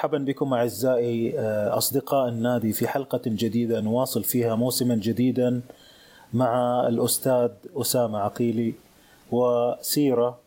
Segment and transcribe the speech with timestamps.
[0.00, 2.72] مرحبا بكم أعزائي آه، أصدقاء النادي.
[2.72, 5.60] في حلقة جديدة نواصل فيها موسما جديدا
[6.34, 8.74] مع الأستاذ أسامة عقيلي
[9.32, 10.38] وسيرة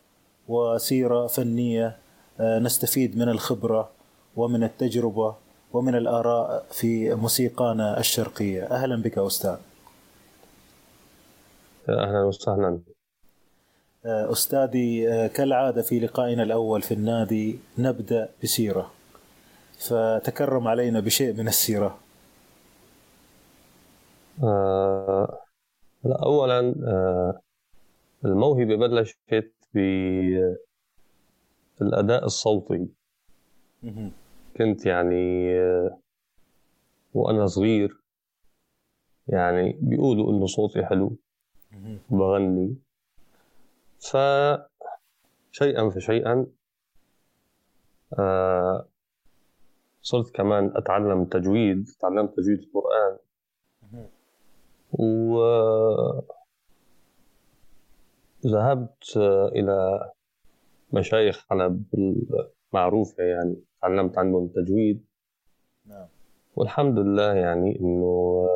[0.48, 1.96] وسيرة فنية
[2.40, 3.90] آه، نستفيد من الخبرة
[4.36, 5.34] ومن التجربة
[5.72, 8.62] ومن الآراء في موسيقانا الشرقية.
[8.64, 9.56] أهلا بك أستاذ.
[11.88, 12.78] أهلا وسهلا.
[14.06, 19.03] آه، أستاذي كالعادة في لقائنا الأول في النادي نبدأ بسيرة.
[19.78, 21.98] فتكرم علينا بشيء من السيرة.
[24.42, 25.40] آه
[26.04, 27.40] لا أولا آه
[28.24, 29.18] الموهبة بلشت
[31.80, 32.88] بالأداء الصوتي.
[34.56, 35.98] كنت يعني آه
[37.14, 38.00] وأنا صغير
[39.28, 41.16] يعني بيقولوا إنه صوتي حلو
[42.10, 42.76] بغني.
[44.00, 44.70] فشيئا
[45.90, 46.46] فشيئا
[48.18, 48.88] آه
[50.04, 53.18] صرت كمان أتعلم تجويد تعلمت تجويد القرآن.
[54.92, 55.38] و
[58.46, 59.16] ذهبت
[59.56, 60.10] إلى
[60.92, 65.04] مشايخ حلب المعروفة يعني تعلمت عنهم التجويد
[65.86, 66.06] نعم.
[66.56, 68.46] والحمد لله يعني إنه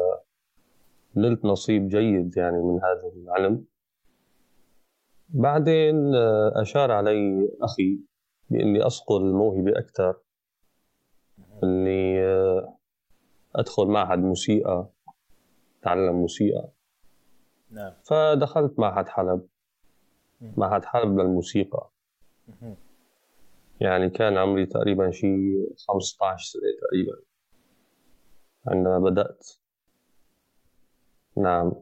[1.16, 3.64] نلت نصيب جيد يعني من هذا العلم.
[5.28, 6.14] بعدين
[6.54, 7.98] أشار علي أخي
[8.50, 10.16] بإني أصقل الموهبة أكثر.
[11.64, 12.78] إني آه،
[13.56, 14.86] أدخل معهد موسيقى
[15.80, 16.68] أتعلم موسيقى.
[17.70, 17.92] نعم.
[18.04, 19.46] فدخلت معهد حلب.
[20.40, 21.90] معهد حلب للموسيقى.
[23.80, 27.16] يعني كان عمري تقريبا شيء 15 سنة تقريبا.
[28.66, 29.48] عندما بدأت.
[31.36, 31.72] نعم.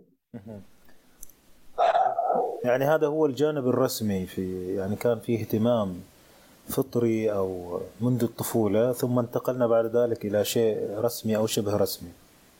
[2.64, 6.00] يعني هذا هو الجانب الرسمي في يعني كان فيه اهتمام
[6.68, 12.10] فطري أو منذ الطفولة ثم انتقلنا بعد ذلك إلى شيء رسمي أو شبه رسمي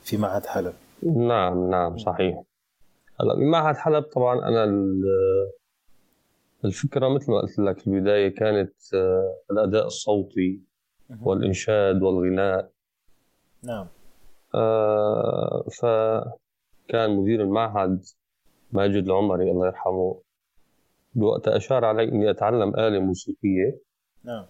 [0.03, 0.73] في معهد حلب.
[1.03, 2.43] نعم نعم صحيح.
[3.21, 4.65] هلا بمعهد حلب طبعا أنا
[6.65, 10.61] الفكرة مثل ما قلت لك في البداية كانت آه، الأداء الصوتي
[11.23, 12.71] والإنشاد والغناء.
[13.63, 13.87] نعم.
[14.55, 18.05] آه فكان مدير المعهد
[18.73, 20.21] ماجد العمري الله يرحمه
[21.15, 23.86] بوقتها أشار علي إني أتعلم آلة موسيقية
[24.27, 24.47] نعم.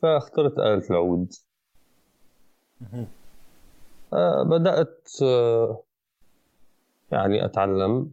[0.00, 1.32] فاخترت آلة العود.
[4.12, 5.82] آه بدأت آه
[7.12, 8.12] يعني أتعلم.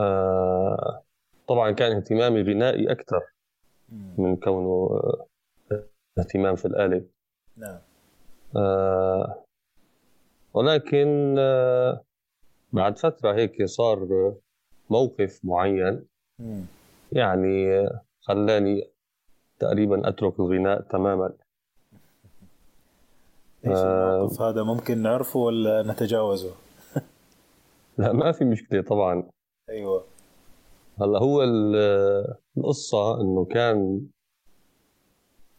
[0.00, 1.02] آه
[1.48, 3.20] طبعا كان اهتمامي غنائي أكثر
[4.18, 5.00] من كونه
[6.18, 7.04] اهتمام في الآلة.
[7.56, 7.78] نعم.
[10.54, 11.34] ولكن
[12.72, 14.34] بعد فترة هيك صار
[14.90, 16.06] موقف معين
[17.12, 17.88] يعني
[18.20, 18.90] خلاني
[19.60, 21.32] تقريبا أترك الغناء تماما.
[23.66, 26.54] إيش الموقف آه هذا؟ ممكن نعرفه ولا نتجاوزه؟
[27.98, 29.30] لا ما في مشكلة طبعا.
[29.68, 30.04] أيوه.
[31.00, 31.42] هلا هو
[32.56, 34.06] القصة إنه كان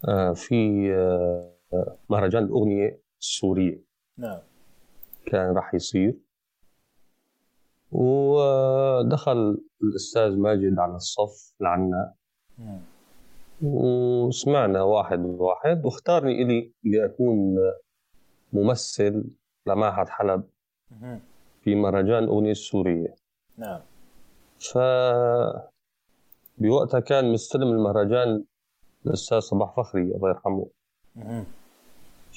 [0.08, 3.82] آه في آه مهرجان الأغنية السورية.
[4.18, 4.40] نعم.
[5.26, 6.18] كان راح يصير.
[7.92, 12.14] ودخل الأستاذ ماجد على الصف لعنا.
[13.62, 17.58] وسمعنا واحد واحد واختارني إلي لأكون
[18.54, 19.24] ممثل
[19.68, 20.44] لمعهد حلب
[21.62, 23.16] في مهرجان أغنية السورية.
[23.58, 23.82] نعم.
[24.60, 24.78] ف
[26.58, 28.44] بوقتها كان مستلم المهرجان
[29.06, 30.68] الأستاذ صباح فخري الله يرحمه.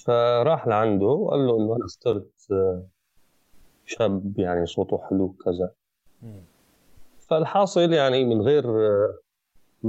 [0.04, 2.32] فراح لعنده وقال له إنه أنا اخترت
[3.84, 5.74] شاب يعني صوته حلو كذا.
[7.18, 8.64] فالحاصل يعني من غير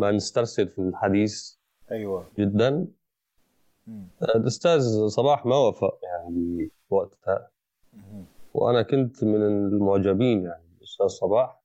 [0.04, 1.56] نسترسل في الحديث
[1.92, 2.28] أيوه.
[2.40, 2.88] جدا.
[4.36, 7.50] الأستاذ صباح ما وافق يعني وقتها.
[8.54, 11.62] وأنا كنت من المعجبين يعني الأستاذ صباح.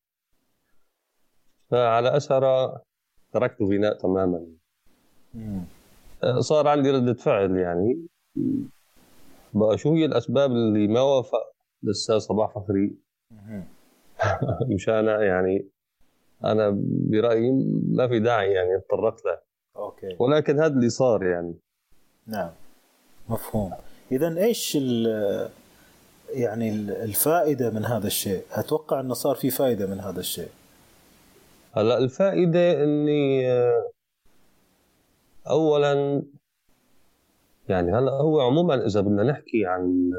[1.71, 2.83] فعلى اثره
[3.33, 4.47] تركت الغناء تماما.
[6.39, 8.07] صار عندي ردة فعل يعني.
[9.55, 11.53] بقى شو هي الأسباب اللي ما وافق
[11.85, 12.97] الأستاذ صباح فخري.
[14.75, 15.69] مشان يعني
[16.45, 16.77] أنا
[17.11, 17.51] برأيي
[17.89, 19.39] ما في داعي يعني اتطرقت له.
[19.77, 20.17] أوكي.
[20.19, 21.55] ولكن هذا اللي صار يعني.
[22.27, 22.51] نعم.
[23.29, 23.73] مفهوم.
[24.13, 24.75] اذا إيش
[26.31, 26.71] يعني
[27.05, 30.49] الفائدة من هذا الشيء؟ أتوقع إنه صار في فائدة من هذا الشيء.
[31.73, 33.51] هلا الفائدة إني
[35.51, 36.23] اولا
[37.69, 40.11] يعني هلا هو عموما إذا بدنا نحكي عن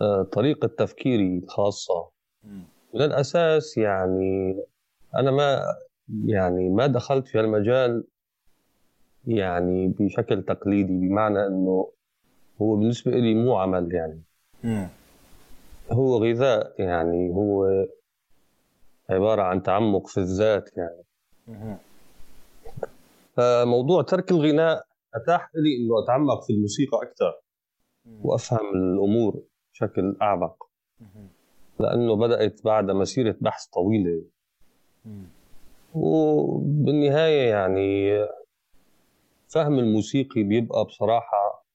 [0.00, 2.08] آه، طريقة تفكيري الخاصة.
[2.96, 4.56] من الاساس يعني
[5.16, 5.62] أنا ما
[6.24, 8.04] يعني ما دخلت في المجال
[9.26, 11.92] يعني بشكل تقليدي بمعنى إنه
[12.62, 14.22] هو بالنسبة لي مو عمل يعني.
[14.64, 14.86] م.
[15.92, 17.86] هو غذاء يعني هو
[19.10, 21.02] عبارة عن تعمق في الذات يعني.
[21.48, 21.76] م.
[23.36, 24.84] فموضوع ترك الغناء
[25.14, 27.40] أتاح لي إنه أتعمق في الموسيقى أكثر
[28.22, 30.66] وأفهم الأمور بشكل أعمق.
[31.80, 34.22] لأنه بدأت بعد مسيرة بحث طويله
[35.94, 38.10] وبالنهاية يعني
[39.48, 41.66] فهم الموسيقي بيبقى بصراحة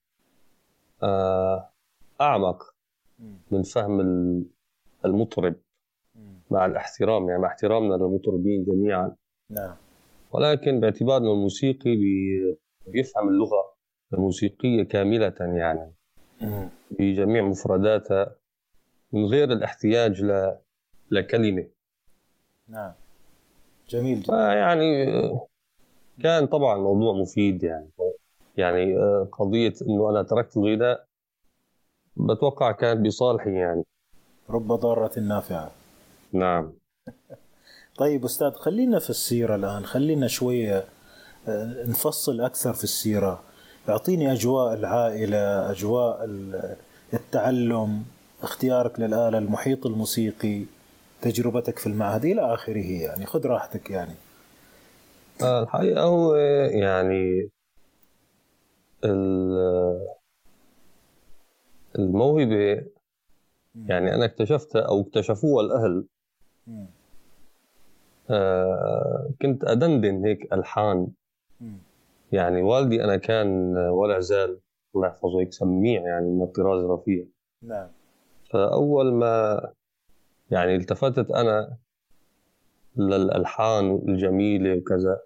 [1.02, 1.70] آه،
[2.20, 2.74] أعمق
[3.50, 4.00] من فهم
[5.04, 5.54] المطرب
[6.50, 7.28] مع الاحترام.
[7.28, 9.16] يعني مع احترامنا للمطربين جميعا.
[9.50, 9.76] نعم.
[10.32, 11.96] ولكن باعتبار انه الموسيقي
[12.86, 13.74] بيفهم اللغة
[14.12, 15.92] الموسيقية كاملة يعني.
[16.90, 18.36] بجميع مفرداتها.
[19.12, 20.56] من غير الاحتياج ل...
[21.10, 21.66] لكلمة.
[22.68, 22.92] نعم.
[23.88, 24.52] جميل جدا.
[24.52, 25.06] يعني
[26.22, 27.90] كان طبعا موضوع مفيد يعني.
[28.56, 31.06] يعني آه، قضية إنه أنا تركت الغذاء
[32.16, 33.84] بتوقع كانت بصالحي يعني.
[34.50, 35.70] رب ضارة نافعة.
[36.32, 36.72] نعم.
[37.98, 39.84] طيب أستاذ خلينا في السيرة الآن.
[39.84, 40.84] خلينا شوية
[41.48, 43.42] آه، نفصل أكثر في السيرة.
[43.88, 46.24] اعطيني أجواء العائلة أجواء
[47.14, 48.04] التعلم.
[48.42, 50.64] اختيارك للآلة المحيط الموسيقي
[51.22, 54.14] تجربتك في المعهد إلى آخره يعني خذ راحتك يعني.
[55.42, 57.50] آه، الحقيقة هو يعني
[61.98, 62.84] الموهبة
[63.86, 66.04] يعني أنا اكتشفتها أو اكتشفوها الأهل.
[68.30, 71.08] آه كنت أدندن هيك ألحان.
[72.32, 74.58] يعني والدي أنا كان ولا زال
[74.94, 77.24] الله يحفظه هيك سميع يعني من الطراز الرفيع.
[77.62, 77.88] نعم.
[78.52, 79.60] فأول ما
[80.50, 81.76] يعني التفتت أنا
[82.96, 85.20] للألحان الجميلة وكذا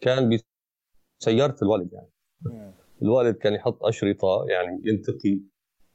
[0.00, 0.38] كان
[1.20, 2.08] بسيارة الوالد يعني.
[3.02, 5.40] الوالد كان يحط أشرطة يعني ينتقي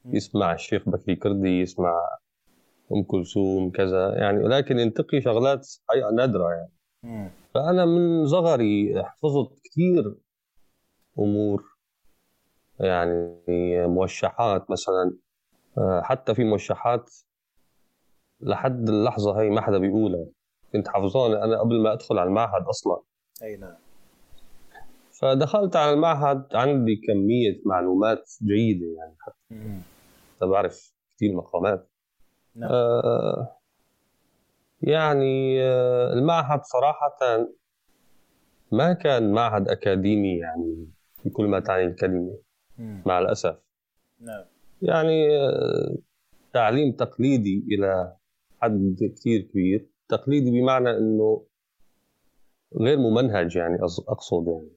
[0.04, 2.18] يسمع الشيخ بكي كردي يسمع
[2.92, 6.72] أم كلثوم كذا يعني ولكن ينتقي شغلات حقيقة نادرة يعني.
[7.54, 10.14] فأنا من صغري حفظت كثير
[11.18, 11.64] امور
[12.80, 13.36] يعني
[13.86, 15.16] موشحات مثلا.
[16.02, 17.10] حتى في موشحات
[18.40, 20.26] لحد اللحظة هي ما حدا بيقولها.
[20.72, 21.44] كنت حافظانة.
[21.44, 23.02] أنا قبل ما أدخل على المعهد أصلا.
[23.42, 23.76] أي نعم.
[25.20, 29.80] فدخلت على المعهد عندي كمية معلومات جيدة يعني حتى.
[30.46, 31.90] بعرف كثير مقامات.
[32.54, 32.70] نعم.
[32.72, 33.56] آه
[34.82, 37.46] يعني آه المعهد صراحة
[38.72, 40.88] ما كان معهد أكاديمي يعني
[41.24, 42.38] بكل ما تعني الكلمة.
[42.78, 43.02] مم.
[43.06, 43.56] مع الأسف.
[44.20, 44.44] نعم.
[44.82, 45.96] يعني آه
[46.52, 48.16] تعليم تقليدي إلى
[48.62, 49.86] حد كثير كبير.
[50.08, 51.46] تقليدي بمعنى أنه
[52.80, 53.78] غير ممنهج يعني
[54.08, 54.70] أقصد يعني.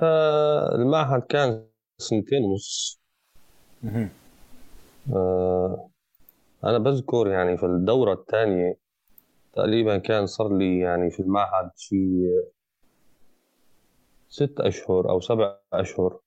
[0.00, 1.64] فالمعهد كان
[1.98, 3.00] سنتين ونص.
[5.16, 5.90] آه
[6.64, 8.78] أنا بذكر يعني في الدورة الثانية
[9.52, 12.26] تقريبا كان صار لي يعني في المعهد شي
[14.28, 16.20] ست أشهر أو سبع أشهر.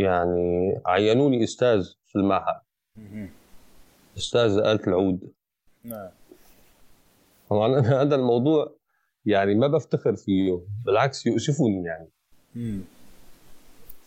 [0.00, 2.60] يعني عينوني أستاذ في المعهد.
[4.16, 5.32] أستاذ آلة العود.
[5.84, 6.08] نعم.
[7.50, 8.76] طبعا هذا الموضوع
[9.24, 12.08] يعني ما بفتخر فيه بالعكس يؤسفني يعني.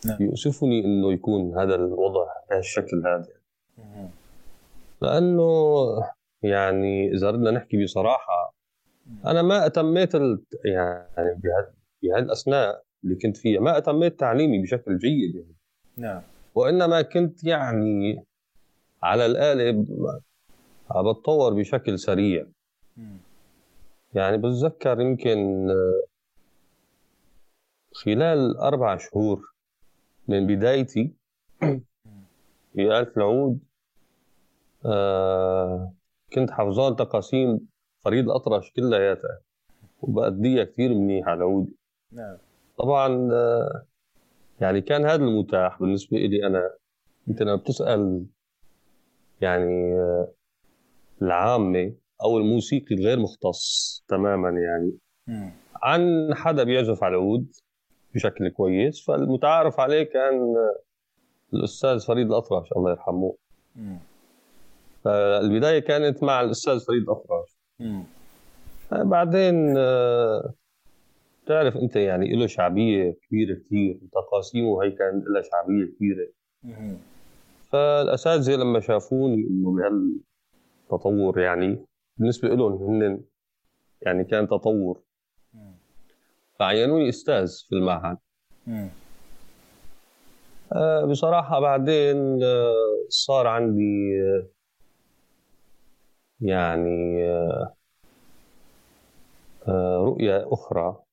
[0.06, 0.16] نعم.
[0.20, 3.28] يؤسفني إنه يكون هذا الوضع بهالشكل هذا.
[5.02, 5.48] لأنه
[6.42, 8.54] يعني إذا بدنا نحكي بصراحة
[9.26, 10.14] أنا ما أتميت
[10.64, 11.40] يعني
[12.02, 15.54] بهالاثناء اللي كنت فيها ما أتميت تعليمي بشكل جيد يعني.
[15.96, 16.22] نعم.
[16.54, 18.24] وإنما كنت يعني
[19.02, 19.84] على الآلة
[20.90, 22.46] بتطور بشكل سريع.
[24.14, 25.68] يعني بتذكر يمكن
[27.92, 29.54] خلال أربع شهور
[30.28, 31.12] من بدايتي
[32.72, 33.58] في ألف العود
[34.86, 35.92] آه
[36.32, 37.68] كنت حافظان تقاسيم
[38.04, 39.40] فريد الأطرش كلياتها
[40.00, 41.74] وبأديها كثير منيح على العود
[42.12, 42.36] نعم.
[42.78, 43.84] طبعا آه
[44.60, 46.70] يعني كان هذا المتاح بالنسبة لي أنا.
[47.28, 48.26] أنت لما بتسأل
[49.40, 50.28] يعني آه
[51.22, 51.92] العامة
[52.22, 54.92] أو الموسيقي الغير مختص تماما يعني
[55.82, 57.52] عن حدا بيعزف على العود
[58.14, 60.54] بشكل كويس فالمتعارف عليه كان
[61.54, 63.34] الأستاذ فريد الأطرش الله يرحمه.
[65.04, 67.58] فالبداية كانت مع الأستاذ فريد الأطرش.
[68.92, 70.54] بعدين آه،
[71.46, 76.28] تعرف أنت يعني له شعبية كبيرة كثير تقاسيمه هي كان لها شعبية كبيرة.
[77.72, 79.76] فالأساتذة لما شافوني إنه
[80.90, 81.86] بهالتطور يعني
[82.16, 83.24] بالنسبة لهم هن
[84.02, 85.00] يعني كان تطور.
[86.58, 88.18] فعينوني أستاذ في المعهد.
[90.72, 94.46] آه بصراحة بعدين آه صار عندي آه
[96.40, 97.24] يعني
[99.98, 101.03] رؤية أخرى.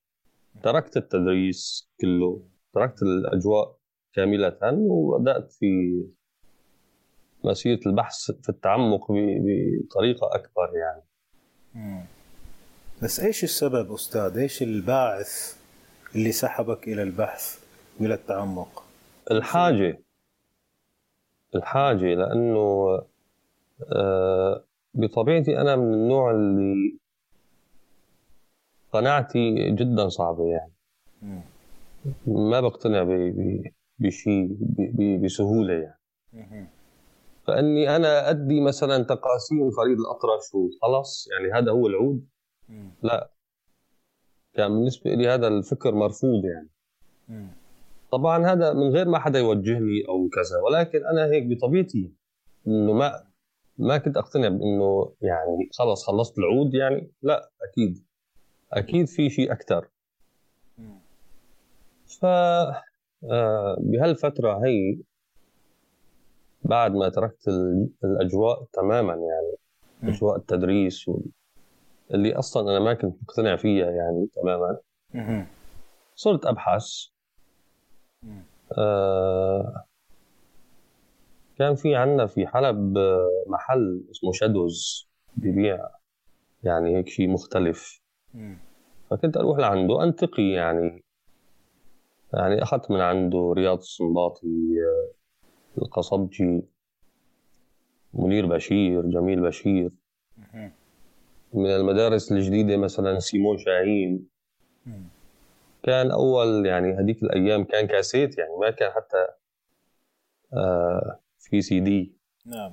[0.63, 3.77] تركت التدريس كله تركت الأجواء
[4.13, 6.03] كاملة وبدأت في
[7.43, 11.03] مسيرة البحث في التعمق بطريقة أكبر يعني
[13.03, 15.57] بس إيش السبب أستاذ؟ إيش الباعث
[16.15, 17.59] اللي سحبك إلى البحث
[17.99, 18.83] وإلى التعمق؟
[19.31, 20.03] الحاجة
[21.55, 23.01] الحاجة لأنه
[23.95, 24.63] آه،
[24.93, 26.99] بطبيعتي أنا من النوع اللي
[28.91, 30.73] قناعتي جدا صعبة يعني.
[32.27, 33.03] ما بقتنع
[33.99, 34.57] بشيء
[35.23, 36.69] بسهولة يعني.
[37.47, 42.27] فإني أنا أدي مثلا تقاسيم فريد الأطرش وخلص يعني هذا هو العود.
[43.03, 43.31] لا.
[44.53, 46.69] كان يعني بالنسبة لي هذا الفكر مرفوض يعني.
[48.11, 52.13] طبعا هذا من غير ما حدا يوجهني أو كذا ولكن أنا هيك بطبيعتي
[52.67, 53.11] إنه ما
[53.77, 57.11] ما كنت أقتنع بإنه يعني خلص خلصت العود يعني.
[57.21, 58.10] لا أكيد.
[58.73, 59.87] أكيد في شيء أكثر
[62.05, 64.97] ف آه، بهالفترة هي
[66.63, 67.47] بعد ما تركت
[68.03, 69.55] الأجواء تماما يعني
[70.15, 71.11] أجواء التدريس
[72.13, 74.77] اللي أصلا أنا ما كنت مقتنع فيها يعني تماما.
[76.15, 76.85] صرت أبحث.
[78.77, 79.85] آه
[81.57, 82.97] كان في عندنا في حلب
[83.47, 85.89] محل اسمه شادوز ببيع
[86.63, 88.00] يعني هيك شيء مختلف.
[89.09, 91.03] فكنت أروح لعنده انتقي يعني.
[92.33, 94.75] يعني أخذت من عنده رياض السنباطي
[95.77, 96.63] القصبجي
[98.13, 99.91] منير بشير جميل بشير.
[101.53, 104.27] من المدارس الجديدة مثلا سيمون شاهين.
[105.83, 109.27] كان أول يعني هذيك الأيام كان كاسيت يعني ما كان حتى
[110.53, 112.13] آه في سي دي.
[112.45, 112.71] نعم.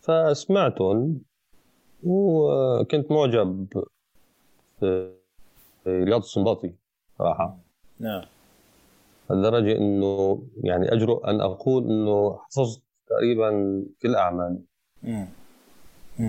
[0.00, 1.22] فسمعتهم
[2.02, 3.66] وكنت معجب
[5.86, 6.74] رياض السنباطي
[7.18, 7.58] صراحة.
[8.00, 8.24] نعم.
[9.30, 14.62] لدرجة إنه يعني أجرؤ أن أقول إنه حفظت تقريبا كل أعمالي.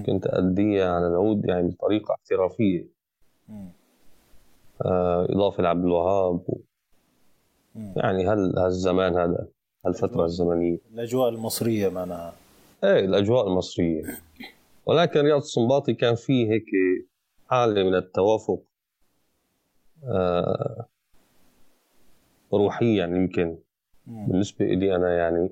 [0.05, 2.87] كنت اديها على العود يعني بطريقة احترافية.
[4.85, 6.57] آه إضافة لعبد الوهاب و...
[7.75, 9.47] يعني هل هالزمان هذا
[9.85, 10.77] هالفترة الزمنية.
[10.93, 12.33] الأجواء المصرية معناها.
[12.83, 14.03] إيه الأجواء المصرية.
[14.87, 16.65] ولكن رياض السنباطي كان فيه هيك
[17.53, 18.63] حالة من التوافق
[20.03, 20.87] آه
[22.53, 23.57] روحيا يمكن.
[24.27, 25.49] بالنسبة لي أنا يعني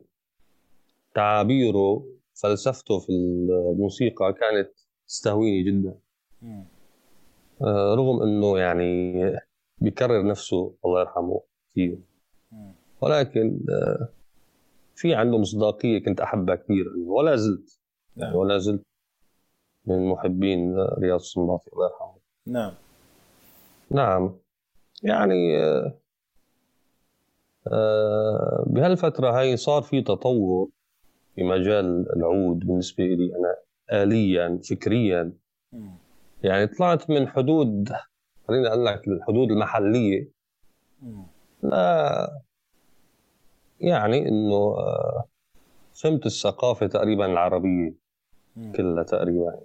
[1.16, 4.72] تعابيره فلسفته في الموسيقى كانت
[5.08, 5.96] تستهويني جدا.
[7.62, 9.14] آه، رغم إنه يعني
[9.78, 11.42] بيكرر نفسه الله يرحمه
[11.72, 12.00] كثير.
[13.02, 14.10] ولكن آه،
[14.96, 17.80] في عنده مصداقية كنت أحبها كثير ولا زلت.
[18.18, 18.84] يعني ولا زلت
[19.86, 22.16] من محبين رياض السنباطي الله يرحمه.
[22.46, 22.74] نعم.
[23.92, 24.36] نعم.
[25.04, 25.94] يعني آه،
[27.68, 30.70] آه، بهالفترة هاي صار في تطور
[31.36, 33.56] في مجال العود بالنسبة لي أنا
[34.04, 35.34] آليا فكريا.
[36.44, 37.90] يعني طلعت من حدود
[38.48, 40.32] خليني أقول لك الحدود المحلية.
[41.64, 42.42] لا
[43.80, 45.26] يعني إنه آه،
[45.94, 47.94] فهمت الثقافة تقريبا العربية
[48.76, 49.60] كلها تقريبا.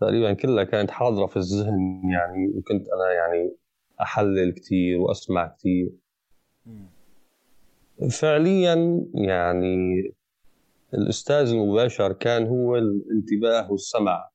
[0.00, 3.56] تقريبا كلها كانت حاضرة في الذهن يعني وكنت أنا يعني
[4.00, 5.90] أحلل كثير وأسمع كثير
[8.10, 10.12] فعليا يعني
[10.94, 14.28] الأستاذ المباشر كان هو الانتباه والسمع.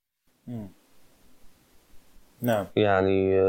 [2.42, 2.68] نعم.
[2.76, 3.42] يعني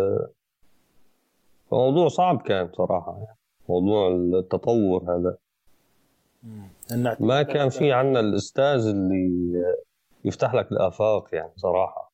[1.72, 3.36] موضوع صعب كان صراحة
[3.68, 5.36] موضوع التطور هذا.
[7.20, 9.30] ما كان في عندنا الأستاذ اللي
[10.24, 12.12] يفتح لك الآفاق يعني صراحة.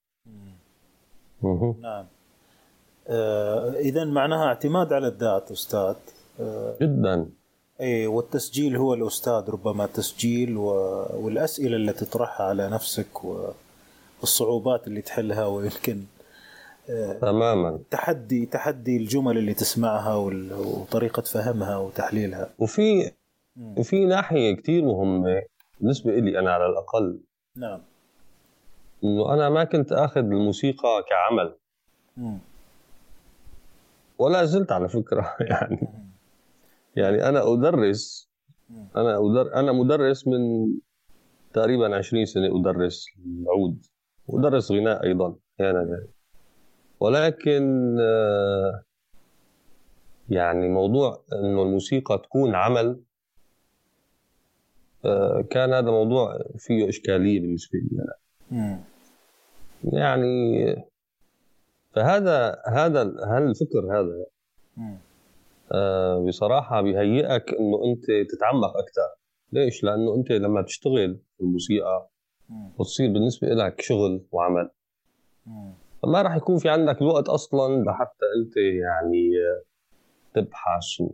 [1.81, 2.07] نعم.
[3.09, 5.95] آه اذا معناها اعتماد على الذات أستاذ.
[6.41, 7.31] آه جدا.
[7.81, 10.67] اي والتسجيل هو الأستاذ ربما تسجيل و...
[11.15, 13.25] والأسئلة اللي تطرحها على نفسك
[14.21, 16.05] والصعوبات اللي تحلها ويمكن
[16.91, 17.79] آه تماما.
[17.91, 22.51] تحدي تحدي الجمل اللي تسمعها وطريقة فهمها وتحليلها.
[22.59, 23.13] وفي
[23.77, 25.43] وفي ناحية كثير مهمة
[25.81, 27.21] بالنسبة لي أنا على الأقل.
[27.57, 27.81] نعم.
[29.05, 31.57] إنه أنا ما كنت آخذ الموسيقى كعمل.
[34.19, 35.89] ولا زلت على فكرة يعني.
[36.97, 38.29] يعني أنا أدرس
[38.97, 40.69] أنا أدر أنا مدرس من
[41.53, 43.87] تقريبا 20 سنة أدرس العود.
[44.27, 46.09] وادرس غناء أيضا أحيانا يعني.
[47.01, 48.83] ولكن آه،
[50.29, 53.01] يعني موضوع إنه الموسيقى تكون عمل
[55.05, 58.05] آه، كان هذا موضوع فيه إشكالية بالنسبة لي
[58.51, 58.81] يعني
[61.93, 64.27] فهذا هذا هل الفكر هذا.
[65.73, 69.09] آه بصراحة بيهيئك إنه أنت تتعمق أكثر
[69.53, 72.11] ليش؟ لأنه أنت لما تشتغل في الموسيقى
[72.79, 74.71] وتصير بالنسبة لك شغل وعمل.
[76.03, 79.31] فما راح يكون في عندك الوقت أصلا لحتى أنت يعني
[80.35, 81.11] تبحث و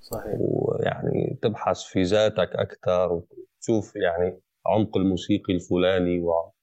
[0.00, 0.34] صحيح.
[0.38, 6.53] ويعني تبحث في ذاتك أكثر وتشوف يعني عمق الموسيقي الفلاني و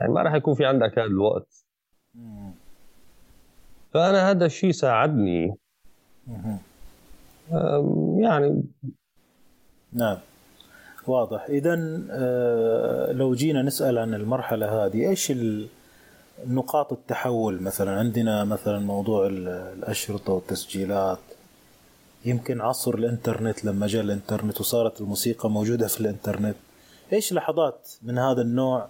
[0.00, 1.64] يعني ما راح يكون في عندك هذا الوقت.
[3.94, 5.54] فأنا هذا الشيء ساعدني.
[8.18, 8.62] يعني
[9.92, 10.18] نعم.
[11.06, 11.46] واضح.
[11.48, 15.32] اذا آه، لو جينا نسأل عن المرحلة هذه إيش
[16.46, 21.18] نقاط التحول مثلا؟ عندنا مثلا موضوع الأشرطة والتسجيلات.
[22.24, 26.56] يمكن عصر الإنترنت لما جاء الإنترنت وصارت الموسيقى موجودة في الإنترنت.
[27.12, 28.88] إيش لحظات من هذا النوع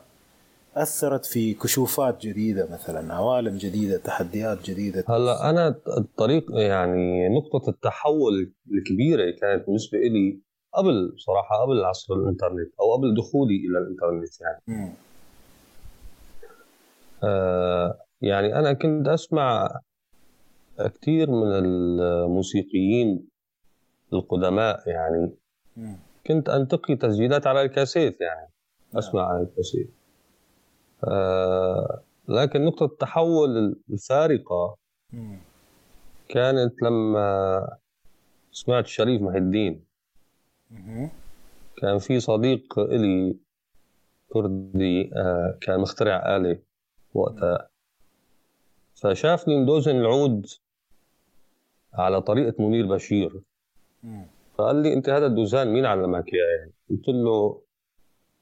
[0.76, 8.52] أثرت في كشوفات جديدة مثلا عوالم جديدة تحديات جديدة هلا أنا الطريق يعني نقطة التحول
[8.72, 10.40] الكبيرة كانت بالنسبة لي
[10.74, 14.94] قبل صراحة قبل عصر الإنترنت أو قبل دخولي إلى الإنترنت يعني م.
[17.24, 19.80] آه يعني أنا كنت أسمع
[20.78, 23.28] كثير من الموسيقيين
[24.12, 25.30] القدماء يعني
[25.76, 25.94] م.
[26.26, 28.48] كنت أنتقي تسجيلات على الكاسيت يعني.
[28.94, 29.95] أسمع على الكاسيت
[32.28, 34.76] لكن نقطة التحول الفارقة
[36.28, 37.78] كانت لما
[38.52, 39.84] سمعت شريف محي الدين.
[41.76, 43.36] كان في صديق إلي
[44.28, 46.58] كردي آه كان مخترع آلة
[47.14, 47.68] وقتها.
[48.94, 50.46] فشافني مدوزن العود
[51.94, 53.40] على طريقة منير بشير.
[54.54, 57.62] فقال لي أنت هذا الدوزان مين علمك اياه يعني؟ قلت له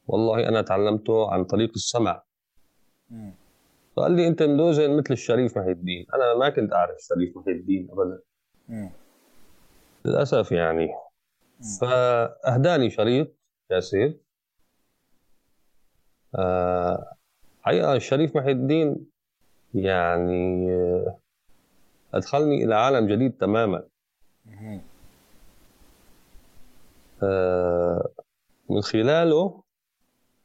[0.06, 2.22] والله أنا تعلمته عن طريق السمع.
[3.96, 6.06] فقال لي انت مدوزن مثل الشريف محي الدين.
[6.14, 8.20] أنا ما كنت اعرف الشريف محي الدين ابدا.
[10.04, 10.88] للأسف يعني.
[11.80, 13.34] فأهداني شريط
[13.68, 14.22] كاسيت
[16.34, 17.16] آه
[17.62, 19.06] حقيقة الشريف محي الدين
[19.74, 21.18] يعني آه،
[22.14, 23.82] أدخلني إلى عالم جديد تماما.
[27.22, 28.08] آه
[28.70, 29.62] من خلاله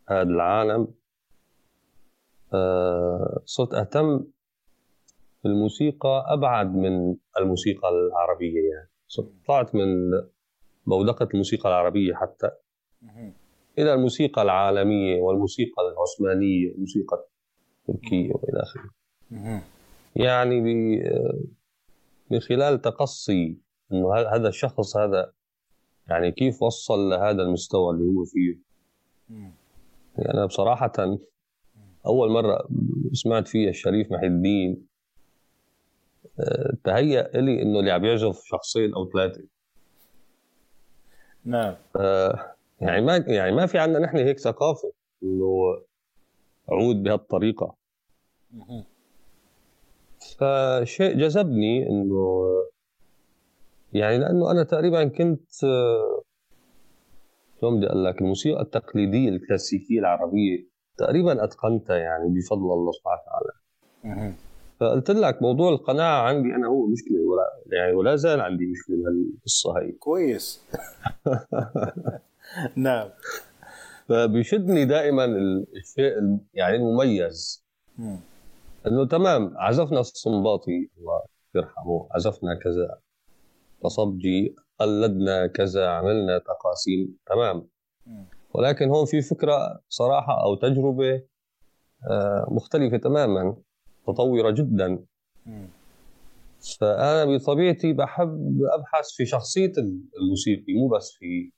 [0.10, 0.88] هذا العالم
[3.46, 4.24] صرت اهتم
[5.44, 8.90] بالموسيقى أبعد من الموسيقى العربية يعني.
[9.08, 10.12] صرت طلعت من
[10.86, 12.50] بودقه الموسيقى العربية حتى.
[13.80, 17.28] إلى الموسيقى العالمية والموسيقى العثمانية والموسيقى
[17.90, 18.90] التركية وإلى آخره.
[20.16, 20.62] يعني
[22.32, 23.58] من خلال تقصي
[23.92, 25.34] إنه هذا الشخص هذا
[26.08, 28.60] يعني كيف وصل لهذا المستوى اللي هو فيه.
[30.18, 30.92] يعني أنا بصراحة
[32.06, 32.68] أول مرة
[33.14, 34.88] سمعت فيها الشريف محي الدين
[36.40, 39.44] آه، تهيأ لي إنه اللي عم يعزف شخصين أو ثلاثة.
[41.46, 41.76] نعم.
[41.96, 44.92] آه يعني ما يعني ما في عندنا نحن هيك ثقافة
[45.24, 45.82] إنه
[46.70, 47.76] عود بهالطريقة.
[50.40, 52.46] فشيء جذبني إنه
[53.94, 56.24] يعني لأنه أنا تقريبا كنت آه،
[57.62, 60.69] شلون بدي أقول لك الموسيقى التقليدية الكلاسيكية العربية
[61.00, 63.52] تقريبا أتقنتها يعني بفضل الله سبحانه وتعالى.
[64.80, 69.80] فقلت لك موضوع القناعة عندي أنا هو مشكلة ولا يعني ولا زال عندي مشكلة بهالقصة
[69.80, 69.92] هي.
[69.92, 70.64] كويس.
[72.76, 73.10] نعم.
[74.10, 76.14] فبيشدني دائما الشيء
[76.54, 77.66] يعني المميز.
[78.88, 81.22] إنه تمام عزفنا الصنباطي الله
[81.56, 83.00] يرحمه عزفنا كذا.
[83.84, 87.68] تصبجي قلدنا كذا عملنا تقاسيم تمام.
[88.54, 91.22] ولكن هون في فكرة صراحة أو تجربة
[92.10, 93.56] آه، مختلفة تماما
[94.08, 95.06] متطورة جدا.
[96.80, 99.72] فأنا بطبيعتي بحب أبحث في شخصية
[100.22, 101.52] الموسيقي مو بس في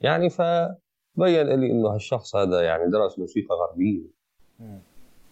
[0.00, 4.06] يعني فبين لي إنه هالشخص هذا يعني درس موسيقى غربية.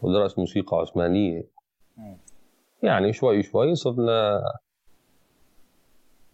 [0.03, 1.49] ودرس موسيقى عثمانية.
[2.83, 4.43] يعني شوي شوي صرنا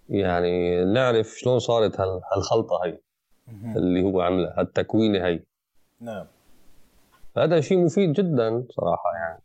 [0.09, 2.99] يعني نعرف شلون صارت هالخلطة هي.
[3.77, 5.43] اللي هو عمله التكوينه هي
[6.01, 6.27] نعم.
[7.37, 9.43] هذا شيء مفيد جدا صراحة يعني.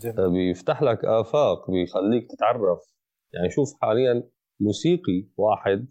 [0.00, 0.30] جميل.
[0.30, 2.78] بيفتح لك آفاق بيخليك تتعرف.
[3.32, 4.22] يعني شوف حاليا
[4.60, 5.86] موسيقي واحد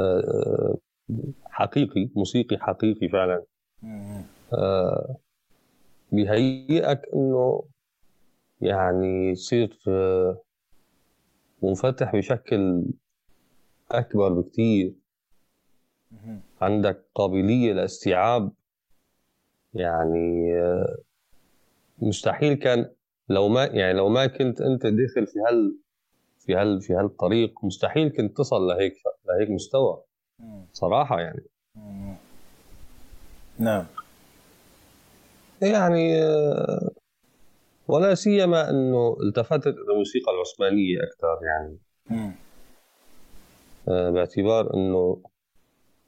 [0.00, 0.78] آه،
[1.44, 3.44] حقيقي موسيقي حقيقي فعلا.
[4.52, 5.16] آه،
[6.12, 7.64] بيهيئك إنه
[8.60, 10.42] يعني تصير آه،
[11.62, 12.84] منفتح بشكل
[13.98, 14.94] أكبر بكثير
[16.60, 18.52] عندك قابلية لاستيعاب
[19.74, 20.98] يعني آه،
[21.98, 22.90] مستحيل كان
[23.28, 25.76] لو ما يعني لو ما كنت أنت داخل في هال
[26.38, 28.94] في هال في هالطريق مستحيل كنت تصل لهيك
[29.26, 30.02] لهيك مستوى.
[30.72, 31.44] صراحة يعني.
[33.58, 33.86] نعم.
[35.62, 36.90] يعني آه،
[37.88, 41.78] ولا سيما إنه التفتت إلى الموسيقى العثمانية أكثر يعني.
[43.86, 45.22] باعتبار إنه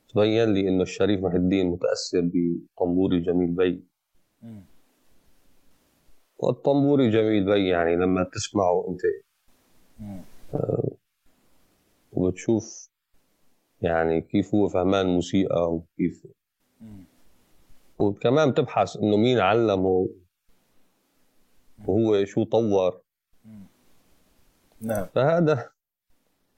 [0.08, 3.84] تبين لي إنه الشريف محي الدين متأثر بطنبوري جميل بي.
[6.38, 9.00] والطنبوري جميل بي يعني لما تسمعه أنت
[10.54, 10.90] آه
[12.12, 12.90] وبتشوف
[13.82, 16.26] يعني كيف هو فهمان موسيقى وكيف
[17.98, 20.08] وكمان بتبحث إنه مين علمه
[21.86, 23.00] وهو شو طور.
[24.80, 25.06] نعم.
[25.06, 25.70] فهذا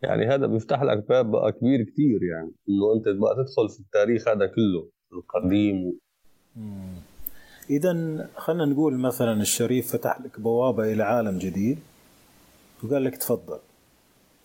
[0.02, 4.28] يعني هذا بيفتح لك باب بقى كبير كثير يعني إنه أنت بقى تدخل في التاريخ
[4.28, 5.98] هذا كله القديم.
[7.70, 7.92] اذا
[8.36, 11.78] خلينا نقول مثلا الشريف فتح لك بوابة إلى عالم جديد
[12.84, 13.58] وقال لك تفضل.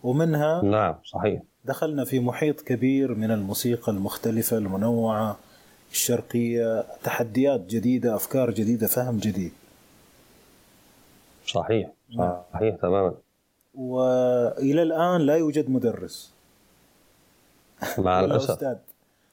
[0.02, 1.42] ومنها نعم صحيح.
[1.64, 5.38] دخلنا في محيط كبير من الموسيقى المختلفة المنوعة
[5.92, 9.52] الشرقية تحديات جديدة أفكار جديدة فهم جديد.
[11.46, 12.36] صحيح نعم.
[12.52, 13.14] صحيح تماما.
[13.74, 16.32] وإلى الآن لا يوجد مدرس.
[17.98, 18.50] مع ولا الأسف.
[18.50, 18.76] أستاذ.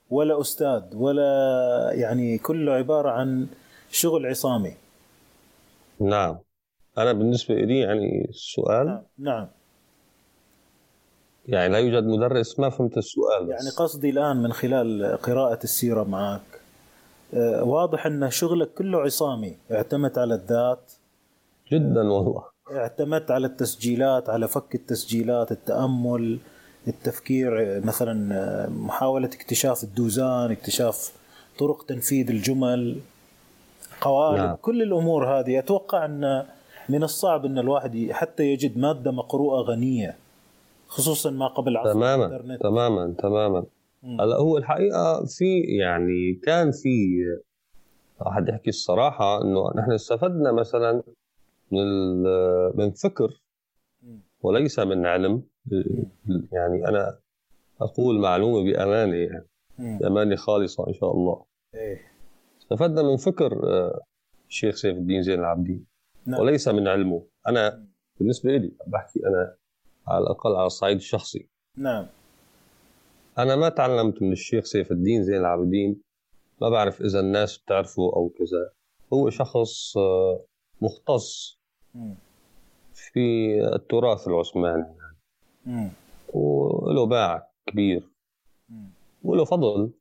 [0.09, 0.81] ولا أستاذ.
[0.93, 3.47] ولا يعني كله عبارة عن
[3.91, 4.73] شغل عصامي.
[5.99, 6.37] نعم.
[6.97, 9.47] أنا بالنسبة لي يعني السؤال نعم, نعم.
[11.47, 13.49] يعني لا يوجد مدرس ما فهمت السؤال بس.
[13.49, 16.41] يعني قصدي الآن من خلال قراءة السيرة معك
[17.33, 20.91] آه، واضح أن شغلك كله عصامي اعتمد على الذات.
[21.71, 22.43] جدا والله.
[22.77, 26.39] اعتمدت على التسجيلات على فك التسجيلات التأمل
[26.87, 31.13] التفكير مثلا محاولة اكتشاف الدوزان اكتشاف
[31.59, 32.97] طرق تنفيذ الجمل
[34.01, 34.55] قوالب نعم.
[34.55, 35.59] كل الأمور هذه.
[35.59, 36.45] أتوقع أن
[36.89, 40.15] من الصعب أن الواحد حتى يجد مادة مقروءة غنية
[40.87, 42.61] خصوصا ما قبل عصر تماما الإنترنت.
[42.61, 43.63] تماما تماما.
[44.03, 47.17] هلا هو الحقيقة في يعني كان في
[48.27, 51.03] احد يحكي الصراحة إنه نحن استفدنا مثلا
[51.71, 52.23] من
[52.75, 53.41] من فكر
[54.41, 55.43] وليس من علم.
[56.51, 57.19] يعني أنا
[57.81, 59.47] أقول معلومة بأمانة يعني.
[59.99, 61.45] بأمانة خالصة إن شاء الله.
[61.75, 62.11] إيه.
[62.61, 64.01] استفدنا من فكر آه،
[64.49, 65.85] الشيخ سيف الدين زين العابدين.
[66.25, 66.41] نعم.
[66.41, 67.27] وليس من علمه.
[67.47, 67.87] أنا
[68.19, 69.55] بالنسبة لي بحكي أنا
[70.07, 71.49] على الأقل على الصعيد الشخصي.
[71.77, 72.07] نعم.
[73.37, 76.01] أنا ما تعلمت من الشيخ سيف الدين زين العابدين.
[76.61, 78.71] ما بعرف إذا الناس بتعرفه أو كذا.
[79.13, 80.45] هو شخص آه،
[80.81, 81.60] مختص.
[82.93, 84.85] في التراث العثماني.
[86.33, 88.09] وله باع كبير.
[89.23, 89.91] وله فضل.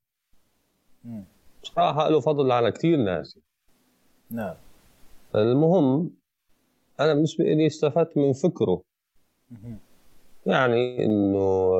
[1.62, 3.38] صراحة له فضل على كثير ناس.
[4.30, 4.54] نعم.
[5.34, 6.10] المهم
[7.00, 8.82] أنا بالنسبة لي استفدت من فكره.
[10.46, 11.70] يعني إنه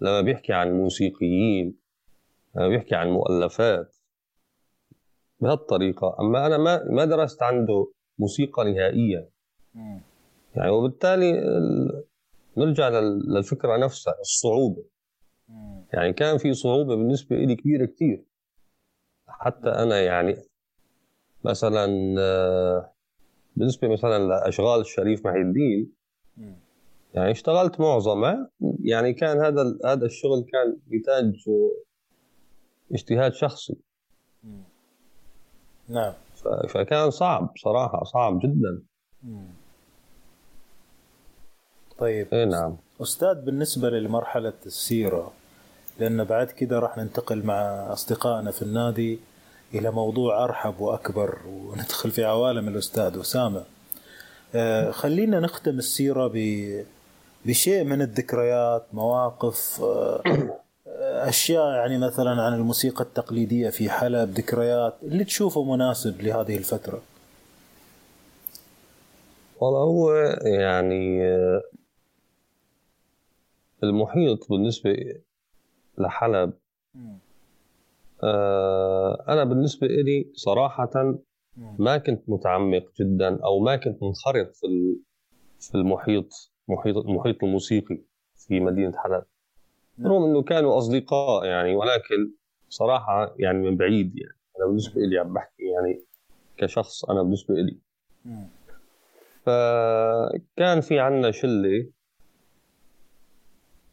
[0.00, 1.76] لما بيحكي عن الموسيقيين
[2.56, 3.96] لما بيحكي عن مؤلفات
[5.40, 6.16] بهالطريقة.
[6.20, 9.28] أما أنا ما ما درست عنده موسيقى نهائيا
[10.54, 11.32] يعني وبالتالي
[12.56, 14.84] نرجع للفكرة نفسها الصعوبة.
[15.92, 18.24] يعني كان في صعوبة بالنسبة لي كبيرة كثير
[19.28, 20.36] حتى أنا يعني
[21.44, 21.86] مثلا
[23.56, 25.92] بالنسبة مثلا لأشغال الشريف محي الدين
[27.14, 28.50] يعني اشتغلت معظمها
[28.84, 31.34] يعني كان هذا هذا الشغل كان يحتاج
[32.92, 33.76] اجتهاد شخصي.
[35.88, 36.12] نعم.
[36.68, 38.82] فكان صعب صراحة صعب جدا.
[41.98, 42.76] طيب اي نعم.
[43.02, 45.32] أستاذ بالنسبة لمرحلة السيرة
[45.98, 47.54] لأن بعد كده راح ننتقل مع
[47.92, 49.18] أصدقائنا في النادي
[49.74, 53.64] إلى موضوع أرحب وأكبر وندخل في عوالم الأستاذ أسامة.
[54.54, 56.32] آه خلينا نختم السيرة
[57.44, 60.22] بشيء من الذكريات مواقف آه
[61.14, 67.02] أشياء يعني مثلا عن الموسيقى التقليدية في حلب ذكريات اللي تشوفه مناسب لهذه الفترة؟
[69.60, 70.12] والله هو
[70.44, 71.22] يعني
[73.82, 74.96] المحيط بالنسبة
[75.98, 76.52] لحلب
[78.24, 81.14] آه، أنا بالنسبة لي صراحة
[81.56, 84.96] ما كنت متعمق جدا أو ما كنت منخرط في
[85.60, 87.98] في المحيط محيط المحيط الموسيقي
[88.36, 89.24] في مدينة حلب.
[90.02, 92.32] رغم إنه كانوا أصدقاء يعني ولكن
[92.68, 94.38] صراحة يعني من بعيد يعني.
[94.58, 96.04] أنا بالنسبة لي عم بحكي يعني
[96.56, 97.78] كشخص أنا بالنسبة لي
[99.44, 101.86] فكان في عنا شلة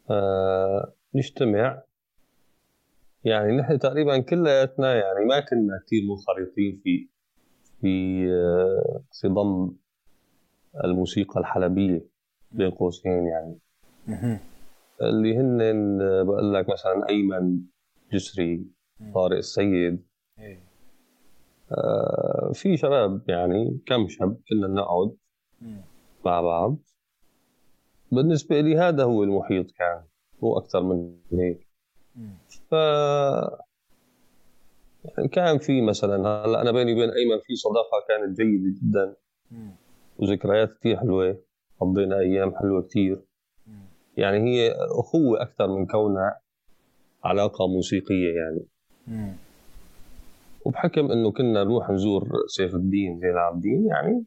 [0.09, 1.81] آه نجتمع.
[3.23, 7.07] يعني نحن تقريبا كلياتنا يعني ما كنا كثير منخرطين في
[7.81, 9.71] في آه في ضم
[10.83, 12.05] الموسيقى الحلبية
[12.51, 13.57] بين قوسين يعني.
[15.01, 15.57] اللي هن
[16.25, 17.59] بقول لك مثلا أيمن
[18.13, 18.65] جسري
[19.13, 20.05] طارق السيد.
[20.39, 20.63] إيه.
[21.71, 25.15] آه في شباب يعني كم شاب كنا نقعد
[26.25, 26.77] مع بعض.
[28.11, 30.03] بالنسبة لي هذا هو المحيط كان
[30.41, 31.67] مو أكثر من هيك.
[32.69, 32.71] ف
[35.05, 39.15] يعني كان في مثلا هلأ أنا بيني وبين أيمن في صداقة كانت جيدة جدا.
[40.17, 41.43] وذكريات كثير حلوة
[41.79, 43.21] قضينا أيام حلوة كثير
[44.21, 46.39] يعني هي أخوة أكثر من كونها
[47.23, 48.65] علاقة موسيقية يعني.
[50.65, 54.25] وبحكم إنه كنا نروح نزور سيف الدين زين العابدين يعني.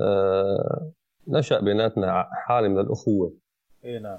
[0.00, 0.92] آه
[1.28, 3.32] نشأ بيناتنا حالة من الأخوة.
[3.84, 4.18] اي نعم.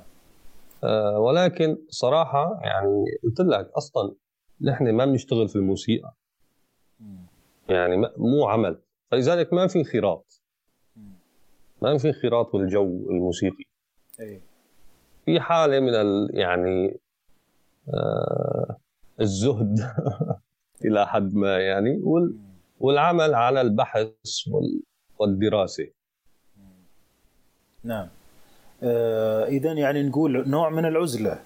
[0.84, 4.16] آه ولكن صراحة يعني قلت لك أصلا
[4.62, 6.14] نحن ما بنشتغل في الموسيقى.
[7.70, 8.82] يعني مو عمل.
[9.12, 10.44] فلذلك ما في انخراط.
[11.82, 13.67] ما في انخراط بالجو الموسيقي.
[14.20, 14.42] اي
[15.26, 17.00] في حالة من ال يعني
[17.94, 18.78] آه
[19.22, 19.80] الزهد
[20.86, 22.02] إلى حد ما يعني
[22.80, 24.08] والعمل على البحث
[25.20, 25.88] والدراسة.
[27.84, 28.08] نعم.
[28.84, 31.40] آه اذا يعني نقول نوع من العزلة.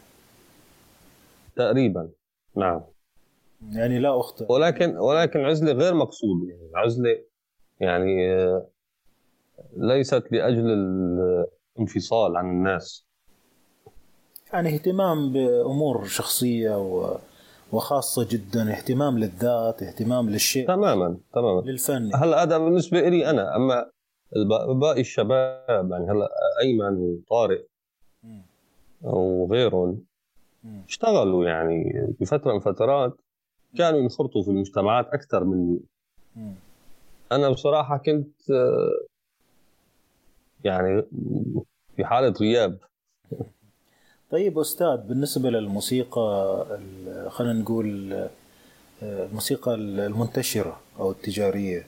[1.55, 2.09] تقريبا
[2.55, 2.81] نعم.
[3.71, 7.23] يعني لا اخطئ ولكن ولكن عزلة غير مقصوده يعني عزلة
[7.79, 8.67] يعني آه
[9.77, 10.65] ليست لأجل
[11.75, 13.05] الانفصال عن الناس.
[14.53, 17.17] يعني اهتمام بأمور شخصية و
[17.71, 20.67] وخاصة جدا اهتمام للذات اهتمام للشيء.
[20.67, 21.61] تماما تماما.
[21.61, 22.15] للفن.
[22.15, 23.91] هلا هذا بالنسبة لي أنا؟ أما
[24.79, 26.29] باقي الشباب يعني هلا
[26.61, 27.67] أيمن وطارق
[29.01, 30.03] وغيرهم
[30.87, 33.21] اشتغلوا يعني بفترة من فترات
[33.77, 35.79] كانوا ينخرطوا في المجتمعات أكثر مني.
[37.31, 38.35] أنا بصراحة كنت
[40.63, 41.03] يعني
[41.95, 42.77] في حالة غياب.
[44.31, 46.65] طيب أستاذ بالنسبة للموسيقى
[47.29, 48.29] خلينا نقول
[49.03, 51.85] الموسيقى المنتشرة أو التجارية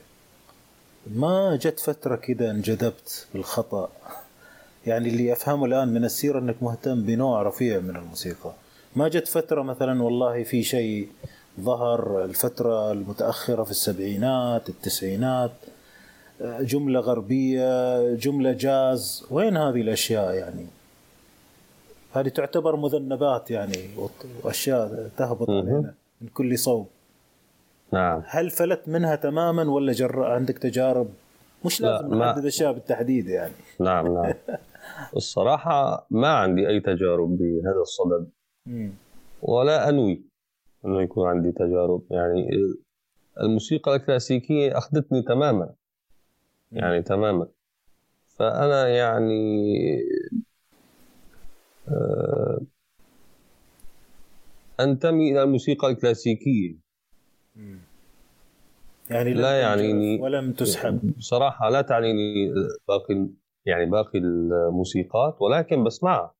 [1.06, 3.88] ما جت فترة كده انجذبت بالخطا
[4.86, 8.52] يعني اللي أفهمه الآن من السيرة إنك مهتم بنوع رفيع من الموسيقى.
[8.96, 11.08] ما جت فترة مثلا والله في شيء
[11.60, 15.50] ظهر الفترة المتأخرة في السبعينات التسعينات
[16.40, 20.66] جملة غربية جملة جاز وين هذه الأشياء يعني؟
[22.12, 23.78] هذه تعتبر مذنبات يعني
[24.44, 26.88] وأشياء تهبط علينا من كل صوب.
[27.92, 28.22] نعم.
[28.26, 31.08] هل فلت منها تماما ولا جر عندك تجارب؟
[31.64, 33.54] مش لازم نحدد أشياء بالتحديد يعني.
[33.80, 34.34] نعم نعم.
[35.16, 38.28] الصراحة ما عندي أي تجارب بهذا الصدد.
[39.42, 40.22] ولا أنوي
[40.84, 42.02] أنه يكون عندي تجارب.
[42.10, 42.48] يعني
[43.40, 45.74] الموسيقى الكلاسيكية أخذتني تماما.
[46.74, 47.46] يعني تماما.
[48.26, 49.74] فأنا يعني
[51.88, 52.60] آه،
[54.80, 56.74] أنتمي إلى الموسيقى الكلاسيكية.
[59.10, 61.12] يعني لا يعنيني ولم تسحب.
[61.18, 62.52] بصراحة لا تعنيني
[62.88, 63.28] باقي
[63.66, 66.34] يعني باقي الموسيقات ولكن بسمعها.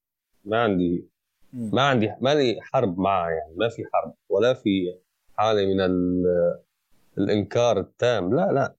[0.44, 1.08] ما عندي
[1.52, 3.54] ما عندي ما لي حرب معها يعني.
[3.56, 4.98] ما في حرب ولا في
[5.36, 5.80] حالة من
[7.18, 8.34] الإنكار التام.
[8.34, 8.74] لا لا.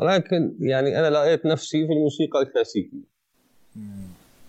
[0.00, 3.10] ولكن يعني أنا لقيت نفسي في الموسيقى الكلاسيكية.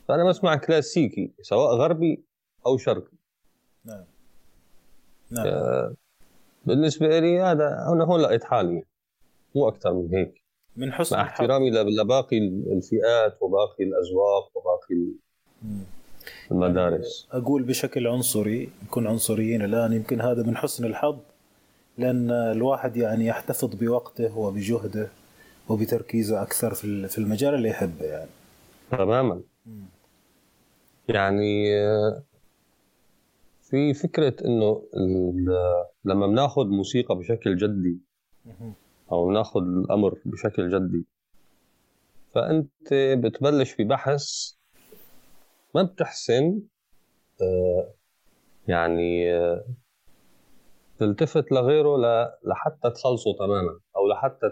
[0.07, 2.23] فأنا بسمع كلاسيكي سواء غربي
[2.65, 3.17] أو شرقي.
[3.85, 4.03] نعم.
[5.31, 5.47] نعم.
[5.47, 5.93] آه،
[6.65, 8.83] بالنسبة لي هذا أنا هون لقيت حالي.
[9.55, 10.41] مو أكثر من هيك.
[10.75, 15.11] من حسن مع احترامي لباقي الفئات وباقي الاذواق وباقي
[16.51, 17.27] المدارس.
[17.31, 21.19] أقول بشكل عنصري نكون عنصريين الآن يمكن هذا من حسن الحظ
[21.97, 25.09] لأن الواحد يعني يحتفظ بوقته وبجهده.
[25.71, 28.29] وبتركيزه أكثر في المجال اللي يحبه يعني.
[28.91, 29.41] تماما.
[31.07, 32.23] يعني آه،
[33.61, 34.83] في فكرة إنه
[36.05, 37.99] لما بناخذ موسيقى بشكل جدي
[39.11, 41.05] أو بناخذ الأمر بشكل جدي
[42.33, 44.53] فأنت بتبلش في بحث
[45.75, 46.61] ما بتحسن
[47.41, 47.93] آه،
[48.67, 49.65] يعني آه،
[50.99, 51.97] تلتفت لغيره
[52.43, 54.49] لحتى تخلصه تماما أو لحتى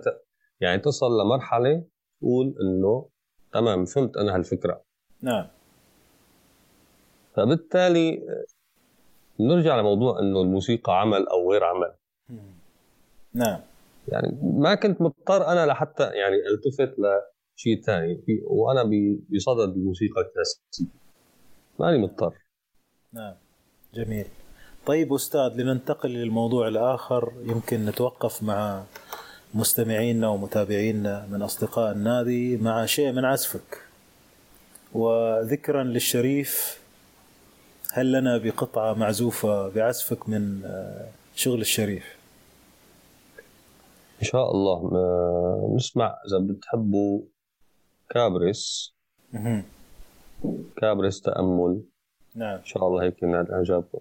[0.62, 1.84] يعني تصل لمرحلة
[2.22, 3.10] تقول إنه
[3.54, 4.82] تمام فهمت أنا هالفكرة.
[5.22, 5.48] نعم.
[7.34, 8.22] فبالتالي
[9.40, 11.94] نرجع لموضوع إنه الموسيقى عمل أو غير عمل.
[13.34, 13.60] نعم.
[14.08, 18.84] يعني ما كنت مضطر أنا لحتى يعني التفت لشيء ثاني وأنا
[19.30, 21.00] بصدد الموسيقى الكلاسيكية.
[21.80, 22.34] ماني مضطر.
[23.14, 23.34] نعم.
[23.94, 24.26] جميل.
[24.86, 28.84] طيب أستاذ لننتقل للموضوع الآخر يمكن نتوقف مع
[29.54, 33.82] مستمعينا ومتابعينا من أصدقاء النادي مع شيء من عزفك.
[34.94, 36.80] وذكرا للشريف
[37.94, 42.04] هل لنا بقطعة معزوفة بعزفك من آه، شغل الشريف؟
[44.22, 44.92] إن شاء الله.
[45.76, 47.22] نسمع إذا بتحبوا
[48.10, 48.94] كابرس
[50.78, 51.82] كابرس تأمل.
[52.36, 52.58] نعم.
[52.58, 54.00] إن شاء الله هيك ينال اعجابكم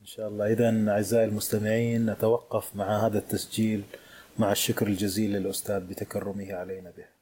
[0.00, 0.52] إن شاء الله.
[0.52, 3.82] اذا أعزائي المستمعين نتوقف مع هذا التسجيل.
[4.40, 7.19] مع الشكر الجزيل للأستاذ بتكرمه علينا به.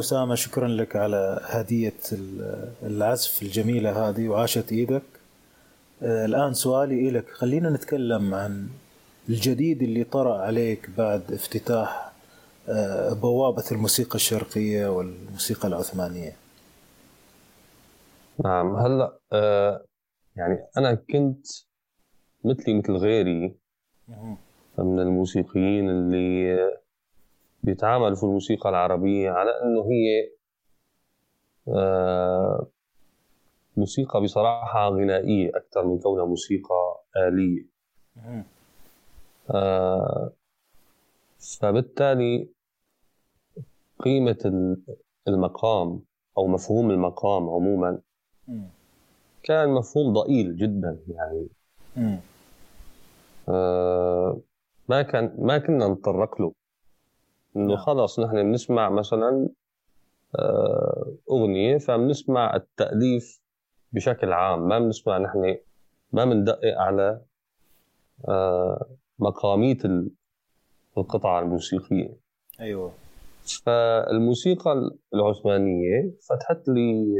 [0.00, 2.00] أسامة شكرا لك على هدية
[2.82, 5.02] العزف الجميلة هذه وعاشت إيدك.
[6.02, 8.68] آه، الآن سؤالي لك خلينا نتكلم عن
[9.28, 12.12] الجديد اللي طرأ عليك بعد افتتاح
[12.68, 16.32] آه، بوابة الموسيقى الشرقية والموسيقى العثمانية.
[18.44, 18.76] نعم.
[18.76, 19.84] هلأ آه،
[20.36, 21.46] يعني أنا كنت
[22.44, 23.54] مثلي مثل غيري.
[24.78, 26.79] من الموسيقيين اللي
[27.62, 30.30] بيتعاملوا في الموسيقى العربية على أنه هي
[31.68, 32.66] آه،
[33.76, 37.66] موسيقى بصراحة غنائية أكثر من كونها موسيقى آلية.
[39.50, 40.32] آه،
[41.60, 42.48] فبالتالي
[43.98, 44.76] قيمة
[45.28, 46.00] المقام
[46.38, 47.98] أو مفهوم المقام عموما
[49.42, 51.48] كان مفهوم ضئيل جدا يعني.
[53.48, 54.40] آه
[54.88, 56.52] ما كان ما كنا نتطرق له.
[57.56, 57.76] إنه نعم.
[57.76, 59.48] خلص نحن بنسمع مثلا
[60.38, 63.40] آه، أغنية فبنسمع التأليف
[63.92, 64.68] بشكل عام.
[64.68, 65.56] ما بنسمع نحن
[66.12, 67.20] ما بندقق على
[68.28, 68.86] آه،
[69.18, 69.78] مقاميه
[70.98, 72.16] القطعة الموسيقية.
[72.60, 72.92] أيوه.
[73.64, 77.16] فالموسيقى العثمانية فتحت لي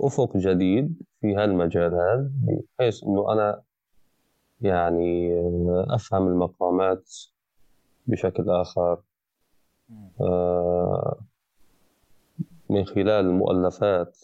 [0.00, 2.30] أفق جديد في هالمجالات
[2.78, 3.62] بحيث إنه أنا
[4.60, 5.32] يعني
[5.90, 7.10] أفهم المقامات
[8.06, 9.02] بشكل آخر.
[10.20, 11.20] آه،
[12.70, 14.18] من خلال المؤلفات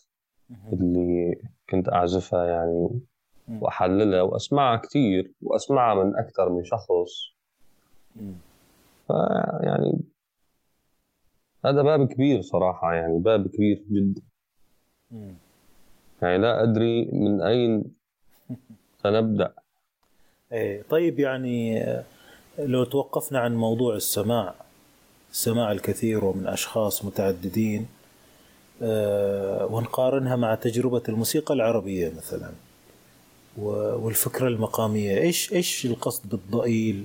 [0.72, 3.00] اللي كنت أعزفها يعني
[3.48, 7.32] وأحللها وأسمعها كثير وأسمعها من أكثر من شخص.
[9.60, 10.00] يعني
[11.64, 14.22] هذا باب كبير صراحة يعني باب كبير جدا.
[16.22, 17.84] يعني لا أدري من أين
[19.02, 19.54] سنبدأ.
[20.52, 21.84] إيه طيب يعني
[22.58, 24.54] لو توقفنا عن موضوع السماع
[25.32, 27.86] سماع الكثير ومن أشخاص متعددين
[28.82, 32.50] آه، ونقارنها مع تجربة الموسيقى العربية مثلا
[33.56, 35.18] والفكرة المقامية.
[35.18, 37.04] إيش إيش القصد بالضئيل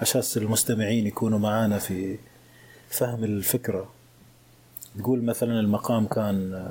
[0.00, 2.18] عشان المستمعين يكونوا معانا في
[2.88, 3.88] فهم الفكرة؟
[4.98, 6.68] تقول مثلا المقام كان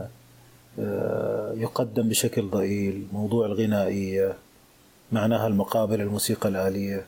[0.79, 4.37] آه، يقدم بشكل ضئيل موضوع الغنائية
[5.11, 7.05] معناها المقابل الموسيقى الآلية.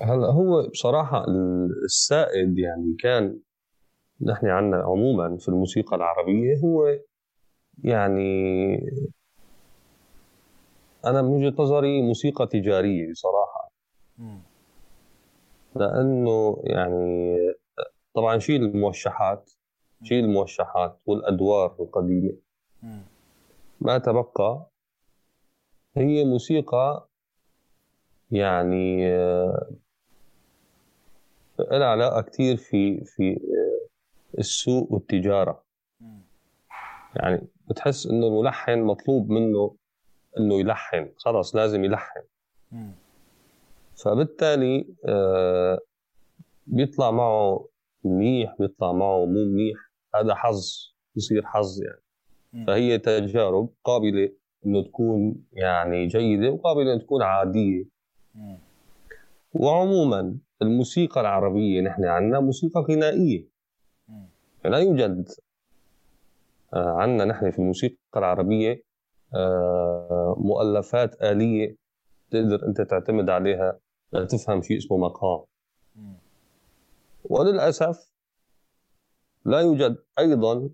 [0.00, 1.24] هلا هو بصراحة
[1.84, 3.40] السائد يعني كان
[4.22, 6.98] نحن عنا عموما في الموسيقى العربية هو
[7.84, 8.74] يعني
[11.06, 13.70] أنا من وجهة نظري موسيقى تجارية بصراحة.
[15.76, 17.36] لأنه يعني
[18.14, 19.50] طبعا شيل الموشحات
[20.02, 22.32] شيل الموشحات والأدوار القديمة.
[23.80, 24.66] ما تبقى
[25.96, 27.08] هي موسيقى
[28.30, 29.08] يعني
[31.70, 33.88] لها علاقة كثير في في آه،
[34.38, 35.64] السوق والتجارة.
[37.16, 39.76] يعني بتحس إنه الملحن مطلوب منه
[40.38, 41.10] إنه يلحن.
[41.16, 42.20] خلص لازم يلحن.
[44.04, 45.78] فبالتالي آه،
[46.66, 47.68] بيطلع معه
[48.04, 49.76] منيح بيطلع معه مو منيح.
[50.14, 52.00] هذا حظ بصير حظ يعني.
[52.66, 54.32] فهي تجارب قابلة
[54.66, 57.84] إنه تكون يعني جيدة وقابلة إنه تكون عادية.
[59.52, 63.48] وعموما الموسيقى العربية نحن عندنا موسيقى غنائية.
[64.64, 65.28] لا يوجد
[66.74, 68.82] آه، عندنا نحن في الموسيقى العربية
[69.34, 71.76] آه، مؤلفات آلية
[72.30, 73.78] تقدر أنت تعتمد عليها
[74.12, 75.44] لتفهم شيء اسمه مقام.
[77.24, 78.12] وللأسف
[79.44, 80.70] لا يوجد أيضا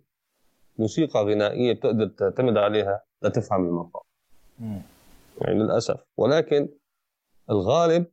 [0.79, 4.03] موسيقى غنائية بتقدر تعتمد عليها لتفهم المقام.
[5.41, 6.01] يعني للأسف.
[6.17, 6.69] ولكن
[7.51, 8.07] الغالب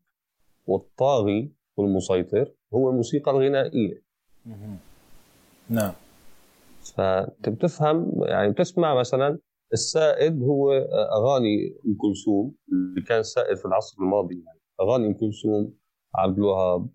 [0.67, 4.03] والطاغي والمسيطر هو الموسيقى الغنائية.
[5.69, 5.93] نعم.
[6.95, 9.39] فأنت بتفهم يعني بتسمع مثلا
[9.73, 10.71] السائد هو
[11.17, 15.73] أغاني أم كلثوم اللي كان سائد في العصر الماضي يعني أغاني أم كلثوم
[16.15, 16.89] عبد الوهاب.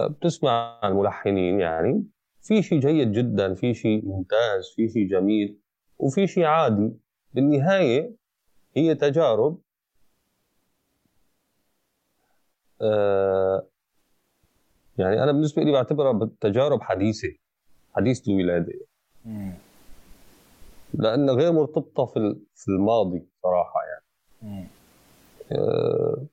[0.00, 2.06] بتسمع الملحنين يعني.
[2.42, 5.58] في شيء جيد جدا في شيء ممتاز في شيء جميل
[5.98, 6.92] وفي شيء عادي.
[7.34, 8.16] بالنهاية
[8.76, 9.58] هي تجارب
[12.42, 12.65] آه
[14.98, 17.28] يعني أنا بالنسبة لي بعتبرها تجارب حديثة
[17.96, 18.72] حديث الولاده
[20.94, 24.68] لأنها غير مرتبطة في في الماضي صراحة يعني.
[25.52, 26.26] آه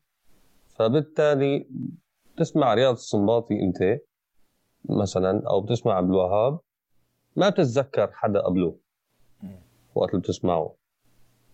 [0.70, 1.68] فبالتالي
[2.38, 4.00] تسمع رياض السنباطي أنت
[4.90, 6.60] مثلا أو بتسمع عبد الوهاب
[7.36, 8.76] ما بتتذكر حدا قبله
[9.96, 10.76] وقت اللي بتسمعه.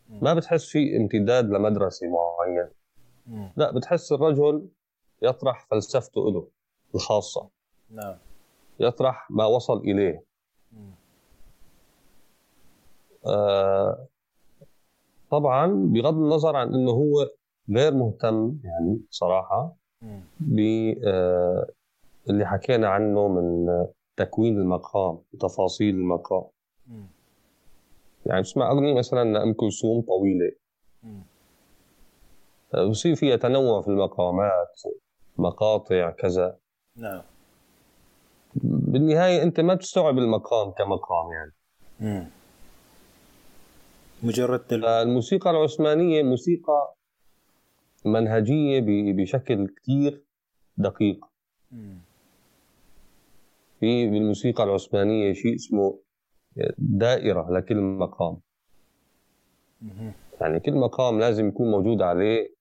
[0.10, 2.70] ما بتحس في امتداد لمدرسة معينة.
[3.58, 4.68] لا بتحس الرجل
[5.22, 6.48] يطرح فلسفته له
[6.96, 7.50] الخاصة.
[7.90, 8.18] نعم.
[8.80, 10.24] يطرح ما وصل إليه.
[13.26, 14.08] آه
[15.32, 17.30] طبعا بغض النظر عن إنه هو
[17.70, 19.76] غير مهتم يعني صراحة
[20.40, 20.60] ب
[21.06, 21.68] آه
[22.30, 23.68] اللي حكينا عنه من
[24.18, 26.44] تكوين المقام وتفاصيل المقام.
[28.26, 30.52] يعني بسمع أغنية مثلا لأم كلثوم طويلة.
[32.90, 34.82] بصير فيها تنوع في المقامات.
[35.40, 36.58] مقاطع كذا
[36.96, 37.22] نعم
[38.64, 41.52] بالنهاية أنت ما بتستوعب المقام كمقام يعني
[42.00, 42.30] مم.
[44.24, 44.86] مجرد تل...
[44.86, 46.96] الموسيقى العثمانية موسيقى
[48.06, 48.84] منهجية
[49.14, 50.24] بشكل كثير
[50.78, 51.26] دقيق
[51.72, 51.98] مم.
[53.80, 56.00] في بالموسيقى العثمانية شيء اسمه
[56.78, 58.38] دائرة لكل مقام
[59.82, 60.12] مم.
[60.42, 62.59] يعني كل مقام لازم يكون موجود عليه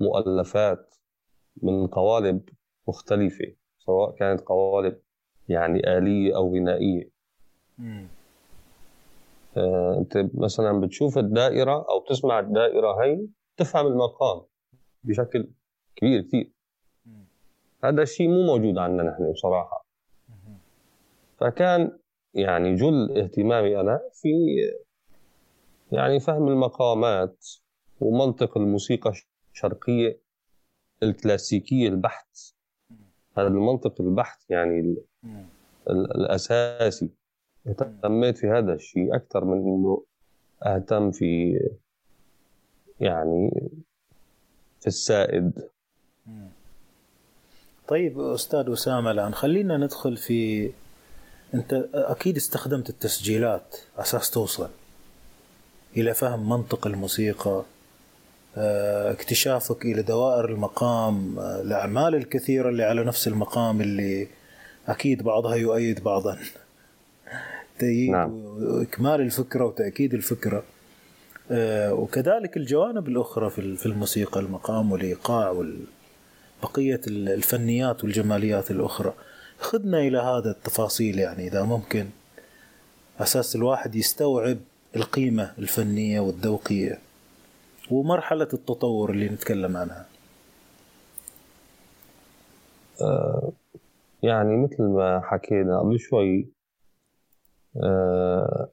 [0.00, 0.94] مؤلفات
[1.62, 2.48] من قوالب
[2.88, 5.00] مختلفة سواء كانت قوالب
[5.48, 7.10] يعني آلية أو غنائية.
[9.56, 13.26] آه، أنت مثلا بتشوف الدائرة أو تسمع الدائرة هي
[13.56, 14.42] تفهم المقام
[15.04, 15.50] بشكل
[15.96, 16.52] كبير كثير
[17.84, 19.86] هذا الشيء مو موجود عندنا نحن بصراحة.
[21.36, 21.98] فكان
[22.34, 24.28] يعني جل اهتمامي أنا في
[25.92, 27.46] يعني فهم المقامات
[28.00, 29.12] ومنطق الموسيقى
[29.54, 30.20] الشرقية
[31.02, 32.54] الكلاسيكية البحت.
[33.38, 34.96] هذا المنطق البحت يعني
[35.90, 37.10] الأساسي.
[37.66, 40.04] اهتميت في هذا الشيء أكثر من أنه
[40.62, 41.60] أهتم في
[43.00, 43.70] يعني
[44.80, 45.68] في السائد.
[47.88, 50.70] طيب أستاذ أسامة الآن خلينا ندخل في
[51.54, 54.70] أنت أكيد استخدمت التسجيلات أساس توصل
[55.96, 57.64] إلى فهم منطق الموسيقى.
[59.10, 64.28] اكتشافك إلى دوائر المقام آه، الأعمال الكثيرة اللي على نفس المقام اللي
[64.88, 66.38] أكيد بعضها يؤيد بعضا.
[67.78, 68.30] تأييد نعم.
[68.32, 70.62] وإكمال الفكرة وتأكيد الفكرة.
[71.50, 75.50] آه، وكذلك الجوانب الأخرى في الموسيقى المقام والإيقاع
[76.62, 79.14] وبقيه الفنيات والجماليات الأخرى.
[79.58, 82.06] خذنا إلى هذا التفاصيل يعني إذا ممكن.
[83.20, 84.58] أساس الواحد يستوعب
[84.96, 87.07] القيمة الفنية والذوقية.
[87.90, 90.06] ومرحلة التطور اللي نتكلم عنها.
[93.02, 93.52] آه
[94.22, 96.52] يعني مثل ما حكينا قبل شوي
[97.84, 98.68] آه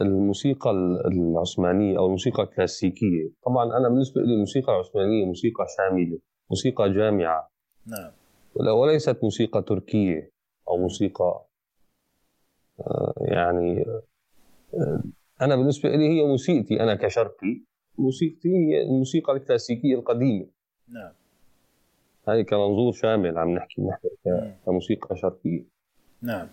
[0.00, 0.70] الموسيقى
[1.06, 3.30] العثمانية أو الموسيقى الكلاسيكية.
[3.46, 6.18] طبعا أنا بالنسبة لي الموسيقى العثمانية موسيقى شاملة
[6.50, 7.50] موسيقى جامعة.
[7.86, 8.10] نعم.
[8.54, 10.30] وليست موسيقى تركية
[10.68, 11.44] أو موسيقى
[12.80, 13.84] آه، يعني
[15.42, 17.62] أنا بالنسبة لي هي موسيقتي أنا كشرقي.
[17.98, 20.46] موسيقتي هي الموسيقى الكلاسيكية القديمة.
[20.88, 21.12] نعم.
[22.28, 24.08] هاي كمنظور شامل عم نحكي نحن
[24.66, 25.64] كموسيقى شرقية.
[26.22, 26.48] نعم.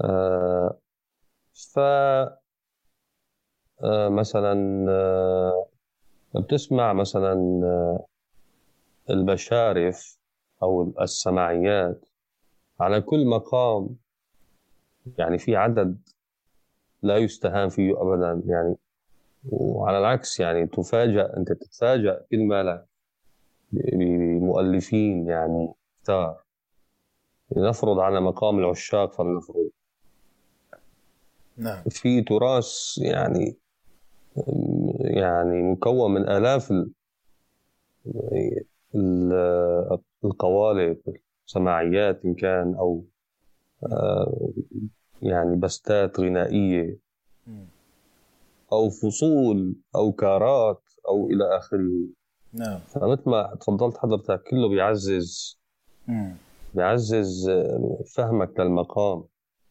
[0.00, 0.78] آه
[1.74, 2.38] ف آه
[4.08, 5.66] مثلا آه
[6.34, 7.32] بتسمع مثلا
[7.64, 8.06] آه
[9.10, 10.18] البشارف
[10.62, 12.06] أو السماعيات
[12.80, 13.96] على كل مقام.
[15.18, 16.08] يعني في عدد
[17.02, 18.42] لا يستهان فيه ابدا.
[18.46, 18.76] يعني
[19.48, 22.86] وعلى العكس يعني تفاجأ أنت تتفاجأ كل ما لك
[23.72, 26.44] بمؤلفين يعني كثار
[27.56, 29.70] لنفرض على مقام العشاق فلنفرض.
[31.56, 31.82] نعم.
[31.90, 33.56] في تراث يعني
[35.00, 36.72] يعني مكون من آلاف
[40.24, 40.98] القوالب
[41.46, 43.04] سماعيات إن كان أو
[43.82, 44.50] آه،
[45.22, 46.98] يعني بستات غنائية.
[48.72, 52.08] أو فصول أو كارات أو إلى آخره.
[52.52, 52.78] نعم.
[52.78, 55.58] فمثل ما تفضلت حضرتك كله بيعزز.
[56.74, 57.50] بيعزز
[58.14, 59.24] فهمك للمقام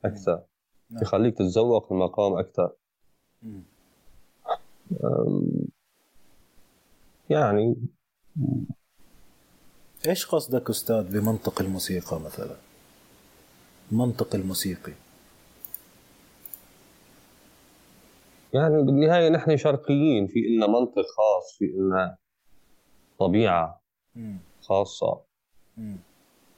[0.05, 0.41] أكثر.
[0.89, 1.01] نعم.
[1.01, 2.71] بخليك تتذوق المقام أكثر.
[7.29, 7.75] يعني
[10.07, 12.55] إيش قصدك أستاذ بمنطق الموسيقى مثلا؟
[13.91, 14.93] منطق الموسيقي.
[18.53, 22.17] يعني بالنهاية نحن شرقيين في إلنا منطق خاص في إلنا
[23.19, 23.81] طبيعة
[24.61, 25.21] خاصة.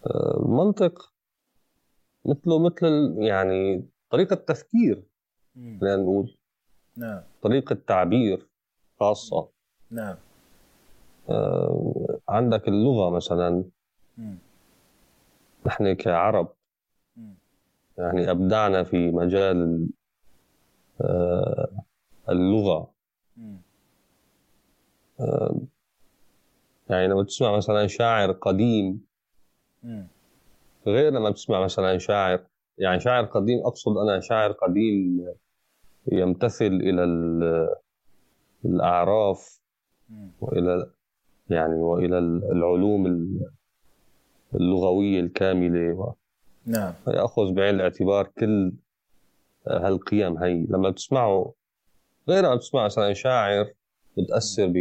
[0.05, 1.13] آه، منطق
[2.25, 5.03] مثله مثل يعني طريقة تفكير
[5.55, 6.37] خلينا نقول
[6.97, 7.21] نعم.
[7.41, 8.47] طريقة تعبير
[8.99, 9.49] خاصة.
[9.91, 10.15] نعم.
[11.29, 13.63] آه عندك اللغة مثلا.
[14.17, 14.37] مم.
[15.65, 16.53] نحن كعرب
[17.15, 17.35] مم.
[17.97, 19.87] يعني أبدعنا في مجال
[21.01, 21.83] آه
[22.29, 22.91] اللغة.
[25.19, 25.55] آه
[26.89, 29.05] يعني لما تسمع مثلا شاعر قديم.
[30.87, 32.43] غير لما تسمع مثلا شاعر
[32.77, 35.27] يعني شاعر قديم أقصد أنا شاعر قديم
[36.11, 37.03] يمتثل إلى
[38.65, 39.61] الأعراف
[40.41, 40.91] وإلى
[41.49, 42.17] يعني وإلى
[42.51, 43.07] العلوم
[44.55, 46.15] اللغوية الكاملة.
[46.65, 46.93] نعم.
[47.07, 48.73] يأخذ بعين الاعتبار كل
[49.67, 50.65] هالقيم هي.
[50.69, 51.53] لما تسمعه
[52.29, 53.73] غير لما تسمع مثلا شاعر
[54.17, 54.73] متأثر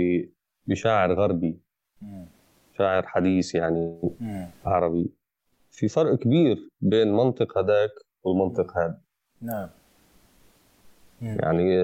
[0.67, 1.61] بشاعر غربي.
[2.79, 4.01] شاعر حديث يعني
[4.65, 5.11] عربي.
[5.71, 7.91] في فرق كبير بين منطق هذاك
[8.23, 9.01] والمنطق هذا
[9.43, 9.69] نعم.
[11.23, 11.77] يعني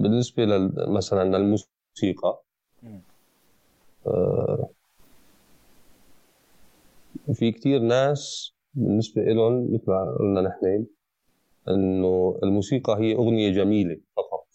[0.00, 0.44] بالنسبة
[0.88, 2.42] مثلا للموسيقى.
[4.06, 4.70] آه،
[7.34, 10.86] في كتير ناس بالنسبة لهم مثل ما قلنا نحن
[11.68, 14.46] إنه الموسيقى هي أغنية جميلة فقط.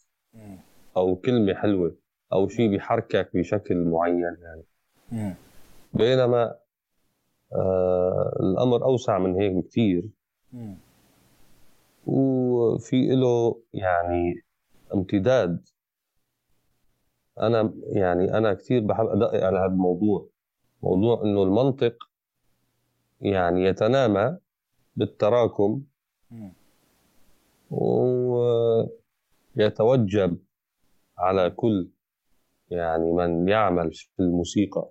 [0.98, 1.96] أو كلمة حلوة
[2.34, 4.64] أو شيء بيحركك بشكل معين يعني.
[5.94, 6.56] بينما
[7.56, 10.10] آه الأمر أوسع من هيك بكثير
[12.06, 14.44] وفي له يعني
[14.94, 15.68] امتداد.
[17.40, 20.30] أنا يعني أنا كثير بحب أدقق على هذا الموضوع.
[20.84, 22.10] موضوع إنه المنطق
[23.22, 24.38] يعني يتنامى
[24.96, 25.82] بالتراكم.
[29.56, 30.38] ويتوجب
[31.18, 31.90] على كل
[32.70, 34.90] يعني من يعمل في الموسيقى.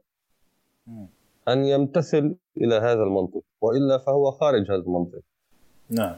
[1.49, 5.21] أن يمتثل إلى هذا المنطق وإلا فهو خارج هذا المنطق.
[5.91, 6.17] نعم.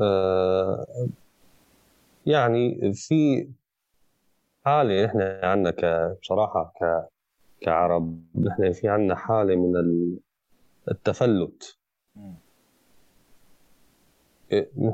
[0.00, 0.86] آه
[2.26, 3.48] يعني في
[4.64, 7.08] حالة نحن عندنا بصراحة ك
[7.60, 9.76] كعرب نحن في عندنا حالة من
[10.90, 11.78] التفلت.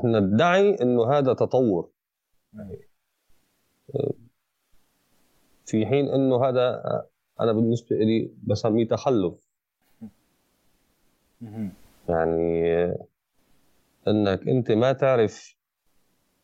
[0.03, 1.89] ندعي إنه هذا تطور.
[5.65, 6.83] في حين إنه هذا
[7.39, 9.47] أنا بالنسبة لي بسميه تخلف.
[12.09, 12.73] يعني
[14.07, 15.55] إنك أنت ما تعرف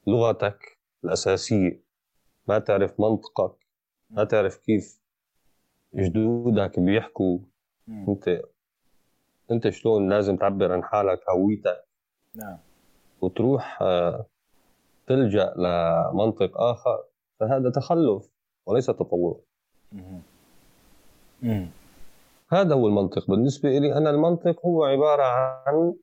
[0.08, 1.84] لغتك الأساسية
[2.48, 3.56] ما تعرف منطقك
[4.10, 5.00] ما تعرف كيف
[5.96, 7.40] جدودك بيحكوا.
[7.90, 8.42] أنت
[9.52, 11.86] أنت شلون لازم تعبر عن حالك هويتك
[12.36, 12.58] نعم.
[13.24, 14.26] وتروح آه،
[15.08, 17.04] تلجأ لمنطق آخر
[17.40, 18.30] فهذا تخلف
[18.66, 19.40] وليس تطور.
[22.52, 23.28] هذا هو المنطق.
[23.30, 25.94] بالنسبة لي أنا المنطق هو عبارة عن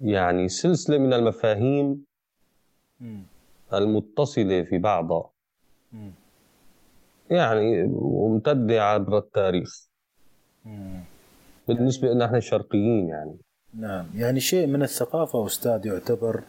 [0.00, 2.04] يعني سلسلة من المفاهيم
[3.74, 5.30] المتصلة في بعضها.
[7.30, 9.88] يعني ممتدة عبر التاريخ.
[11.68, 13.36] بالنسبة لنا إحنا الشرقيين يعني.
[13.78, 14.06] نعم.
[14.14, 16.42] يعني شيء من الثقافة أستاذ يعتبر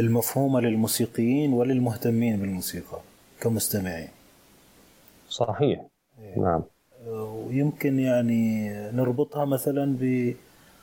[0.00, 3.00] المفهومة للموسيقيين وللمهتمين بالموسيقى
[3.40, 4.08] كمستمعين.
[5.28, 5.80] صحيح.
[6.20, 6.38] إيه.
[6.38, 6.62] نعم.
[7.06, 9.96] ويمكن يعني نربطها مثلا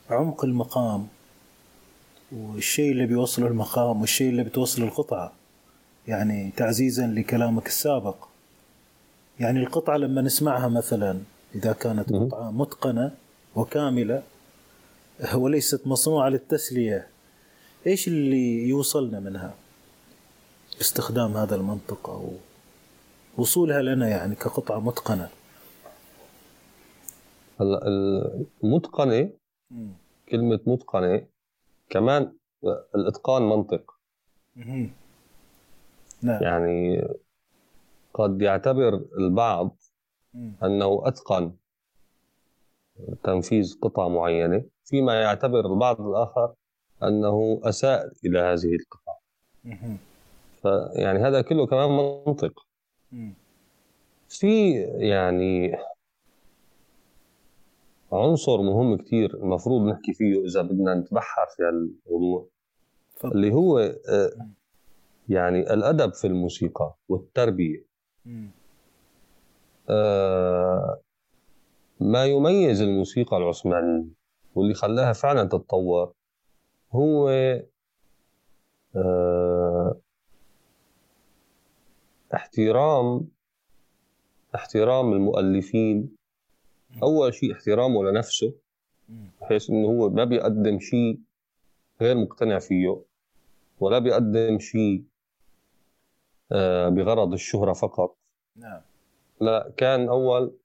[0.10, 1.08] بعمق المقام
[2.32, 5.32] والشيء اللي بيوصله المقام والشيء اللي بتوصله القطعة.
[6.08, 8.16] يعني تعزيزا لكلامك السابق.
[9.40, 11.20] يعني القطعة لما نسمعها مثلا
[11.56, 13.12] إذا كانت قطعة متقنة
[13.56, 14.24] وكاملة
[15.34, 17.08] وليست مصنوعة للتسلية.
[17.88, 19.56] إيش اللي يوصلنا منها؟
[20.78, 22.32] باستخدام هذا المنطق أو
[23.38, 25.30] وصولها لنا يعني كقطعة متقنة.
[27.60, 27.88] هلا
[28.64, 29.30] المتقنة
[30.30, 31.26] كلمة متقنة
[31.90, 32.34] كمان
[32.96, 33.94] الإتقان منطق.
[36.22, 36.44] نعم.
[36.44, 37.08] يعني
[38.14, 39.76] قد يعتبر البعض
[40.64, 41.52] أنه أتقن
[43.24, 44.64] تنفيذ قطعة معينة.
[44.90, 46.54] فيما يعتبر البعض الآخر
[47.04, 49.20] أنه أساء إلى هذه القطعة
[50.62, 51.90] فيعني هذا كله كمان
[52.26, 52.66] منطق.
[54.30, 55.78] في يعني
[58.12, 62.48] عنصر مهم كتير المفروض نحكي فيه إذا بدنا نتبحر في الموضوع
[63.26, 64.32] اللي هو آه،
[65.30, 67.86] يعني الأدب في الموسيقى والتربية.
[69.90, 71.00] آه
[72.00, 74.19] ما يميز الموسيقى العثمانية
[74.56, 76.14] واللي خلاها فعلا تتطور
[76.92, 77.30] هو
[78.96, 80.00] آه
[82.34, 83.28] احترام
[84.56, 86.16] احترام المؤلفين.
[87.04, 88.54] أول شيء احترامه لنفسه
[89.42, 91.20] بحيث إنه هو ما بيقدم شيء
[92.02, 93.02] غير مقتنع فيه
[93.80, 95.04] ولا بيقدم شيء
[96.52, 98.18] آه، بغرض الشهرة فقط.
[98.56, 98.82] نعم.
[99.42, 100.58] لا كان أول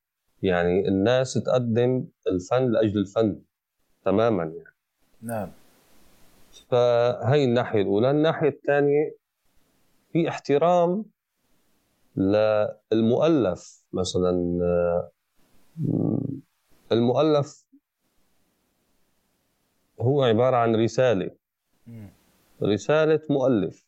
[0.42, 3.40] يعني الناس تقدم الفن لأجل الفن.
[4.04, 4.74] تماما يعني.
[5.22, 5.50] نعم.
[6.68, 8.10] فهي الناحية الأولى.
[8.10, 9.16] الناحية الثانية
[10.12, 11.04] في احترام
[12.16, 15.10] للمؤلف مثلا آه،
[16.92, 17.64] المؤلف
[20.00, 21.30] هو عبارة عن رسالة.
[22.62, 23.84] رسالة مؤلف.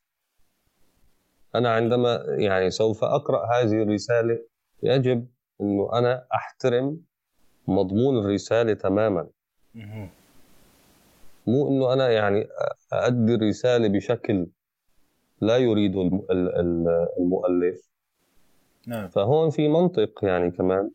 [1.55, 4.39] أنا عندما يعني سوف أقرأ هذه الرسالة
[4.83, 5.29] يجب
[5.61, 7.01] أنه أنا أحترم
[7.69, 9.29] مضمون الرسالة تماما.
[11.47, 12.49] مو أنه أنا يعني
[12.93, 14.47] أؤدي الرسالة بشكل
[15.41, 15.97] لا يريد
[17.19, 17.91] المؤلف.
[18.87, 19.09] نعم.
[19.09, 20.91] فهون في منطق يعني كمان.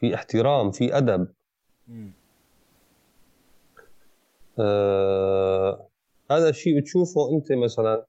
[0.00, 1.28] في احترام في أدب.
[4.58, 5.88] آه
[6.30, 8.06] هذا الشيء بتشوفه أنت مثلا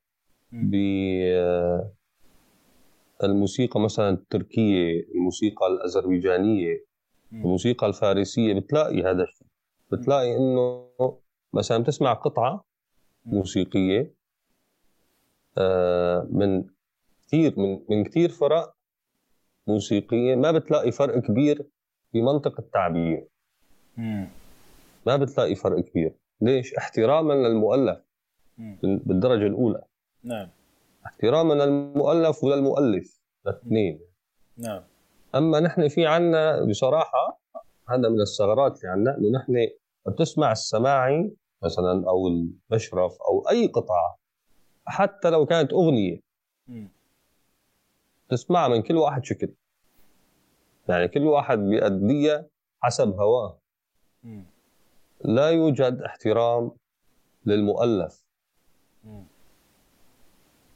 [3.21, 6.93] بالموسيقى مثلا التركية الموسيقى الأذربيجانية
[7.34, 9.47] الموسيقى الفارسية بتلاقي هذا الشيء.
[9.91, 10.89] بتلاقي إنه
[11.53, 12.65] مثلا تسمع قطعة
[13.25, 14.13] موسيقية
[15.57, 16.63] آه، من
[17.27, 18.75] كثير من من كثير فرق
[19.67, 20.36] موسيقية.
[20.36, 21.69] ما بتلاقي فرق كبير
[22.11, 23.27] في منطق التعبير.
[25.05, 26.15] ما بتلاقي فرق كبير.
[26.41, 27.99] ليش؟ احتراما للمؤلف
[28.84, 29.81] بالدرجة الأولى.
[30.23, 30.49] نعم.
[31.05, 33.19] احتراما للمؤلف وللمؤلف.
[33.47, 33.99] الاثنين.
[34.57, 34.84] نعم.
[35.36, 37.39] أما نحن في عنا بصراحة
[37.89, 39.53] هذا من الثغرات اللي عندنا إنه نحن
[40.07, 44.17] بتسمع السماعي مثلا أو المشرف أو أي قطعة
[44.86, 46.19] حتى لو كانت أغنية.
[48.29, 49.53] تسمعها من كل واحد شكل.
[50.89, 52.45] يعني كل واحد بيأديها
[52.81, 53.59] حسب هواه.
[55.25, 56.71] لا يوجد احترام
[57.45, 58.23] للمؤلف.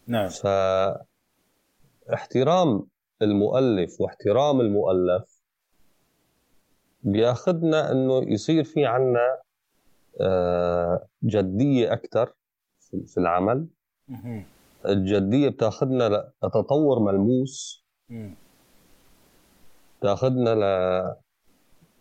[0.07, 0.29] نعم.
[2.07, 2.87] فاحترام
[3.21, 5.41] المؤلف واحترام المؤلف
[7.03, 9.37] بياخذنا إنه يصير في عنا
[10.21, 12.33] آه، جدية أكثر
[13.05, 13.67] في العمل.
[14.85, 17.85] الجدية بتاخذنا لتطور ملموس.
[19.99, 20.63] بتاخذنا ل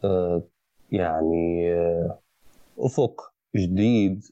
[0.04, 0.42] آه،
[0.92, 2.18] يعني آه،
[2.78, 4.24] أفق جديد.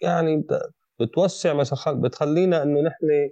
[0.00, 0.44] يعني
[1.00, 3.30] بتوسع بتخلينا إنه نحن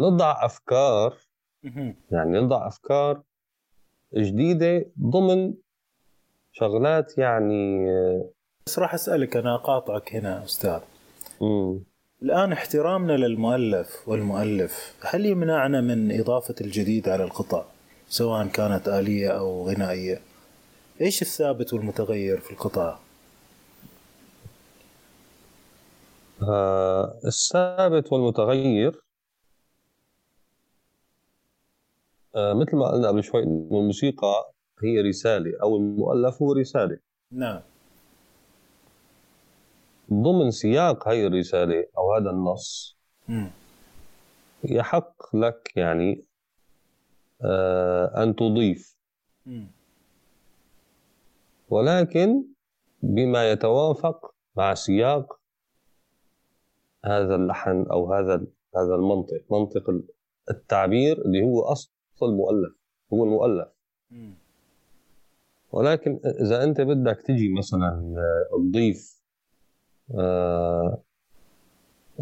[0.00, 1.16] نضع أفكار
[2.10, 3.22] يعني نضع أفكار
[4.16, 5.54] جديدة ضمن
[6.52, 8.30] شغلات يعني آه
[8.66, 10.80] بس راح أسألك أنا أقاطعك هنا أستاذ
[11.40, 11.80] مم.
[12.22, 17.64] الآن احترامنا للمؤلف والمؤلف هل يمنعنا من إضافة الجديد على القطع؟
[18.08, 20.20] سواء كانت آلية أو غنائية
[21.00, 22.98] إيش الثابت والمتغير في القطعة؟ آه
[27.26, 29.02] الثابت والمتغير
[32.36, 36.98] آه مثل ما قلنا قبل شوي الموسيقى هي رسالة أو المؤلف هو رسالة
[37.32, 37.60] نعم
[40.12, 42.96] ضمن سياق هاي الرسالة أو هذا النص
[43.28, 43.46] م.
[44.64, 46.24] يحق لك يعني
[47.42, 48.96] آه أن تضيف
[49.46, 49.66] م.
[51.68, 52.44] ولكن
[53.02, 55.37] بما يتوافق مع سياق
[57.04, 58.46] هذا اللحن أو هذا
[58.76, 59.90] هذا المنطق منطق
[60.50, 61.92] التعبير اللي هو أصل
[62.22, 62.74] المؤلف
[63.12, 63.68] هو المؤلف.
[65.72, 69.22] ولكن إذا أنت بدك تجي مثلا آه، تضيف
[70.14, 71.02] آه،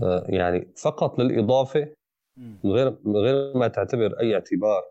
[0.02, 1.92] آه، يعني فقط للإضافة
[2.36, 4.82] من غير من غير ما تعتبر أي اعتبار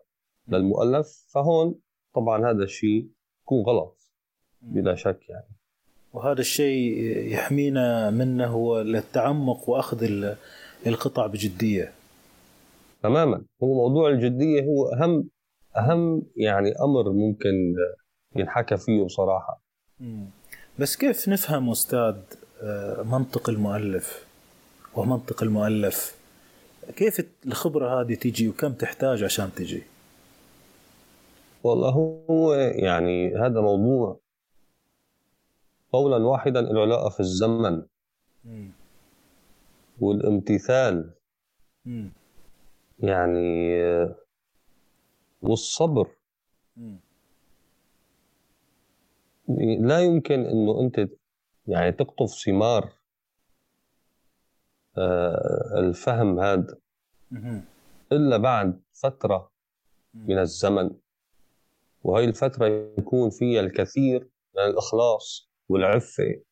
[0.48, 1.80] للمؤلف فهون
[2.14, 3.10] طبعا هذا الشيء
[3.42, 4.12] يكون غلط
[4.62, 5.55] بلا شك يعني.
[6.16, 6.98] وهذا الشيء
[7.32, 10.32] يحمينا منه هو التعمق وأخذ
[10.86, 11.92] القطع بجدية.
[13.02, 13.42] تماما.
[13.62, 15.28] هو موضوع الجدية هو أهم
[15.76, 17.74] أهم يعني أمر ممكن
[18.36, 19.62] ينحكى فيه بصراحة.
[20.78, 22.16] بس كيف نفهم أستاذ
[22.62, 24.26] آه، منطق المؤلف
[24.94, 26.16] ومنطق المؤلف؟
[26.96, 29.82] كيف الخبرة هذه تيجي وكم تحتاج عشان تجي؟
[31.64, 34.20] والله هو يعني هذا موضوع
[35.92, 37.82] قولا واحدا له علاقه في الزمن.
[40.00, 41.14] والامتثال.
[42.98, 43.76] يعني
[45.42, 46.08] والصبر.
[49.80, 51.08] لا يمكن إنه أنت
[51.66, 52.92] يعني تقطف ثمار
[54.98, 56.76] آه، الفهم هذا.
[58.12, 59.50] إلا بعد فترة
[60.14, 60.90] من الزمن.
[62.02, 62.66] وهي الفترة
[62.98, 65.45] يكون فيها الكثير من الإخلاص.
[65.68, 66.42] والعفة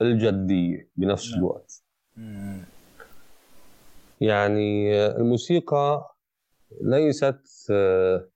[0.00, 1.38] والجدية بنفس نعم.
[1.38, 1.84] الوقت.
[4.20, 6.14] يعني الموسيقى
[6.80, 7.40] ليست
[7.70, 8.28] آه،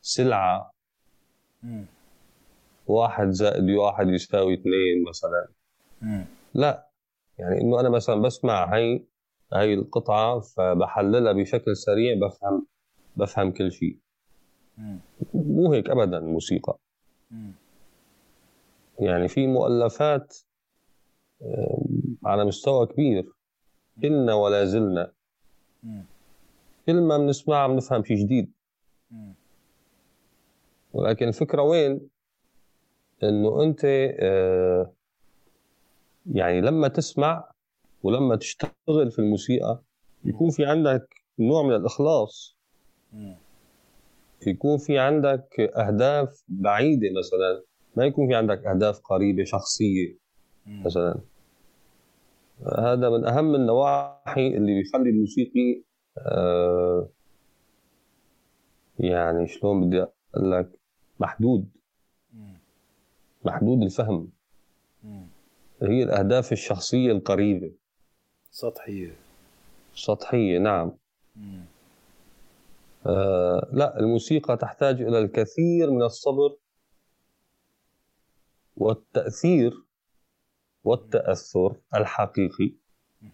[0.00, 0.72] سلعة.
[2.86, 5.48] واحد زائد واحد يساوي اثنين مثلا.
[6.54, 6.88] لا
[7.38, 9.04] يعني إنه أنا مثلا بسمع هي
[9.52, 12.66] هي القطعة فبحللها بشكل سريع بفهم
[13.16, 13.98] بفهم كل شيء.
[15.34, 16.78] مو هيك ابدا الموسيقى.
[19.00, 20.36] يعني في مؤلفات
[22.24, 23.32] على مستوى كبير.
[24.02, 25.12] كنا ولا زلنا.
[26.86, 28.52] كل ما بنسمعها بنفهم شيء جديد.
[30.92, 32.08] ولكن الفكرة وين؟
[33.22, 33.80] إنه أنت
[34.20, 34.92] آه،
[36.32, 37.50] يعني لما تسمع
[38.02, 39.82] ولما تشتغل في الموسيقى
[40.24, 42.56] يكون في عندك نوع من الإخلاص.
[44.46, 47.64] يكون في عندك أهداف بعيدة مثلا
[47.96, 50.18] ما يكون في عندك أهداف قريبة شخصية
[50.66, 51.20] مثلا.
[52.78, 55.82] هذا من أهم النواحي اللي بيخلي الموسيقي
[56.18, 57.08] آه
[58.98, 60.02] يعني شلون بدي
[60.34, 60.70] أقول لك
[61.20, 61.68] محدود.
[63.44, 64.30] محدود الفهم.
[65.82, 67.72] هي الأهداف الشخصية القريبة.
[68.50, 69.14] سطحية.
[69.94, 70.92] سطحية نعم.
[73.06, 76.56] آه لا الموسيقى تحتاج إلى الكثير من الصبر
[78.76, 79.72] والتأثير
[80.84, 82.72] والتأثر الحقيقي.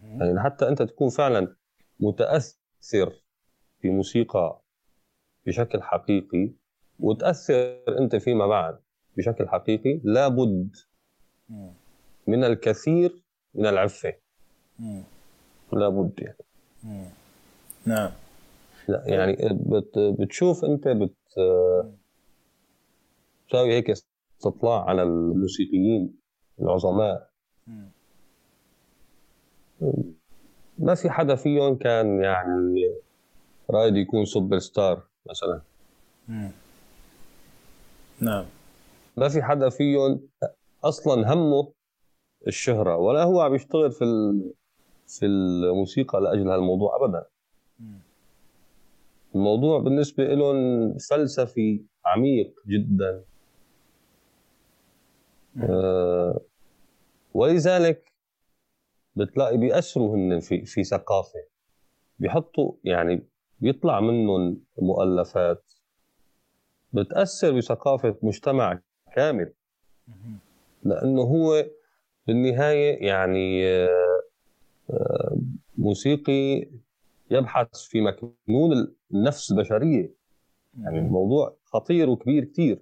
[0.02, 1.56] يعني حتى أنت تكون فعلا
[2.00, 3.22] متأثر
[3.80, 4.60] في موسيقى
[5.46, 6.50] بشكل حقيقي
[7.00, 8.78] وتأثر أنت فيما بعد
[9.16, 10.76] بشكل حقيقي لابد
[12.26, 13.22] من الكثير
[13.54, 14.14] من العفة.
[15.72, 17.08] لابد يعني.
[17.86, 18.10] نعم.
[18.88, 21.14] لا يعني بت بتشوف أنت بت
[23.46, 26.14] بتساوي هيك استطلاع على الموسيقيين
[26.60, 27.30] العظماء.
[30.78, 32.94] ما في حدا فيهم كان يعني
[33.70, 35.60] رايد يكون سوبر ستار مثلا.
[38.20, 38.44] نعم.
[39.16, 40.20] ما في حدا فيهم
[40.84, 41.72] أصلا همه
[42.46, 44.04] الشهرة ولا هو عم يشتغل في
[45.06, 47.26] في الموسيقى لأجل هالموضوع ابدا.
[49.34, 53.24] الموضوع بالنسبة لهم فلسفي عميق جدا.
[55.62, 56.40] آه
[57.34, 58.12] ولذلك
[59.16, 61.38] بتلاقي بيأثروا هن في في ثقافة.
[62.18, 63.26] بيحطوا يعني
[63.60, 65.72] بيطلع منهم مؤلفات
[66.92, 68.80] بتأثر بثقافة مجتمع
[69.14, 69.52] كامل.
[70.82, 71.64] لأنه هو
[72.26, 74.22] بالنهاية يعني آه،
[74.90, 75.36] آه،
[75.78, 76.68] موسيقي
[77.30, 80.10] يبحث في مكنون النفس البشريه
[80.82, 82.78] يعني الموضوع خطير وكبير كثير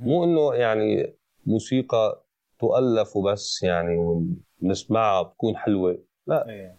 [0.00, 1.14] مو إنه يعني
[1.46, 2.22] موسيقى
[2.58, 4.22] تؤلف وبس يعني
[4.62, 5.98] ونسمعها بتكون حلوة.
[6.26, 6.48] لا.
[6.48, 6.76] إيه.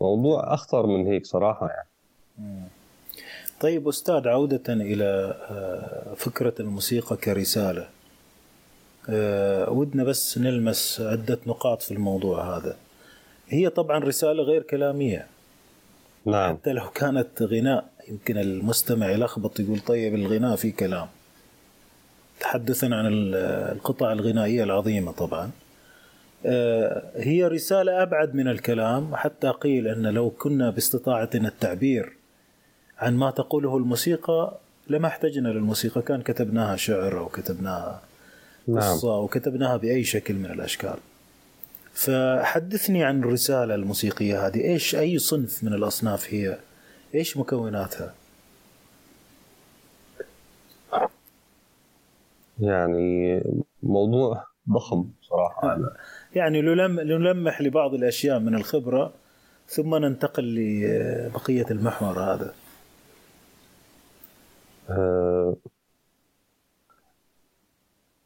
[0.00, 1.88] موضوع أخطر من هيك صراحة يعني.
[3.60, 5.04] طيب أستاذ عودة إلى
[5.50, 7.88] آه، فكرة الموسيقى كرسالة.
[9.08, 12.76] آه، ودنا بس نلمس عدة نقاط في الموضوع هذا.
[13.48, 15.26] هي طبعا رسالة غير كلامية.
[16.26, 21.06] نعم حتى لو كانت غناء يمكن المستمع يلخبط يقول طيب الغناء في كلام
[22.40, 25.50] تحدثا عن القطع الغنائية العظيمة طبعا
[26.46, 32.12] آه، هي رسالة أبعد من الكلام حتى قيل أن لو كنا باستطاعتنا التعبير
[32.98, 34.58] عن ما تقوله الموسيقى
[34.88, 38.00] لما احتجنا للموسيقى كان كتبناها شعر أو كتبناها
[38.68, 38.78] نعم.
[38.78, 39.16] قصة نعم.
[39.16, 40.96] أو كتبناها بأي شكل من الأشكال
[41.94, 44.64] فحدثني عن الرسالة الموسيقية هذه.
[44.64, 46.58] إيش أي صنف من الأصناف هي؟
[47.14, 48.14] إيش مكوناتها؟
[52.60, 53.40] يعني
[53.82, 55.78] موضوع ضخم صراحة.
[56.34, 59.12] يعني نلمح لبعض الأشياء من الخبرة
[59.68, 62.54] ثم ننتقل لبقية المحور هذا.
[64.90, 65.56] آه،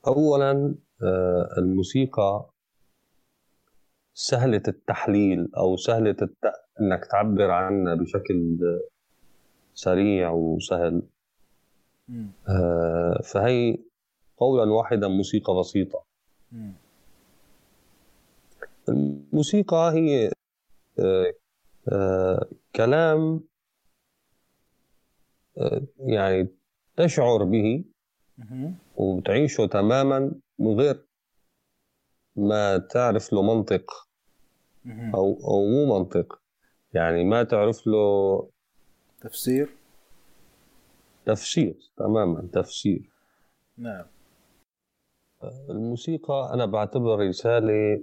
[0.06, 2.50] أولا آه، الموسيقى
[4.20, 6.52] سهلة التحليل أو سهلة الت...
[6.80, 8.58] إنك تعبر عنها بشكل
[9.74, 11.02] سريع وسهل.
[12.48, 13.78] آه، فهي
[14.36, 16.04] قولا واحدا موسيقى بسيطة.
[18.88, 20.32] الموسيقى هي
[20.98, 21.32] آه،
[21.92, 22.46] آه،
[22.76, 23.40] كلام
[25.58, 26.48] آه، يعني
[26.96, 27.84] تشعر به
[28.96, 31.06] وتعيشه تماما من غير
[32.36, 34.07] ما تعرف له منطق
[35.14, 36.40] أو أو مو منطق.
[36.94, 38.48] يعني ما تعرف له
[39.20, 39.68] تفسير؟
[41.26, 43.10] تفسير تماما تفسير.
[43.78, 44.04] نعم.
[45.70, 48.00] الموسيقى أنا بعتبر رسالة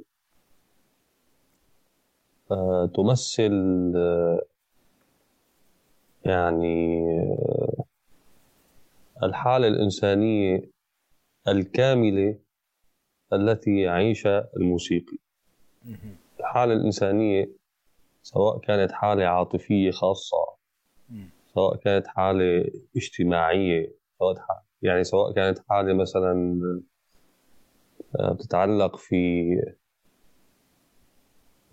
[2.52, 4.42] آه، تمثل آه،
[6.26, 7.84] يعني آه،
[9.24, 10.70] الحالة الإنسانية
[11.48, 12.40] الكاملة
[13.34, 15.18] التي يعيشها الموسيقي.
[16.46, 17.52] الحالة الإنسانية
[18.24, 20.38] سواء كانت حالة عاطفية خاصة
[21.54, 24.36] سواء كانت حالة اجتماعية سواء
[24.82, 26.60] يعني سواء كانت حالة مثلا
[28.20, 29.16] بتتعلق في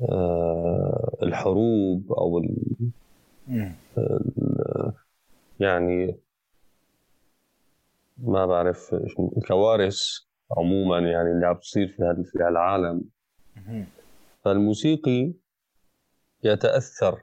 [0.02, 2.56] آه، الحروب أو ال
[5.60, 6.16] يعني
[8.18, 8.94] ما بعرف
[9.36, 10.00] الكوارث
[10.56, 13.02] عموما يعني اللي عم تصير في في العالم
[14.44, 15.32] فالموسيقي
[16.44, 17.22] يتأثر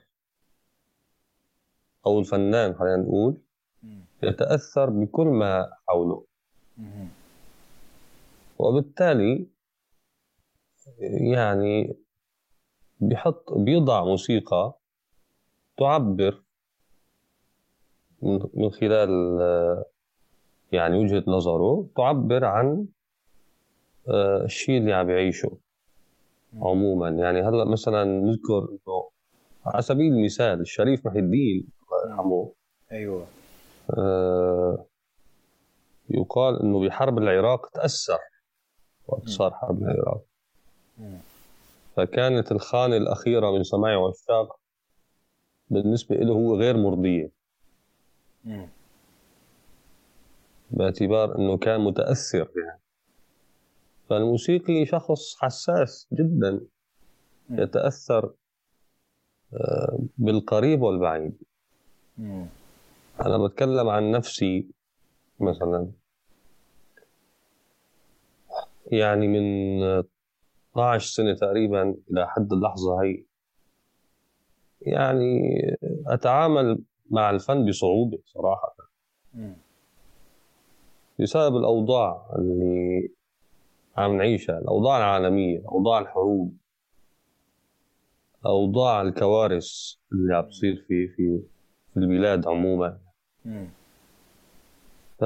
[2.06, 3.38] أو الفنان خلينا نقول
[4.24, 6.26] يتأثر بكل ما حوله.
[8.60, 9.48] وبالتالي
[11.34, 11.96] يعني
[13.00, 14.74] بيحط بيضع موسيقى
[15.78, 16.42] تعبر
[18.54, 19.10] من خلال
[20.72, 22.88] يعني وجهة نظره تعبر عن
[24.08, 25.58] آه، الشيء اللي عم يعيشه.
[26.58, 27.10] عموما.
[27.10, 29.10] يعني هلأ مثلا نذكر إنه
[29.66, 32.52] على سبيل المثال الشريف محي الدين الله يرحمه
[32.92, 33.26] أيوه.
[33.98, 34.86] آه
[36.10, 38.20] يقال إنه بحرب العراق تأثر
[39.08, 40.22] وقت صار حرب العراق.
[41.96, 44.60] فكانت الخانة الأخيرة من سماع عشاق
[45.70, 47.32] بالنسبة له هو غير مرضية.
[50.72, 52.50] باعتبار أنه كان متأثر.
[52.56, 52.82] يعني
[54.10, 56.62] فالموسيقي شخص حساس جدا
[57.50, 58.34] يتأثر
[59.54, 61.38] آه، بالقريب والبعيد.
[63.26, 64.68] أنا بتكلم عن نفسي
[65.40, 65.92] مثلا.
[68.92, 69.84] يعني من
[70.74, 73.24] 12 سنة تقريبا إلى حد اللحظة هي.
[74.82, 75.42] يعني
[76.08, 78.76] أتعامل مع الفن بصعوبة صراحة.
[81.20, 83.10] بسبب الأوضاع اللي
[84.00, 86.58] عم نعيشها الأوضاع العالمية أوضاع الحروب
[88.46, 91.42] أوضاع الكوارث اللي عم تصير في في
[91.94, 93.00] في البلاد عموما.
[95.20, 95.24] ف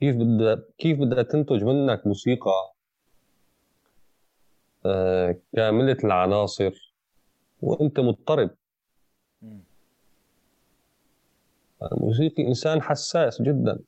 [0.00, 2.74] كيف بدها كيف بدها تنتج منك موسيقى
[4.86, 6.94] آه، كاملة العناصر
[7.62, 8.50] وأنت مضطرب؟
[11.92, 13.78] الموسيقي إنسان حساس جدا.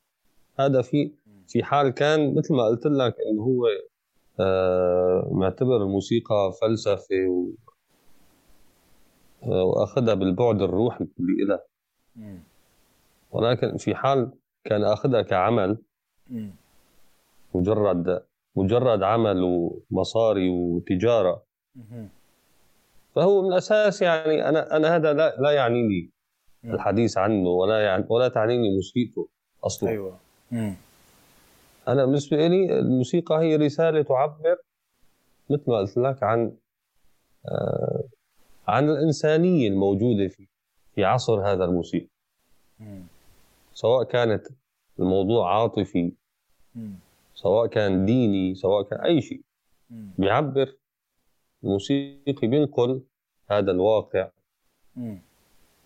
[0.60, 1.12] هذا في
[1.48, 3.66] في حال كان مثل ما قلت لك إنه هو
[4.40, 7.50] آه معتبر الموسيقى فلسفة و
[9.46, 11.64] وأخذها بالبعد الروحي اللي لها
[13.30, 14.30] ولكن في حال
[14.64, 15.78] كان أخذها كعمل
[17.54, 18.22] مجرد
[18.56, 21.42] مجرد عمل ومصاري وتجارة.
[23.14, 26.10] فهو من الأساس يعني أنا أنا هذا لا لا يعنيني
[26.64, 29.28] الحديث عنه ولا يعني ولا تعنيني موسيقته
[29.64, 29.90] أصلا.
[29.90, 30.18] أيوه.
[31.88, 34.56] أنا بالنسبة لي الموسيقى هي رسالة تعبر
[35.50, 36.56] مثل ما قلت لك عن
[37.48, 38.04] آه
[38.68, 40.46] عن الإنسانية الموجودة في
[40.94, 42.06] في عصر هذا الموسيقى.
[43.74, 44.46] سواء كانت
[44.98, 46.12] الموضوع عاطفي
[47.34, 49.42] سواء كان ديني سواء كان أي شيء.
[49.90, 50.74] بيعبر
[51.64, 53.02] الموسيقي بينقل
[53.50, 54.30] هذا الواقع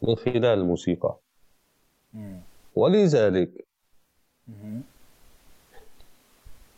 [0.02, 1.18] من خلال الموسيقى.
[2.74, 3.66] ولذلك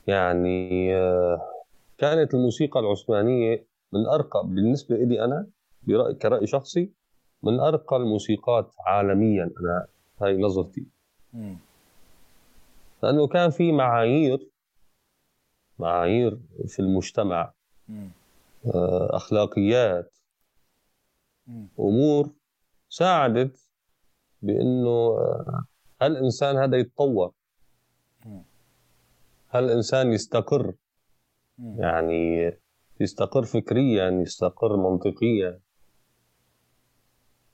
[0.06, 1.40] يعني آه،
[1.98, 5.46] كانت الموسيقى العثمانية من أرقى بالنسبة لي أنا
[5.82, 6.92] برأي كرأي شخصي
[7.42, 9.50] من أرقى الموسيقات عالميا.
[9.60, 9.86] أنا
[10.22, 10.86] هاي نظرتي.
[13.02, 14.50] لأنه كان في معايير
[15.78, 17.52] معايير في المجتمع
[18.66, 20.16] آه، أخلاقيات
[21.80, 22.30] أمور
[22.88, 23.60] ساعدت
[24.42, 25.64] بأنه آه،
[26.02, 27.32] هل الإنسان هذا يتطور.
[29.52, 30.74] هل الإنسان يستقر؟
[31.58, 32.52] يعني
[33.00, 35.60] يستقر فكريا يستقر منطقيا.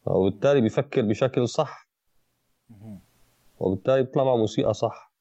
[0.07, 1.89] وبالتالي بيفكر بشكل صح.
[3.59, 5.13] وبالتالي بيطلع مع موسيقى صح.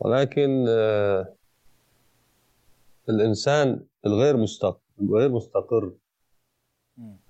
[0.00, 1.34] ولكن آه،
[3.08, 5.92] الإنسان الغير مستقر الغير مستقر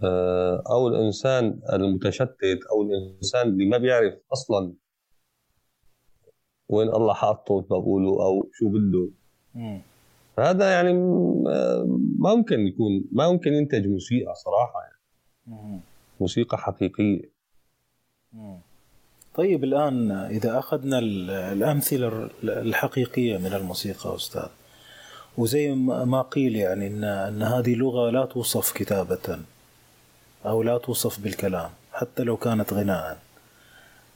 [0.03, 4.75] آه، أو الإنسان المتشتت أو الإنسان اللي ما بيعرف أصلا
[6.69, 9.09] وين الله حاطه بقوله أو شو بده.
[10.39, 10.93] هذا يعني
[12.19, 15.81] ما ممكن يكون ما ممكن ينتج موسيقى صراحة يعني.
[16.21, 17.35] موسيقى حقيقية.
[19.35, 20.99] طيب الآن إذا أخذنا
[21.53, 24.49] الأمثلة الحقيقية من الموسيقى أستاذ.
[25.39, 29.39] وزي ما قيل يعني ان إن هذه لغة لا توصف كتابة
[30.47, 33.24] أو لا توصف بالكلام حتى لو كانت غناء.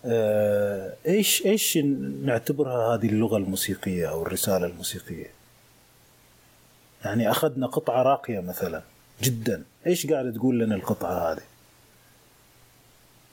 [0.05, 1.77] إيش إيش
[2.23, 5.31] نعتبرها هذه اللغة الموسيقية أو الرسالة الموسيقية؟
[7.05, 8.83] يعني أخذنا قطعة راقية مثلا
[9.23, 9.65] جدا.
[9.87, 11.43] إيش قاعد تقول لنا القطعة هذه؟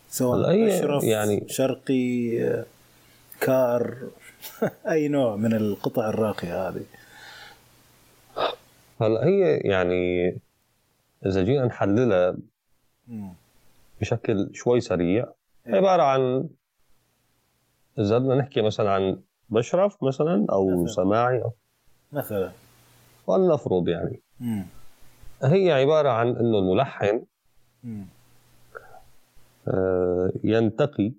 [0.09, 2.39] سواء أشرف يعني شرقي
[3.41, 3.97] كار
[4.91, 6.86] أي نوع من القطع الراقية هذه.
[9.01, 10.30] هلا هي يعني
[11.26, 12.38] إذا جينا نحللها
[14.01, 15.28] بشكل شوي سريع.
[15.68, 16.49] عبارة عن
[17.99, 20.93] اذا بدنا نحكي مثلا عن بشرف مثلا أو مثلا.
[20.95, 21.53] سماعي أو
[22.11, 22.51] مثلا.
[23.28, 24.22] ولنفرض يعني.
[24.39, 24.66] مم.
[25.43, 27.26] هي عبارة عن إنه الملحن
[29.68, 31.13] آه ينتقي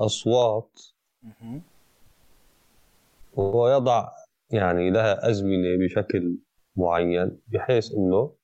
[0.00, 0.80] أصوات
[3.34, 4.08] ويضع
[4.50, 6.38] يعني لها أزمنة بشكل
[6.76, 8.34] معين بحيث إنه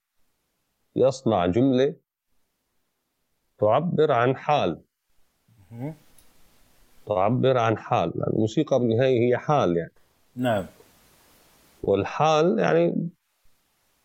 [0.97, 1.97] يصنع جملة
[3.59, 4.81] تعبر عن حال.
[7.07, 8.13] تعبر عن حال.
[8.15, 9.93] لأن الموسيقى بالنهاية هي حال يعني.
[10.37, 10.67] نعم.
[11.83, 13.09] والحال يعني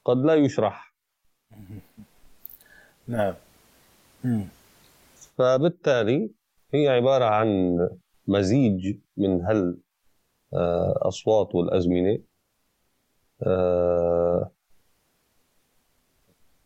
[0.06, 0.94] قد لا يشرح.
[3.08, 3.34] نعم.
[5.38, 6.32] فبالتالي
[6.74, 7.78] هي عبارة عن
[8.28, 9.78] مزيج من هال
[10.54, 11.10] آه،
[11.54, 12.20] والأزمنة.
[13.44, 14.52] آه،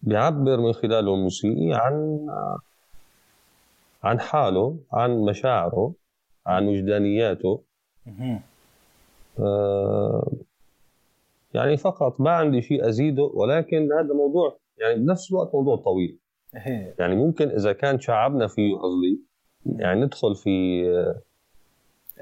[0.01, 2.27] بيعبر من خلاله الموسيقي عن
[4.03, 5.93] عن حاله عن مشاعره
[6.45, 7.63] عن وجدانياته.
[9.39, 10.31] آه
[11.53, 16.19] يعني فقط ما عندي شيء أزيده ولكن هذا موضوع يعني بنفس الوقت موضوع طويل.
[16.99, 19.21] يعني ممكن إذا كان شعبنا فيه قصدي
[19.65, 20.83] يعني ندخل في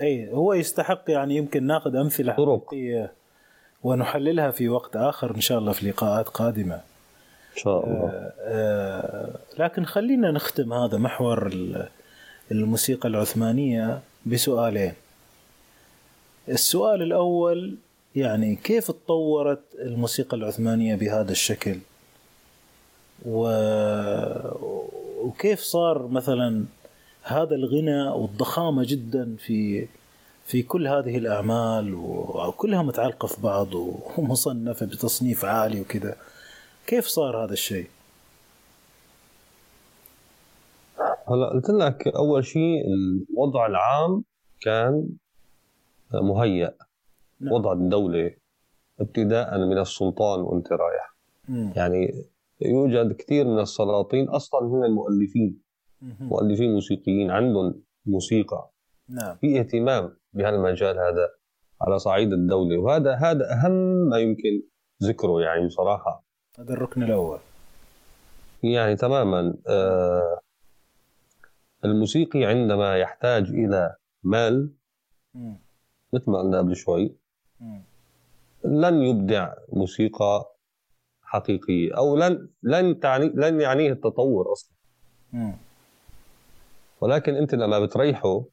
[0.01, 3.13] اي هو يستحق يعني يمكن ناخذ أمثلة حقيقية
[3.83, 6.81] ونحللها في وقت آخر إن شاء الله في لقاءات قادمة.
[7.57, 8.09] إن شاء الله.
[8.09, 9.29] آه آه
[9.59, 11.51] لكن خلينا نختم هذا محور
[12.51, 14.93] الموسيقى العثمانية بسؤالين.
[16.49, 17.75] السؤال الأول
[18.15, 21.77] يعني كيف تطورت الموسيقى العثمانية بهذا الشكل؟
[23.25, 23.47] و...
[25.21, 26.65] وكيف صار مثلا
[27.23, 29.87] هذا الغنى والضخامة جدا في
[30.45, 33.67] في كل هذه الأعمال وكلها متعلقة في بعض
[34.17, 36.15] ومصنفة بتصنيف عالي وكذا؟
[36.91, 37.87] كيف صار هذا الشيء؟
[41.27, 44.23] هلا قلت لك أول شيء الوضع العام
[44.61, 45.09] كان
[46.13, 46.73] مهيأ.
[47.39, 47.53] نعم.
[47.53, 48.31] وضع الدولة
[48.99, 51.15] ابتداء من السلطان وأنت رايح.
[51.49, 51.73] مم.
[51.75, 52.25] يعني
[52.61, 55.61] يوجد كثير من السلاطين أصلا هم المؤلفين.
[56.19, 58.69] مؤلفين موسيقيين عندهم موسيقى.
[59.09, 59.35] نعم.
[59.35, 61.29] في اهتمام بهالمجال هذا
[61.81, 63.71] على صعيد الدولة وهذا هذا أهم
[64.09, 64.61] ما يمكن
[65.03, 66.30] ذكره يعني بصراحة.
[66.59, 67.39] هذا الركن الأول.
[68.63, 70.39] يعني تماما آه
[71.85, 74.73] الموسيقي عندما يحتاج إلى مال
[76.13, 77.15] مثل ما قلنا قبل شوي
[78.65, 80.55] لن يبدع موسيقى
[81.21, 84.75] حقيقية أو لن لن تعني لن يعنيه التطور أصلا.
[87.01, 88.43] ولكن أنت لما بتريحه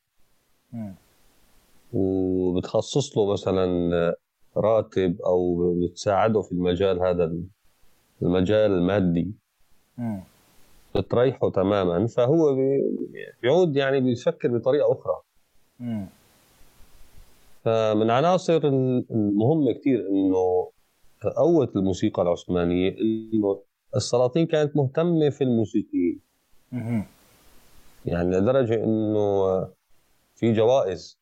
[1.92, 3.66] وبتخصص له مثلا
[4.56, 7.24] راتب أو بتساعده في المجال هذا
[8.22, 9.32] المجال المادي.
[10.94, 12.56] بتريحه تماما فهو
[13.42, 15.20] بيعود يعني بيفكر بطريقة أخرى.
[17.64, 18.56] فمن عناصر
[19.10, 20.70] المهمه كثير إنه
[21.36, 23.62] قوت الموسيقى العثمانية إنه
[23.96, 26.20] السلاطين كانت مهتمة في الموسيقيين
[28.06, 29.44] يعني لدرجة إنه
[30.34, 31.18] في جوائز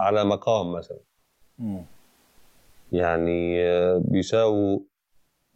[0.00, 0.98] على مقام مثلا.
[2.92, 3.56] يعني
[3.98, 4.78] بيساووا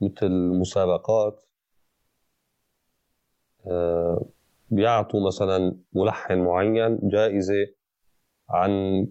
[0.01, 1.44] مثل مسابقات
[3.66, 4.26] آه،
[4.70, 7.66] بيعطوا مثلا ملحن معين جائزة
[8.49, 9.07] عن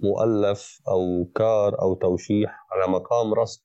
[0.00, 3.62] مؤلف أو كار أو توشيح على مقام رسم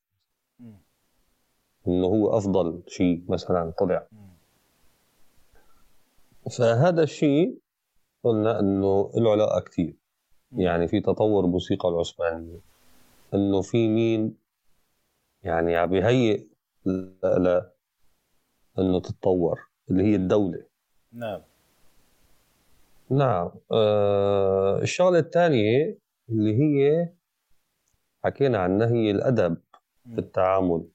[1.88, 4.07] إنه هو أفضل شيء مثلا طلع.
[6.57, 7.59] فهذا الشيء
[8.24, 9.95] قلنا إنه له علاقة كثير
[10.51, 12.59] يعني في تطور الموسيقى العثمانية.
[13.34, 14.41] إنه في مين
[15.44, 16.48] يعني عم بيهيئ
[16.86, 17.62] ل
[18.80, 19.60] إنه تتطور
[19.92, 20.64] اللي هي الدولة.
[21.14, 21.42] نعم.
[23.10, 23.52] نعم.
[23.72, 25.98] آه الشغلة الثانية
[26.30, 27.10] اللي هي
[28.24, 29.58] حكينا عنها هي الأدب
[30.16, 30.88] في التعامل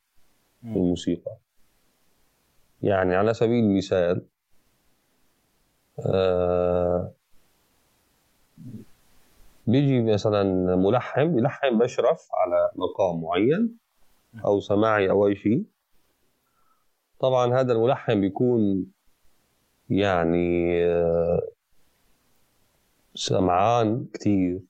[0.61, 1.37] في الموسيقى
[2.83, 4.27] يعني على سبيل المثال
[6.07, 7.13] آه
[9.67, 10.43] بيجي مثلا
[10.77, 13.79] ملحن بيلحن بشرف على مقام معين.
[14.45, 15.65] أو سماعي أو أي شيء.
[17.21, 18.87] طبعا هذا الملحن بيكون
[19.91, 21.43] يعني آه،
[23.15, 24.61] سمعان كتير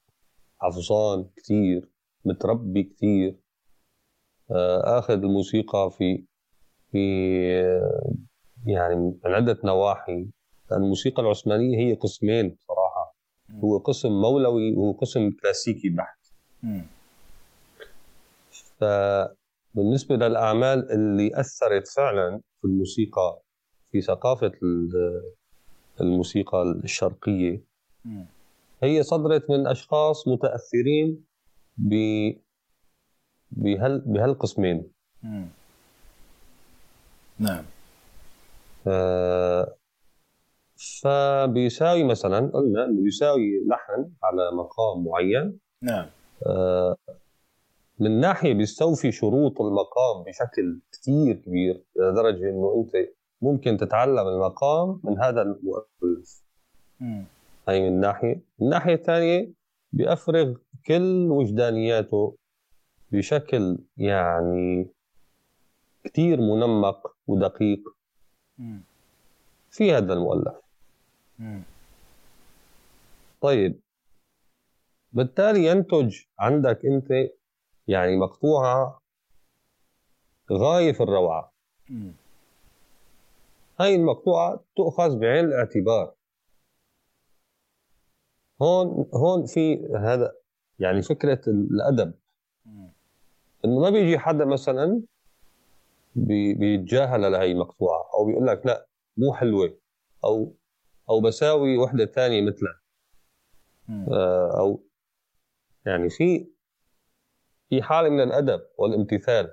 [0.58, 1.90] حفظان كتير
[2.24, 3.36] متربي كتير.
[4.50, 6.24] آه، آخذ الموسيقى في
[6.92, 7.06] في
[7.60, 8.14] آه،
[8.66, 10.28] يعني من عدة نواحي.
[10.72, 13.16] الموسيقى العثمانية هي قسمين صراحة
[13.64, 16.18] هو قسم مولوي وهو قسم كلاسيكي بحت.
[18.50, 18.84] ف
[19.76, 23.40] بالنسبة للأعمال اللي أثرت فعلا في الموسيقى
[23.92, 24.52] في ثقافة
[26.00, 27.62] الموسيقى الشرقية.
[28.82, 31.24] هي صدرت من أشخاص متأثرين
[31.76, 31.94] ب
[33.50, 34.92] بهال بهالقسمين.
[37.38, 37.64] نعم.
[38.86, 39.76] آه
[41.02, 45.58] فبيساوي مثلا قلنا إنه بيساوي لحن على مقام معين.
[45.82, 46.06] نعم.
[46.46, 46.96] آه
[47.98, 53.08] من ناحية بيستوفي شروط المقام بشكل كثير كبير لدرجة إنه أنت
[53.42, 56.42] ممكن تتعلم المقام من هذا المؤلف
[57.68, 58.40] هاي من ناحية.
[58.58, 59.52] من ناحية ثانية
[59.92, 60.54] بيفرغ
[60.86, 62.36] كل وجدانياته
[63.12, 64.90] بشكل يعني
[66.04, 67.80] كثير منمق ودقيق
[69.70, 70.54] في هذا المؤلف.
[73.40, 73.80] طيب
[75.12, 77.08] بالتالي ينتج عندك أنت
[77.88, 79.00] يعني مقطوعة
[80.52, 81.52] غاية في الروعة.
[83.80, 86.14] هاي المقطوعة تؤخذ بعين الاعتبار.
[88.62, 90.32] هون هون في هذا
[90.78, 92.14] يعني فكرة الأدب.
[93.64, 95.02] إنه ما بيجي حدا مثلا
[96.14, 98.86] بيتجاهل لهي المقطوعة أو بيقول لك لا
[99.16, 99.78] مو حلوة
[100.24, 100.52] أو
[101.10, 102.80] أو بساوي وحدة ثانية مثلها.
[103.90, 104.82] آه، أو
[105.86, 106.55] يعني في
[107.70, 109.50] في حالة من الأدب والامتثال.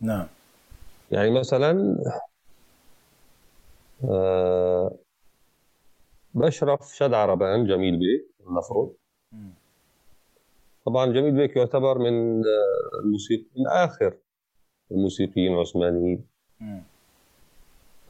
[0.00, 0.26] نعم.
[1.10, 1.98] يعني مثلا
[4.04, 4.98] آه
[6.34, 8.94] بشرف شد عربان جميل بيك المفروض.
[10.86, 14.16] طبعا جميل بيك يعتبر من آه، الموسيقى من آخر
[14.90, 16.26] الموسيقيين العثمانيين.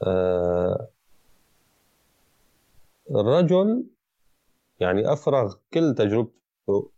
[0.03, 0.89] آه
[3.11, 3.87] الرجل
[4.81, 6.91] يعني أفرغ كل تجربته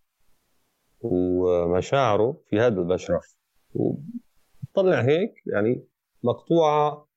[1.12, 3.36] ومشاعره في هذا البشرف
[3.74, 5.84] وطلع هيك يعني
[6.22, 7.08] مقطوعة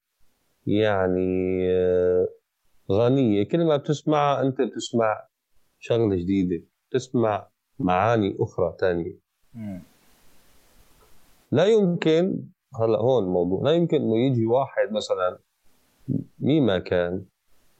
[0.67, 2.27] يعني آه،
[2.91, 3.43] غنية.
[3.43, 5.27] كل ما بتسمعها أنت بتسمع
[5.79, 7.49] شغلة جديدة تسمع
[7.79, 9.15] معاني أخرى ثانية
[11.51, 12.43] لا يمكن
[12.75, 15.39] هلا هون الموضوع لا يمكن إنه يجي واحد مثلا
[16.39, 17.25] مين ما كان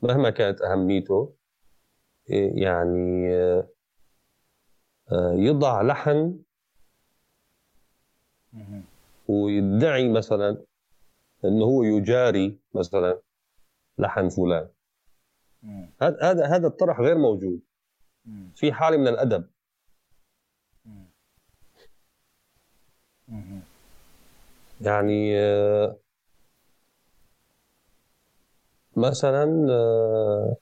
[0.02, 1.34] مهما كانت أهميته
[2.56, 3.30] يعني
[5.34, 6.40] يضع لحن
[9.27, 10.65] ويدعي مثلا
[11.45, 13.22] إنه هو يجاري مثلا
[13.98, 14.69] لحن فلان.
[16.02, 17.60] هذا هذا الطرح غير موجود.
[18.56, 19.49] في حالة من الأدب.
[24.81, 25.98] يعني آه،
[28.95, 30.56] مثلا آه،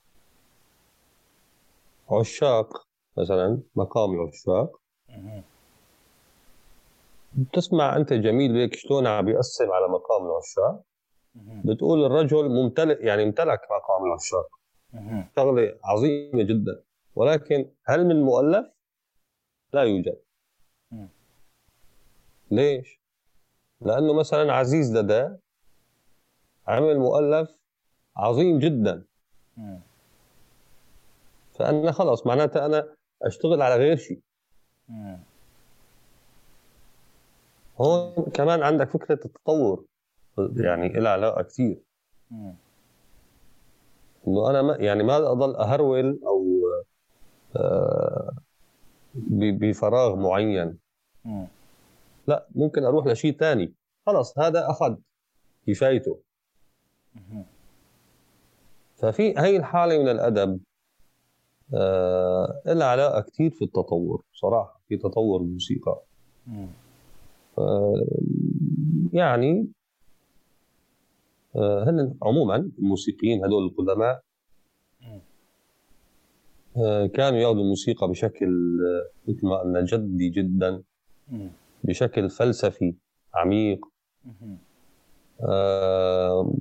[2.12, 2.87] عشاق
[3.18, 4.82] مثلا مقام العشاق
[7.34, 10.84] بتسمع أنت جميل هيك شلون عم بيقسم على مقام العشاق؟
[11.66, 14.60] بتقول الرجل ممتلئ يعني امتلك مقام العشاق.
[15.36, 16.84] شغلة عظيمة جدا.
[17.16, 18.68] ولكن هل من مؤلف؟
[19.74, 20.18] لا يوجد.
[22.52, 23.00] ليش؟
[23.82, 25.30] لأنه مثلا عزيز لدى
[26.68, 27.50] عمل مؤلف
[28.18, 29.06] عظيم جدا.
[31.54, 34.20] فأنا خلص معناتها أنا أشتغل على غير شيء
[37.78, 39.86] هون كمان عندك فكرة التطور.
[40.56, 41.82] يعني لها علاقة كثير
[44.28, 46.46] إنه أنا ما يعني ما اضل أهرول أو
[47.56, 48.32] آه
[49.16, 50.78] بفراغ معين.
[52.28, 53.74] لا ممكن أروح لشيء ثاني
[54.06, 54.96] خلص هذا أخذ
[55.68, 56.20] كفايته.
[58.96, 60.60] ففي هي الحالة من الأدب
[62.66, 66.02] لها علاقة كثير في التطور صراحة في تطور الموسيقى.
[67.58, 68.06] آه
[69.14, 69.68] يعني
[71.56, 74.22] آه هن عموما الموسيقيين هدول القدماء
[76.78, 80.84] آه كانوا ياخذوا الموسيقى بشكل آه، مثل ما قلنا جدي جدا
[81.84, 82.96] بشكل فلسفي
[83.36, 83.86] عميق.
[85.42, 86.54] آه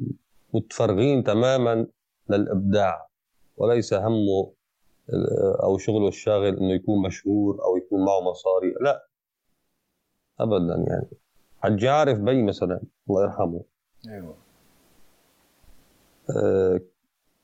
[0.54, 1.86] متفرغين تماما
[2.30, 3.08] للإبداع
[3.56, 4.52] وليس همه آه،
[5.62, 9.08] أو شغله الشاغل إنه يكون مشهور أو يكون معه مصاري لا.
[10.40, 11.08] ابدا يعني.
[11.62, 12.80] حجي عارف بي مثلا
[13.10, 13.64] الله يرحمه.
[14.08, 14.36] أيوه.
[16.36, 16.80] آه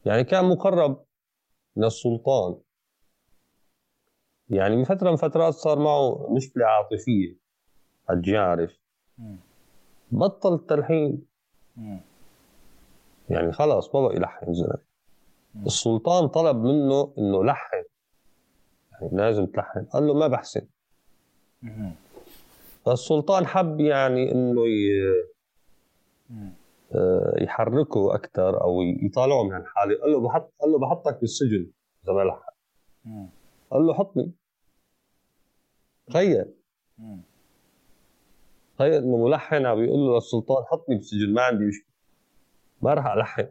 [0.07, 1.05] يعني كان مقرب
[1.77, 2.57] من السلطان
[4.51, 7.37] يعني من فترة من فترات صار معه مشكلة عاطفية
[8.09, 8.79] حج يعرف
[10.11, 11.27] بطل التلحين
[13.31, 14.92] يعني خلاص بقى يلحن زلمة.
[15.67, 17.85] السلطان طلب منه إنه لحن.
[18.93, 19.85] يعني لازم تلحن.
[19.85, 20.67] قال له ما بحسن.
[22.85, 24.63] فالسلطان حب يعني إنه
[26.95, 31.71] آه، يحركه أكثر أو يطالعه من الحاله قال له بحط قال له بحطك بالسجن
[32.05, 32.53] إذا ما لحن.
[33.71, 34.33] قال له حطني.
[36.07, 36.55] تخيل.
[38.77, 41.93] تخيل إنه ملحن عم بيقول له للسلطان حطني بالسجن ما عندي مشكلة.
[42.83, 43.49] ما راح ألحن.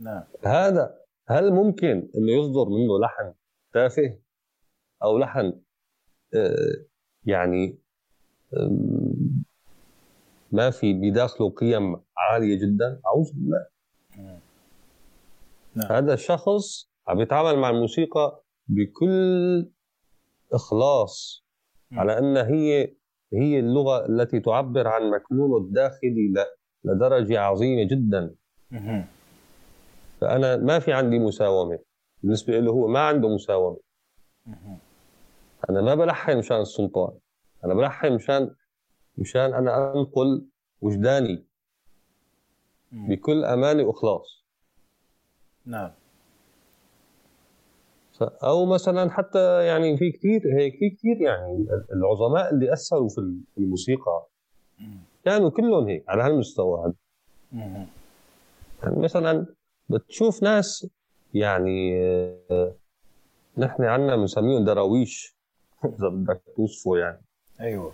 [0.00, 0.24] نعم.
[0.44, 0.98] هذا
[1.28, 3.34] هل ممكن إنه يصدر منه لحن
[3.72, 4.18] تافه
[5.02, 5.60] أو لحن
[6.34, 6.84] آه،
[7.24, 7.78] يعني
[10.52, 13.66] ما في بداخله قيم عالية جدا؟ أعوذ بالله.
[15.74, 15.92] نعم.
[15.92, 19.70] هذا الشخص عم يتعامل مع الموسيقى بكل
[20.52, 21.44] إخلاص
[21.92, 22.94] على أن هي
[23.32, 26.34] هي اللغة التي تعبر عن مكنونه الداخلي
[26.84, 28.34] لدرجة عظيمة جدا.
[30.20, 31.78] فأنا ما في عندي مساومة.
[32.22, 33.78] بالنسبة له هو ما عنده مساومة.
[35.70, 37.18] أنا ما بلحن مشان السلطان.
[37.64, 38.54] أنا بلحن مشان
[39.18, 40.46] مشان أنا أنقل
[40.80, 41.44] وجداني.
[42.92, 44.44] بكل أمانة وإخلاص.
[45.66, 45.90] نعم.
[48.22, 54.26] أو مثلا حتى يعني في كثير هيك في كثير يعني العظماء اللي أثروا في الموسيقى.
[55.24, 56.94] كانوا كلهم هيك على هالمستوى هذا.
[58.82, 59.46] يعني مثلا
[59.88, 60.86] بتشوف ناس
[61.34, 61.96] يعني
[62.50, 62.74] آه،
[63.58, 65.36] نحن عندنا بنسميهم دراويش
[65.84, 67.20] إذا بدك توصفه يعني.
[67.60, 67.92] أيوه.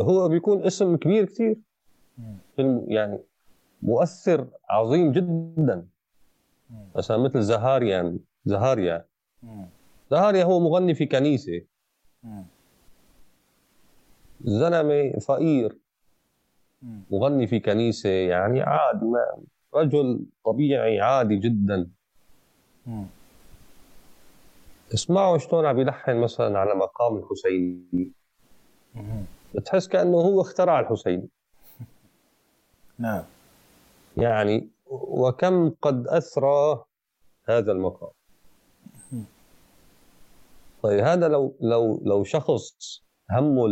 [0.00, 1.56] هو بيكون اسم كبير كثير
[2.88, 3.18] يعني
[3.82, 5.86] مؤثر عظيم جدا.
[6.96, 9.06] مثلا مثل زهاريان زهاريا.
[10.10, 11.62] زهاريا هو مغني في كنيسة.
[14.44, 15.78] زلمة فقير.
[17.10, 19.42] مغني في كنيسة يعني عادي ما
[19.74, 21.90] رجل طبيعي عادي جدا.
[24.94, 28.12] اسمعوا شلون عم يلحن مثلا على مقام الحسيني.
[29.54, 31.28] بتحس كأنه هو اخترع الحسيني.
[32.98, 33.24] نعم.
[34.16, 36.84] يعني وكم قد أثرى
[37.48, 38.10] هذا المقام.
[40.82, 43.66] طيب هذا لو لو لو شخص همه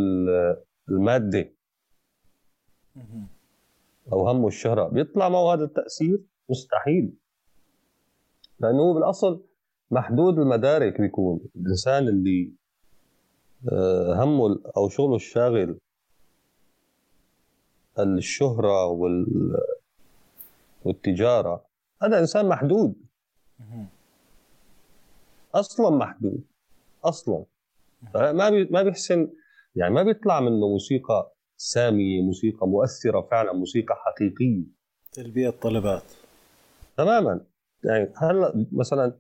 [0.89, 1.53] المادة.
[4.13, 4.89] أو همه الشهرة.
[4.89, 7.15] بيطلع معه هذا التاثير مستحيل.
[8.61, 9.45] لأنه بالأصل
[9.91, 11.41] محدود المدارك بيكون.
[11.57, 12.53] الإنسان اللي
[13.73, 15.79] آه، همه أو شغله الشاغل
[17.99, 19.27] الشهرة وال
[20.85, 21.65] والتجارة
[22.03, 22.95] هذا إنسان محدود.
[25.55, 26.45] أصلا محدود.
[27.05, 27.45] أصلا.
[28.15, 29.31] ما بي ما بيحسن
[29.77, 31.32] يعني ما بيطلع منه موسيقى
[31.63, 34.65] ساميه موسيقى مؤثرة فعلا موسيقى حقيقية.
[35.13, 36.03] تلبية الطلبات.
[36.97, 37.41] تماما.
[37.85, 39.19] يعني هلا مثلا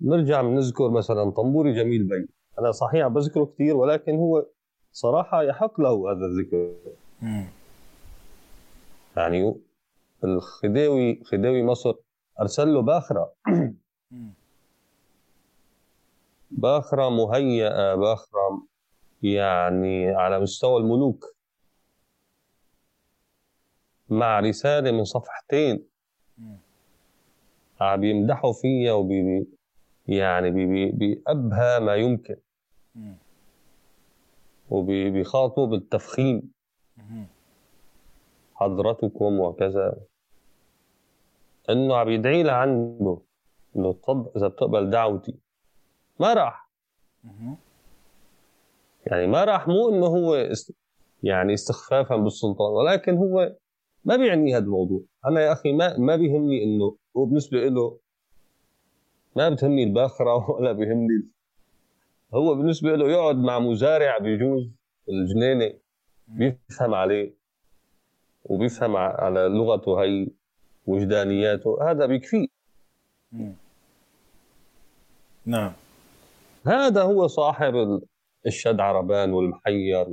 [0.00, 2.28] نرجع نذكر مثلا طنبوري جميل بي.
[2.58, 4.46] أنا صحيح بذكره كثير ولكن هو
[4.92, 6.74] صراحة يحق له هذا الذكر.
[9.16, 9.54] يعني
[10.24, 11.94] الخديوي خديوي مصر
[12.40, 13.34] أرسل له باخرة.
[16.50, 18.66] باخرة مهيئة باخرة
[19.22, 21.37] يعني على مستوى الملوك.
[24.10, 25.88] مع رسالة من صفحتين.
[27.80, 29.46] عم بيمدحوا فيها وبي
[30.06, 32.36] يعني بي بأبهى ما يمكن.
[34.70, 36.52] وبيخاطبوا بالتفخيم.
[38.54, 39.96] حضرتكم وكذا.
[41.70, 43.18] إنه عم يدعي لها عنده
[43.76, 45.38] إنه تفضل إذا بتقبل دعوتي.
[46.20, 46.70] ما راح.
[49.06, 50.72] يعني ما راح مو إنه هو است...
[51.22, 53.56] يعني استخفافا بالسلطان ولكن هو
[54.08, 55.00] ما بيعني هذا الموضوع.
[55.26, 57.98] أنا يا أخي ما ما بيهمني إنه هو بالنسبة له
[59.36, 61.26] ما بتهمني الباخرة ولا بيهمني
[62.34, 64.70] هو بالنسبة له يقعد مع مزارع بيجوز
[65.08, 65.74] الجنينة
[66.28, 67.34] بيفهم عليه
[68.44, 70.28] وبيفهم على لغته هي
[70.86, 72.46] وجدانياته هذا بيكفيه
[75.46, 75.72] نعم.
[76.66, 78.00] هذا هو صاحب
[78.46, 80.06] الشد عربان والمحير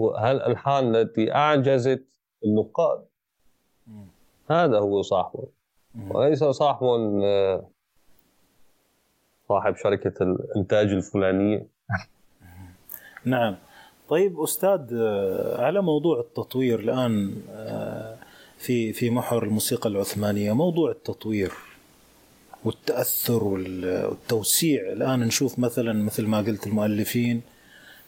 [0.00, 2.04] وهالالحان التي أعجزت
[2.44, 3.04] النقاد؟
[4.50, 5.48] هذا هو صاحبه.
[6.10, 6.86] وليس صاحب
[7.22, 7.68] آه،
[9.48, 11.66] صاحب شركة الإنتاج الفلانية.
[13.24, 13.56] نعم.
[14.08, 18.16] طيب أستاذ آه، على موضوع التطوير الآن آه،
[18.58, 21.52] في في محور الموسيقى العثمانية موضوع التطوير
[22.64, 24.92] والتأثر والتوسيع.
[24.92, 27.42] الآن نشوف مثلا مثل ما قلت المؤلفين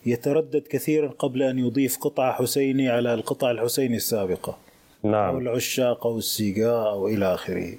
[0.07, 4.59] يتردد كثيرا قبل أن يضيف قطعه حسيني على القطع الحسيني السابقة.
[5.03, 5.35] نعم.
[5.35, 7.75] أو العشاق أو السيقاء أو إلى آخره.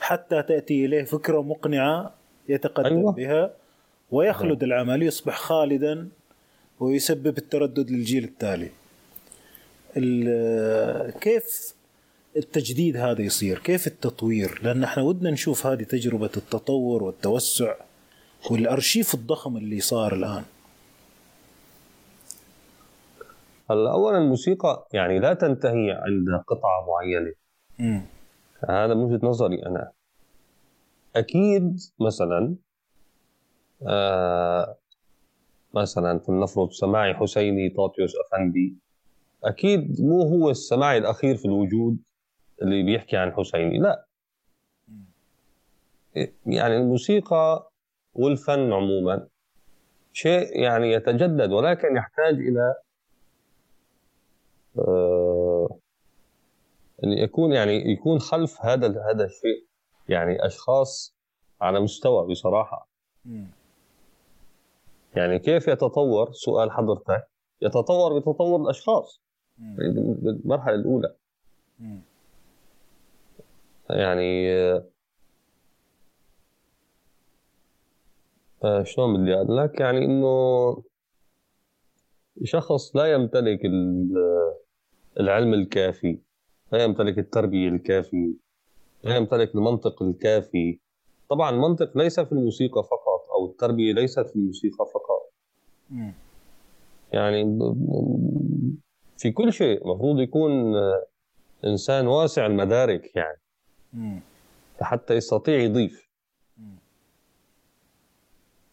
[0.00, 2.14] حتى تأتي إليه فكرة مقنعة
[2.48, 3.12] يتقدم أيوة.
[3.12, 3.50] بها
[4.10, 4.74] ويخلد أيوة.
[4.74, 6.08] العمل يصبح خالدا
[6.80, 8.70] ويسبب التردد للجيل التالي.
[11.20, 11.74] كيف
[12.36, 17.74] التجديد هذا يصير؟ كيف التطوير؟ لأن إحنا ودنا نشوف هذه تجربة التطور والتوسع
[18.50, 20.42] والأرشيف الضخم اللي صار الآن.
[23.72, 27.32] هلا اولا الموسيقى يعني لا تنتهي عند قطعة معينة.
[27.78, 28.00] م.
[28.68, 29.92] هذا من وجهة نظري أنا.
[31.16, 32.56] أكيد مثلا
[33.88, 34.76] آه
[35.74, 38.76] مثلا فلنفرض سماعي حسيني طاطيوس أفندي.
[39.44, 41.98] أكيد مو هو السماعي الأخير في الوجود
[42.62, 44.06] اللي بيحكي عن حسيني لا.
[46.46, 47.70] يعني الموسيقى
[48.14, 49.26] والفن عموما
[50.12, 52.74] شيء يعني يتجدد ولكن يحتاج إلى
[57.04, 59.66] ان يكون يعني يكون خلف هذا هذا الشيء
[60.08, 61.16] يعني أشخاص
[61.60, 62.88] على مستوى بصراحة.
[65.16, 67.28] يعني كيف يتطور؟ سؤال حضرتك.
[67.62, 69.20] يتطور بتطور الأشخاص.
[69.58, 71.14] بالمرحلة الأولى.
[73.90, 74.52] يعني
[78.64, 80.76] آه شلون بدي أقول لك؟ يعني إنه
[82.44, 83.60] شخص لا يمتلك
[85.20, 86.18] العلم الكافي
[86.72, 88.32] لا يمتلك التربية الكافيه
[89.04, 90.78] لا يمتلك المنطق الكافي.
[91.28, 95.32] طبعا المنطق ليس في الموسيقى فقط أو التربية ليست في الموسيقى فقط.
[97.12, 97.58] يعني
[99.18, 100.74] في كل شيء المفروض يكون
[101.64, 103.40] إنسان واسع المدارك يعني.
[104.80, 106.08] حتى يستطيع يضيف.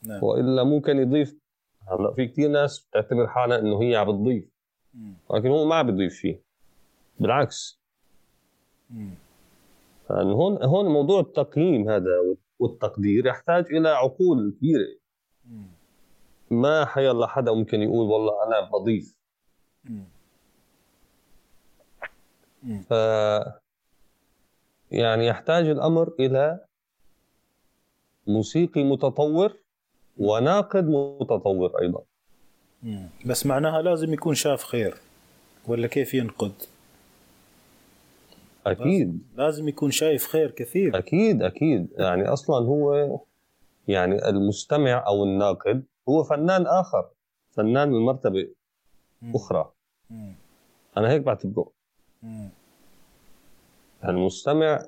[0.04, 0.24] نعم.
[0.24, 1.40] وإلا ممكن يضيف.
[1.88, 4.50] هلا في كثير ناس بتعتبر حالها إنه هي عم بتضيف.
[5.30, 6.42] ولكن هو ما بيضيف شيء
[7.20, 7.80] بالعكس.
[10.10, 12.12] يعني هون هون موضوع التقييم هذا
[12.60, 15.00] والتقدير يحتاج إلى عقول كبيرة.
[16.52, 19.16] ما حيلا حدا ممكن يقول والله أنا بضيف.
[22.90, 22.92] ف
[24.92, 26.66] يعني يحتاج الأمر إلى
[28.28, 29.58] موسيقي متطور
[30.18, 32.04] وناقد متطور أيضا.
[33.26, 34.98] بس معناها لازم يكون شاف خير.
[35.68, 36.54] ولا كيف ينقد؟
[38.68, 39.20] أكيد.
[39.38, 40.98] لازم يكون شايف خير كثير.
[40.98, 41.88] أكيد أكيد.
[41.98, 43.20] يعني أصلا هو
[43.88, 47.10] يعني المستمع أو الناقد هو فنان آخر
[47.52, 48.48] فنان من مرتبة.
[49.36, 49.72] أخرى.
[50.10, 50.34] مم.
[50.98, 51.72] أنا هيك بعتبره.
[54.06, 54.86] المستمع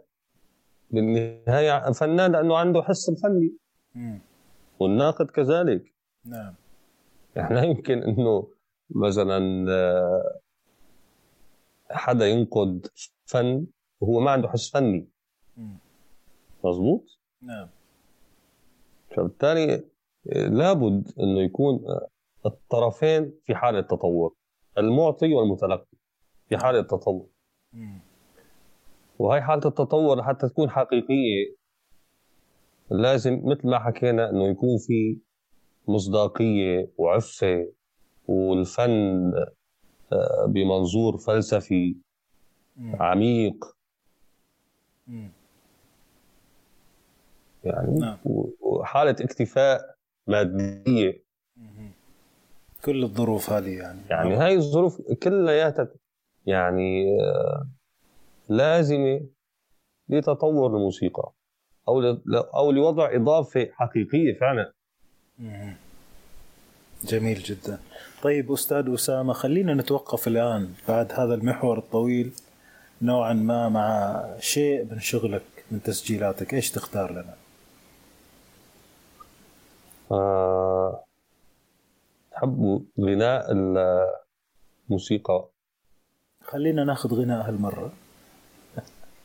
[0.92, 3.54] بالنهاية فنان لأنه عنده حس الفني.
[4.80, 5.94] والناقد كذلك.
[6.26, 6.54] نعم.
[7.40, 8.48] إحنا يمكن انه
[8.90, 10.40] مثلا آه،
[11.92, 12.88] حدا ينقد
[13.26, 13.66] فن
[14.02, 15.08] وهو ما عنده حس فني.
[16.64, 17.68] مظبوط؟ نعم.
[19.16, 22.08] فبالتالي آه، لابد انه يكون آه،
[22.46, 24.34] الطرفين في حالة تطور
[24.78, 25.98] المعطي والمتلقي
[26.50, 27.26] في حالة تطور
[29.20, 31.56] وهي حالة التطور حتى تكون حقيقية
[32.90, 35.18] لازم مثل ما حكينا إنه يكون في
[35.88, 37.68] مصداقية وعفة
[38.28, 39.34] والفن
[40.14, 41.96] آه، بمنظور فلسفي
[42.94, 43.66] عميق.
[47.64, 48.18] يعني نعم.
[48.60, 49.96] وحالة اكتفاء
[50.28, 51.24] مادية.
[52.86, 54.00] كل الظروف هذه يعني.
[54.10, 55.54] يعني هاي الظروف كلها
[56.46, 57.68] يعني آه،
[58.50, 59.22] لازمة
[60.10, 61.32] لتطور الموسيقى
[61.88, 62.02] أو
[62.56, 64.74] أو لوضع إضافة حقيقية فعلا.
[67.04, 67.80] جميل جدا.
[68.24, 72.32] طيب أستاذ أسامة خلينا نتوقف الآن بعد هذا المحور الطويل
[73.02, 75.42] نوعا ما مع شيء من شغلك
[75.72, 76.54] من تسجيلاتك.
[76.54, 77.36] إيش تختار لنا؟
[80.12, 81.04] آه
[82.32, 83.52] تحب غناء
[84.90, 85.48] الموسيقى.
[86.44, 87.92] خلينا ناخذ غناء هالمرة.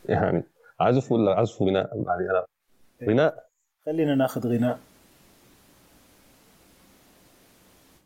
[0.05, 0.43] يعني
[0.79, 2.45] عزف ولا عزف وغناء؟ يعني أنا
[3.03, 3.49] غناء.
[3.85, 4.79] خلينا ناخذ غناء.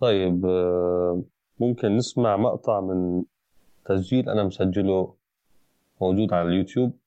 [0.02, 1.24] طيب آه،
[1.60, 3.24] ممكن نسمع مقطع من
[3.86, 5.16] تسجيل أنا مسجله
[6.02, 6.98] موجود على اليوتيوب؟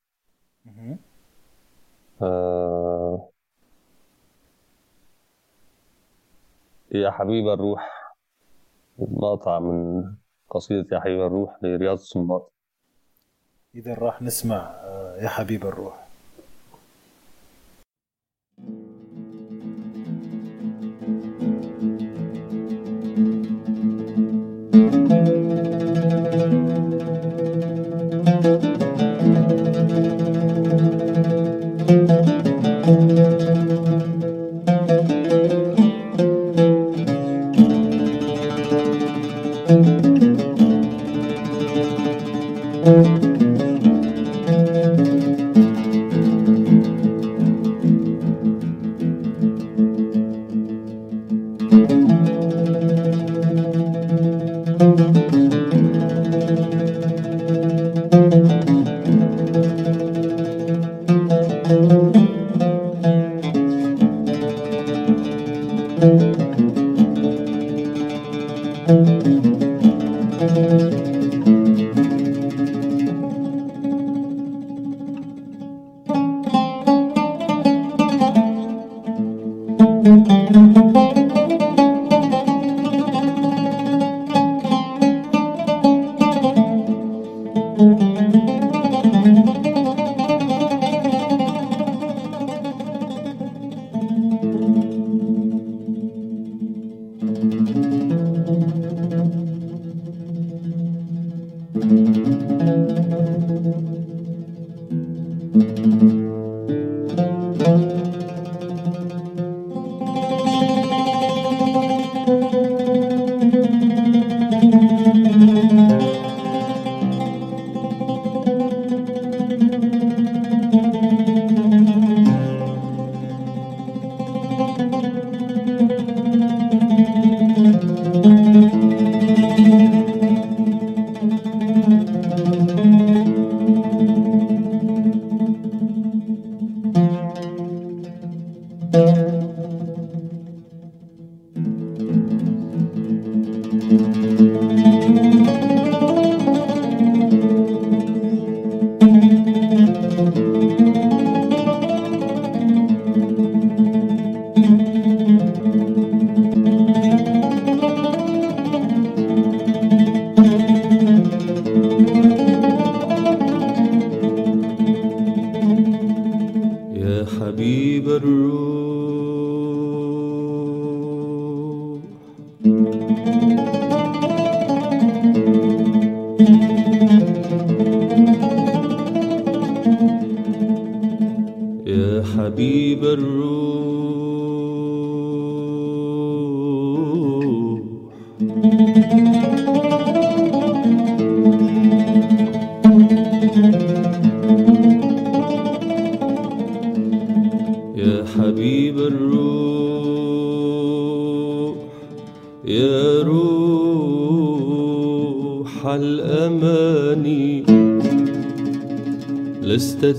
[2.23, 3.29] آه
[6.93, 8.15] يا حبيب الروح
[8.99, 10.05] مقطع من
[10.51, 12.53] قصيدة يا حبيب الروح لرياض السنباط
[13.75, 16.04] إذا راح نسمع آه، يا حبيب الروح.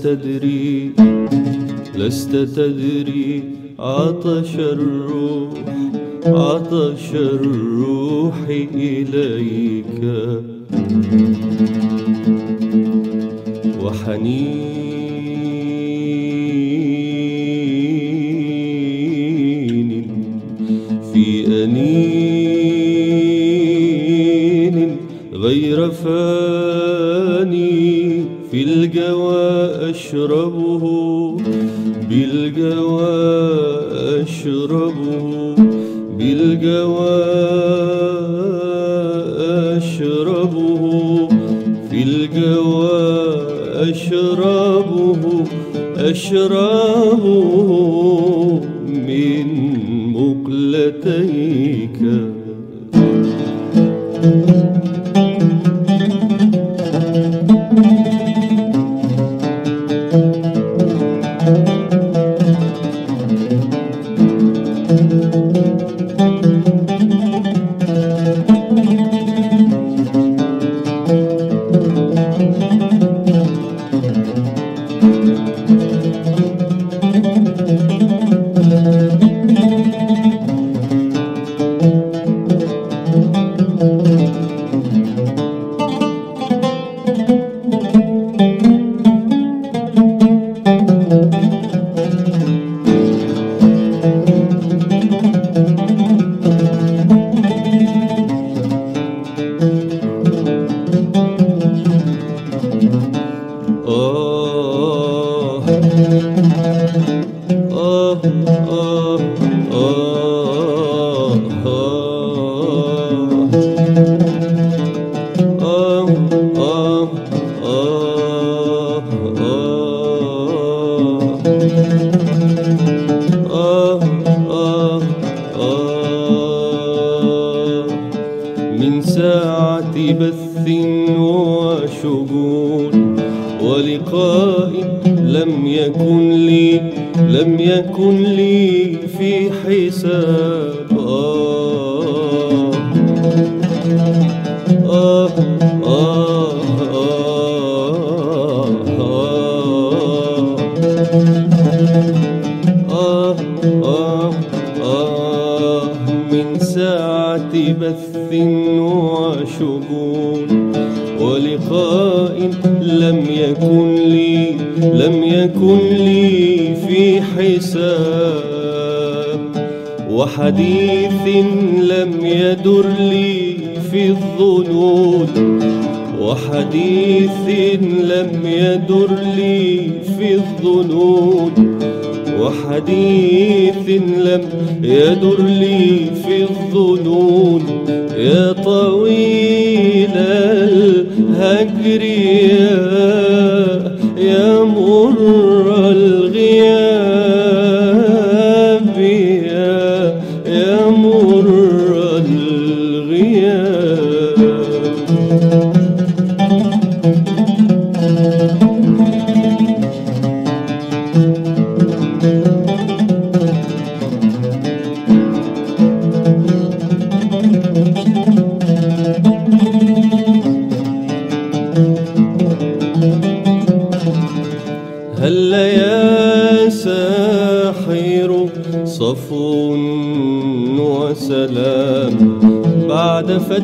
[0.02, 0.45] تدري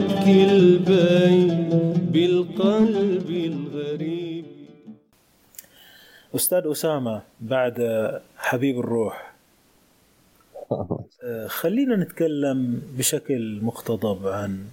[0.02, 1.68] لك البين
[2.12, 4.46] بالقلب الغريب.
[6.34, 7.76] أستاذ أسامة بعد
[8.36, 9.32] حبيب الروح
[11.24, 14.64] آه، خلينا نتكلم بشكل مقتضب عن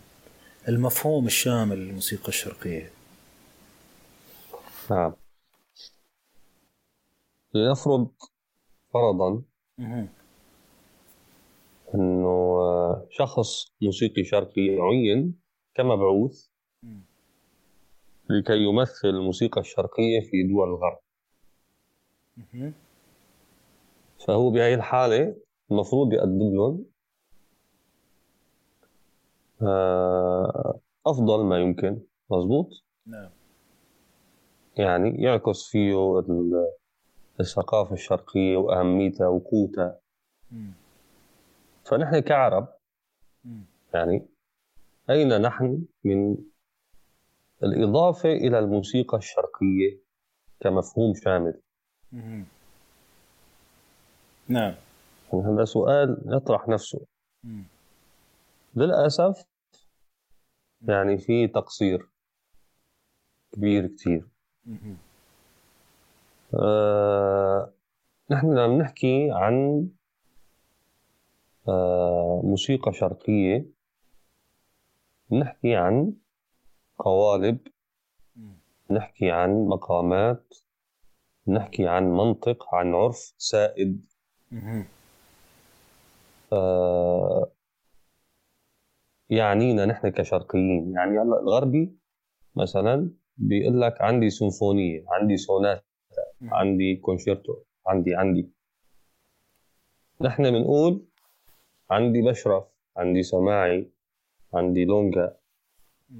[0.68, 2.92] المفهوم الشامل للموسيقى الشرقية.
[4.92, 5.14] نعم.
[7.54, 8.08] لنفرض
[8.94, 9.42] فرضا
[11.96, 12.49] إنه
[13.10, 15.40] شخص موسيقي شرقي عين
[15.76, 16.48] كمبعوث
[18.30, 21.00] لكي يمثل الموسيقى الشرقية في دول الغرب.
[24.28, 25.36] فهو بهي الحالة
[25.72, 26.86] المفروض يقدم لهم
[29.62, 32.02] آه، أفضل ما يمكن.
[32.32, 32.70] مزبوط
[33.06, 33.30] نعم.
[34.78, 36.20] يعني يعكس فيه
[37.40, 40.00] الثقافة الشرقية وأهميتها وقوتها.
[41.86, 42.68] فنحن كعرب
[43.94, 44.28] يعني
[45.10, 46.38] أين نحن من
[47.64, 50.00] الإضافة إلى الموسيقى الشرقية
[50.60, 51.62] كمفهوم شامل؟
[54.48, 54.74] نعم.
[55.34, 57.06] هذا سؤال يطرح نفسه.
[58.76, 59.46] للأسف
[60.82, 62.10] يعني في تقصير
[63.52, 64.28] كبير كتير.
[66.54, 67.74] آه
[68.32, 69.88] نحن لما نحكي عن
[72.44, 73.66] موسيقى شرقية.
[75.32, 76.14] نحكي عن
[76.98, 77.60] قوالب.
[78.92, 80.54] نحكي عن مقامات.
[81.48, 84.06] نحكي عن منطق عن عرف سائد.
[86.54, 87.52] آه
[89.30, 90.94] يعنينا نحن كشرقيين.
[90.94, 91.98] يعني هلا الغربي
[92.56, 95.84] مثلا بيقول لك عندي سيمفونية عندي سوناتا
[96.44, 97.54] عندي كونشيرتو
[97.88, 98.50] عندي عندي.
[100.22, 101.06] نحن بنقول
[101.92, 102.64] عندي بشرف
[102.98, 103.90] عندي سماعي
[104.54, 105.38] عندي لونجا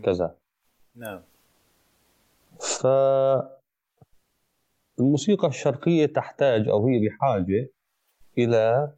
[0.04, 0.36] كذا.
[0.96, 1.22] نعم.
[2.60, 2.88] ف
[5.00, 7.70] الموسيقى الشرقية تحتاج أو هي بحاجة
[8.38, 8.94] إلى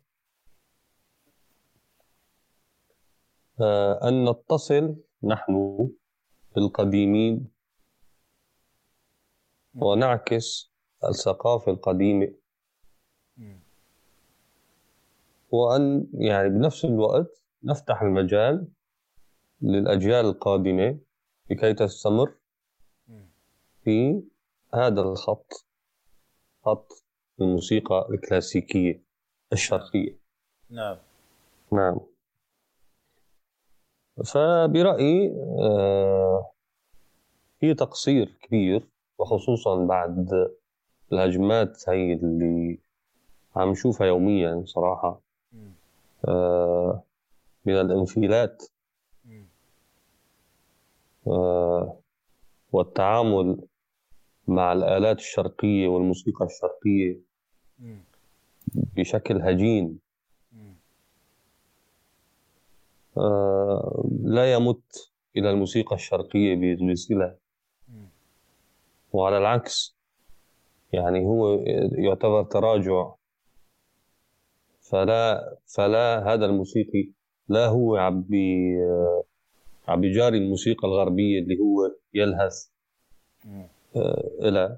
[3.61, 5.89] آه، أن نتصل نحن
[6.55, 7.51] بالقديمين
[9.75, 10.71] ونعكس
[11.03, 12.33] الثقافة القديمة.
[15.51, 18.67] وأن يعني بنفس الوقت نفتح المجال
[19.61, 20.99] للأجيال القادمة
[21.49, 22.35] لكي تستمر
[23.83, 24.23] في
[24.73, 25.67] هذا الخط
[26.65, 27.05] خط
[27.41, 29.03] الموسيقى الكلاسيكية
[29.53, 30.19] الشرقية.
[30.69, 30.97] نعم.
[31.71, 31.99] نعم.
[34.25, 36.51] فبرأيي آه،
[37.59, 38.87] في تقصير كبير
[39.19, 40.29] وخصوصا بعد
[41.13, 42.79] الهجمات هي اللي
[43.55, 45.07] عم نشوفها يوميا صراحة.
[45.07, 45.30] آه،
[47.65, 48.63] من الانفلات
[51.27, 51.99] آه،
[52.71, 53.67] والتعامل
[54.47, 57.19] مع الآلات الشرقية والموسيقى الشرقية
[58.73, 59.99] بشكل هجين.
[63.17, 67.35] آه، لا يمت إلى الموسيقى الشرقية بصلة
[69.13, 69.95] وعلى العكس
[70.93, 71.59] يعني هو
[71.97, 73.11] يعتبر تراجع
[74.91, 77.11] فلا فلا هذا الموسيقي
[77.47, 78.25] لا هو عم
[79.87, 82.67] عم بيجاري الموسيقى الغربية اللي هو يلهث
[83.95, 84.77] آه، إلى.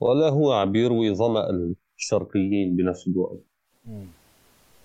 [0.00, 1.50] ولا هو عم بيروي ظمأ
[1.96, 3.40] الشرقيين بنفس الوقت.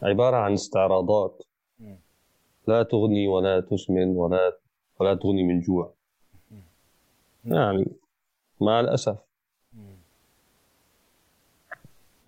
[0.03, 1.43] عبارة عن استعراضات.
[2.67, 4.57] لا تغني ولا تسمن ولا
[4.99, 5.93] ولا تغني من جوع.
[7.45, 7.85] يعني
[8.61, 9.17] مع الأسف.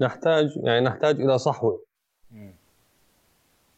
[0.01, 1.85] نحتاج يعني نحتاج إلى صحوة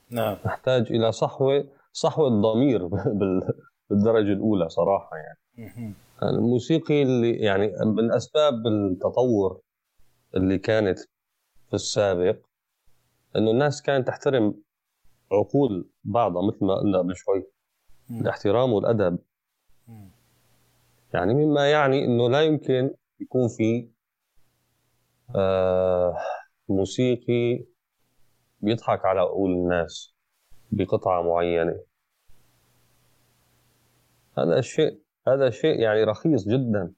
[0.10, 0.38] نعم.
[0.45, 2.88] نحتاج إلى صحوة صحوة ضمير
[3.89, 5.94] بالدرجة الأولى صراحة يعني.
[6.23, 9.61] الموسيقي اللي يعني من أسباب التطور
[10.35, 10.99] اللي كانت
[11.68, 12.38] في السابق
[13.35, 14.53] إنه الناس كانت تحترم
[15.31, 17.44] عقول بعضها مثل ما قلنا قبل شوي.
[18.11, 19.19] الاحترام والأدب.
[21.14, 23.89] يعني مما يعني إنه لا يمكن يكون في
[25.36, 26.18] آه
[26.70, 27.66] موسيقي
[28.60, 30.16] بيضحك على عقول الناس
[30.72, 31.80] بقطعة معينة.
[34.38, 36.94] هذا الشيء هذا شيء يعني رخيص جدا.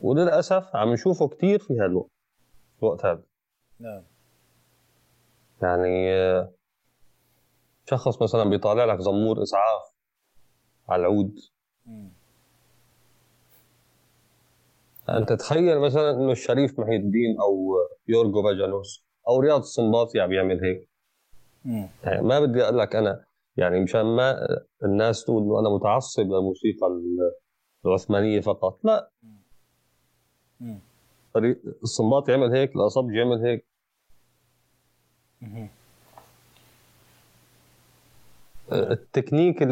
[0.00, 2.10] وللأسف عم نشوفه كثير في هالوقت
[2.82, 3.22] الوقت هذا.
[3.80, 4.02] نعم.
[5.62, 6.52] يعني آه،
[7.90, 9.82] شخص مثلا بيطالع لك زمور إسعاف
[10.88, 11.34] على العود.
[15.08, 17.74] أنت تخيل مثلا إنه الشريف محي الدين أو
[18.08, 20.88] يورجو باجانوس أو رياض السنباطي عم يعمل هيك.
[22.04, 23.24] يعني ما بدي أقول لك أنا
[23.56, 24.36] يعني مشان ما
[24.84, 27.00] الناس تقول إنه أنا متعصب للموسيقى
[27.86, 29.10] العثمانية فقط لا.
[31.82, 33.66] الصنباط يعمل هيك الاصبج يعمل هيك.
[38.72, 39.62] التكنيك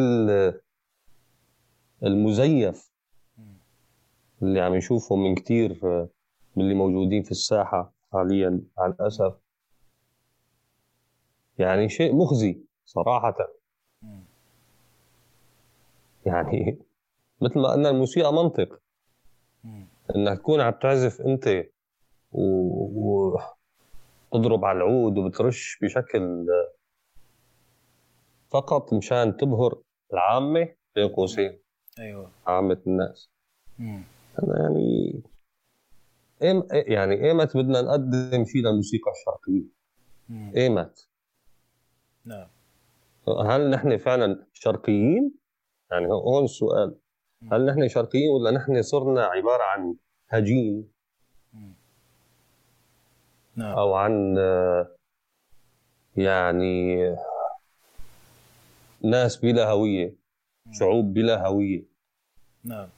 [2.02, 2.91] المزيف
[4.42, 5.78] اللي عم نشوفه من كثير
[6.56, 9.34] من اللي موجودين في الساحة حاليا مع الأسف.
[11.58, 13.36] يعني شيء مخزي صراحة.
[16.26, 16.78] يعني
[17.40, 18.80] مثل ما قلنا الموسيقى منطق.
[20.16, 21.64] إنك تكون عم تعزف أنت
[22.32, 22.42] و...
[22.82, 23.38] و...
[24.32, 26.46] تضرب على العود وبترش بشكل
[28.50, 29.82] فقط مشان تبهر
[30.12, 30.68] العامة.
[30.94, 31.58] بين قوسين.
[31.98, 32.30] أيوه.
[32.46, 33.30] عامة الناس.
[33.78, 34.02] مم.
[34.38, 35.22] أنا يعني
[36.72, 39.64] يعني إيمت بدنا نقدم شيء للموسيقى الشرقيه.
[40.56, 41.08] إيمت.
[42.24, 42.48] نعم.
[43.46, 45.34] هل نحن فعلا شرقيين؟
[45.90, 46.98] يعني هون السؤال
[47.52, 49.94] هل نحن شرقيين ولا نحن صرنا عبارة عن
[50.28, 50.88] هجين؟
[53.56, 53.78] نعم.
[53.78, 54.36] أو عن
[56.16, 56.96] يعني
[59.02, 60.14] ناس بلا هوية
[60.72, 61.84] شعوب بلا هوية.
[62.64, 62.88] نعم.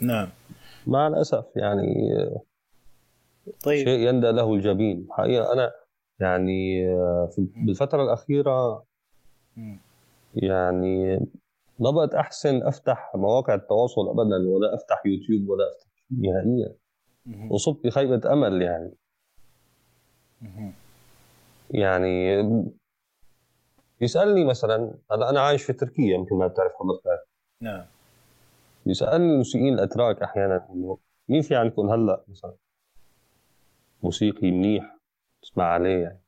[0.00, 0.28] نعم.
[0.86, 1.94] مع الأسف يعني
[3.64, 3.84] طيب.
[3.84, 5.06] شيء يندى له الجبين.
[5.10, 5.72] حقيقة أنا
[6.20, 6.86] يعني
[7.30, 8.84] في- بالفترة الأخيرة.
[10.34, 11.16] يعني
[11.78, 16.74] ما بقت أحسن أفتح مواقع التواصل ابدا ولا أفتح يوتيوب ولا أفتح نهائيا
[17.26, 17.52] مم.
[17.52, 18.92] وصبت بخيبه أمل يعني.
[21.70, 22.36] يعني
[24.00, 27.26] يسألني مثلا هلا أنا عايش في تركيا يمكن ما بتعرف حضرتك
[27.60, 27.84] نعم.
[28.86, 30.98] يسألني الموسيقيين الأتراك أحيانا إنه
[31.28, 32.54] مين في عندكم هلأ مثلا
[34.02, 34.96] موسيقي منيح
[35.42, 36.20] تسمع عليه يعني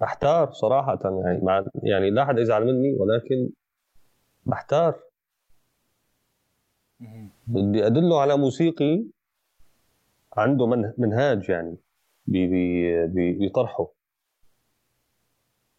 [0.00, 3.50] بحتار صراحة يعني مع يعني لا أحد يزعل مني ولكن
[4.46, 5.00] بحتار.
[7.46, 9.04] بدي أدله على موسيقي
[10.36, 11.76] عنده من- منهاج يعني
[12.26, 13.88] بطرحه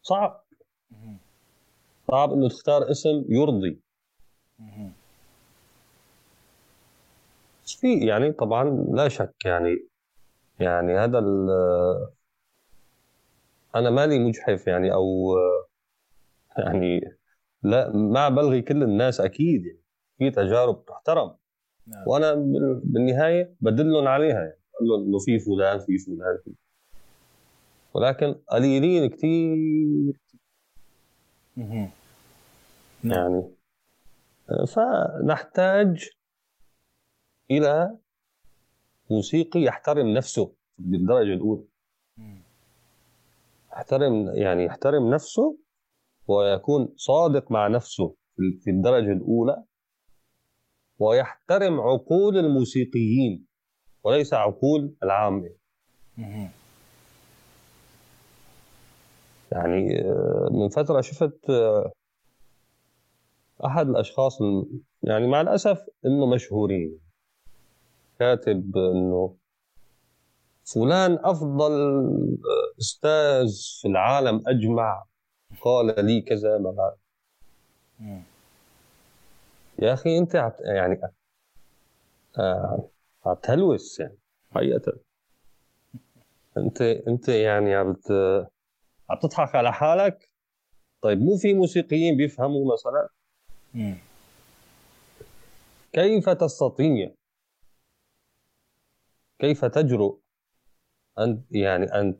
[0.02, 0.44] صعب.
[2.08, 3.80] صعب إنه تختار اسم يرضي
[7.82, 9.88] في يعني طبعا لا شك يعني
[10.60, 11.20] يعني هذا
[13.76, 15.36] أنا مالي مجحف يعني أو
[16.58, 17.02] يعني
[17.64, 19.82] لا ما بلغي كل الناس أكيد يعني
[20.18, 21.36] في تجارب تحترم.
[21.88, 22.03] نعم.
[22.08, 26.52] وأنا بال- بالنهاية بدلهم عليها يعني بقول لهم إنه في فلان في فلان في
[27.94, 30.20] ولكن قليلين كثير.
[31.58, 31.91] نعم.
[33.03, 33.44] يعني
[34.68, 36.10] فنحتاج
[37.57, 37.98] إلى
[39.11, 41.64] موسيقي يحترم نفسه بالدرجة الأولى.
[43.73, 45.57] يحترم يعني يحترم نفسه
[46.28, 48.15] ويكون صادق مع نفسه
[48.64, 49.64] في- الدرجة الأولى
[50.99, 53.45] ويحترم عقول الموسيقيين
[54.03, 55.49] وليس عقول العامه.
[59.52, 61.91] يعني آه، من فترة شفت آه،
[63.65, 64.40] أحد الأشخاص
[65.03, 66.99] يعني مع الأسف إنه مشهورين
[68.22, 69.35] كاتب إنه
[70.73, 71.72] فلان أفضل
[72.80, 73.49] أستاذ
[73.81, 75.03] في العالم أجمع
[75.61, 76.95] قال لي كذا ما.
[79.80, 81.02] يا أخي أنت عت يعني
[82.39, 82.89] آه،
[83.26, 84.18] عم تهلوس يعني.
[84.52, 84.93] حقيقة.
[86.57, 87.95] أنت أنت يعني عم
[89.10, 90.30] عم تضحك على حالك؟
[91.02, 93.10] طيب مو في موسيقيين بيفهموا مثلا.
[95.93, 97.20] كيف تستطيع؟
[99.42, 100.20] كيف تجرؤ
[101.20, 102.20] أن يعني أن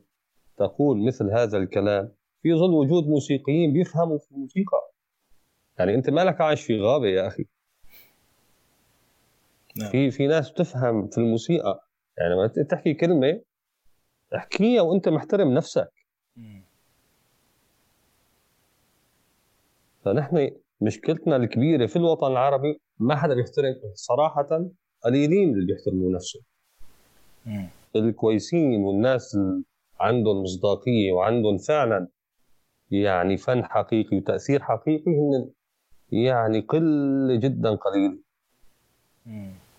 [0.56, 2.12] تقول مثل هذا الكلام
[2.42, 4.92] في ظل وجود موسيقيين بيفهموا في الموسيقى
[5.78, 7.44] يعني أنت مالك عايش في غابة يا أخي
[9.76, 9.90] نعم.
[9.90, 11.88] في في ناس بتفهم في الموسيقى
[12.18, 13.42] يعني لما تحكي كلمة
[14.36, 15.92] احكيها وأنت محترم نفسك.
[20.04, 20.50] فنحن
[20.80, 24.70] مشكلتنا الكبيرة في الوطن العربي ما حدا بيحترم صراحة
[25.04, 26.42] قليلين اللي بيحترموا نفسهم.
[27.96, 29.62] الكويسين والناس اللي
[30.00, 32.08] عندهم مصداقية وعندهم فعلا
[32.90, 35.50] يعني فن حقيقي وتأثير حقيقي هن
[36.12, 38.22] يعني قلة جدا قليل.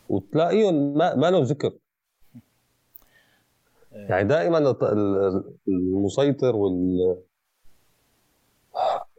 [0.09, 1.73] وتلاقيهم ما, ما لهم ذكر.
[3.91, 4.75] يعني دائما
[5.67, 7.17] المسيطر وال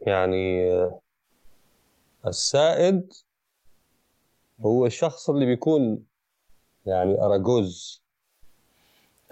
[0.01, 0.71] يعني
[2.27, 3.13] السائد
[4.59, 6.05] هو الشخص اللي بيكون
[6.85, 8.04] يعني اراجوز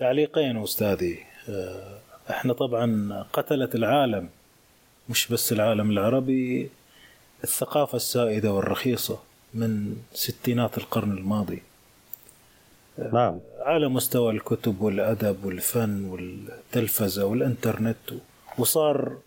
[0.04, 1.20] تعليقين أستاذي.
[1.50, 1.98] آه،
[2.30, 4.30] إحنا طبعا قتلة العالم
[5.10, 6.70] مش بس العالم العربي
[7.44, 9.20] الثقافة السائدة والرخيصة
[9.54, 11.62] من ستينات القرن الماضي.
[13.14, 13.40] نعم.
[13.60, 18.12] على مستوى الكتب والأدب والفن والتلفزة والإنترنت
[18.58, 19.18] وصار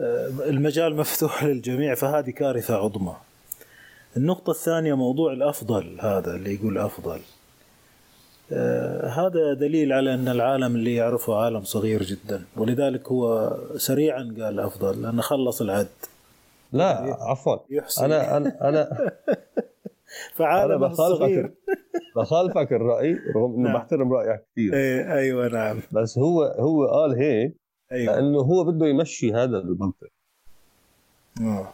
[0.00, 3.16] آه، المجال مفتوح للجميع فهذه كارثة عظمى.
[4.16, 7.20] النقطة الثانية موضوع الأفضل هذا اللي يقول أفضل.
[7.20, 7.33] آه،
[9.16, 15.02] هذا دليل على أن العالم اللي يعرفه عالم صغير جدا ولذلك هو سريعا قال أفضل
[15.02, 15.88] لأنه خلص العد
[16.72, 17.56] لا عفوا.
[17.70, 18.88] يحسن أنا أنا أنا
[20.36, 21.54] فعالم أنا بخالفك.
[22.16, 23.74] بخالفك الرأي رغم إنه نعم.
[23.74, 24.74] بحترم رأيك كثير.
[24.74, 25.80] إيه أيوه نعم.
[25.92, 27.56] بس هو هو قال هيك
[27.92, 28.14] أيوه.
[28.14, 30.08] لأنه هو بده يمشي هذا المنطق.
[31.40, 31.68] آه.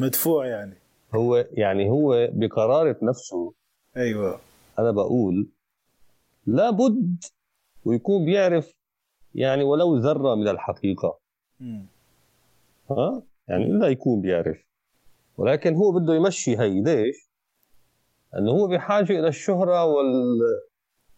[0.00, 0.74] مدفوع يعني.
[1.14, 3.52] هو يعني هو بقرارة نفسه
[3.96, 4.38] أيوه.
[4.78, 5.48] أنا بقول
[6.46, 7.24] لابد
[7.84, 8.76] ويكون بيعرف
[9.34, 11.18] يعني ولو ذرة من الحقيقة.
[12.90, 14.66] ها؟ يعني الا يكون بيعرف.
[15.36, 17.30] ولكن هو بده يمشي هي ليش؟
[18.38, 20.38] انه هو بحاجة إلى الشهرة وال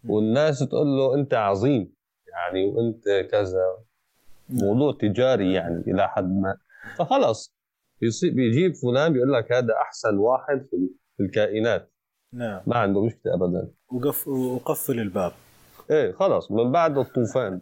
[0.05, 1.95] والناس تقول له أنت عظيم
[2.29, 3.77] يعني وأنت كذا.
[4.49, 6.57] موضوع تجاري يعني إلى حد ما.
[6.99, 7.55] فخلص.
[8.23, 10.67] بيجيب فلان بيقول لك هذا أحسن واحد
[11.17, 11.93] في الكائنات.
[12.33, 12.61] نعم.
[12.67, 13.69] ما عنده مشكلة ابدا.
[13.91, 15.33] وقف وقفل الباب.
[15.91, 17.61] إيه خلص من بعد الطوفان.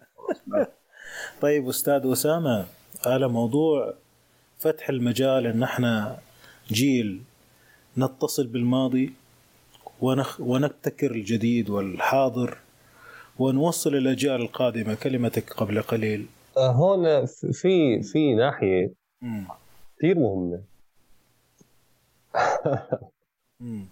[1.43, 2.67] طيب أستاذ أسامة
[3.07, 3.95] على موضوع
[4.59, 6.19] فتح المجال إن إحنا
[6.69, 7.23] جيل
[7.99, 9.13] نتصل بالماضي
[10.01, 12.59] ونخ ونبتكر الجديد والحاضر
[13.39, 14.95] ونوصل الأجيال القادمة.
[14.95, 16.27] كلمتك قبل قليل.
[16.57, 18.95] آه، هون في في ناحية.
[19.99, 20.63] كثير مهمة.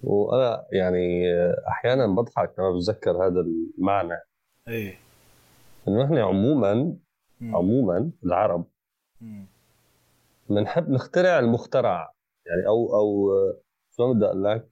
[0.03, 1.25] وأنا يعني
[1.69, 4.21] أحيانا بضحك لما بتذكر هذا المعنى
[4.69, 4.99] إيه
[5.89, 6.97] إنه نحن عموما
[7.41, 7.57] مم.
[7.57, 8.65] عموما العرب.
[10.51, 12.13] بنحب نخترع المخترع
[12.47, 13.31] يعني أو أو
[13.97, 14.69] شلون بدي أقول لك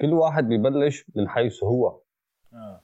[0.00, 2.00] كل واحد ببلش من حيث هو
[2.52, 2.80] آه.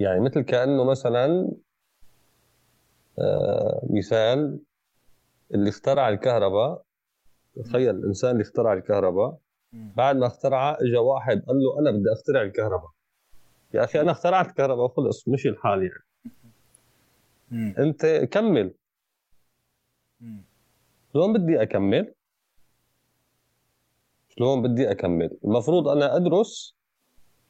[0.00, 1.50] يعني مثل كأنه مثلا
[3.18, 4.60] آه، مثال
[5.54, 6.84] اللي اخترع الكهرباء
[7.56, 9.38] تخيل الإنسان اللي اخترع الكهرباء.
[9.72, 12.90] بعد ما اخترعها اجى واحد قال له أنا بدي أخترع الكهرباء.
[13.74, 16.04] يا أخي أنا اخترعت الكهرباء خلص مشي الحال يعني.
[17.50, 17.74] مم.
[17.78, 18.74] أنت كمل.
[21.12, 22.14] شلون بدي أكمل؟
[24.28, 26.76] شلون بدي أكمل؟ المفروض أنا أدرس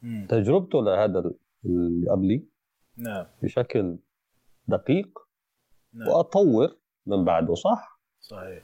[0.01, 0.27] مم.
[0.29, 1.31] تجربته لهذا
[1.65, 2.45] اللي قبلي
[2.97, 3.25] نعم.
[3.43, 3.97] بشكل
[4.67, 5.19] دقيق
[5.93, 6.07] نعم.
[6.07, 8.63] وأطور من بعده صح؟ صحيح.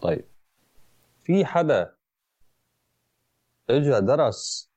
[0.00, 0.24] طيب.
[1.30, 1.94] في حدا
[3.70, 4.70] اجى درس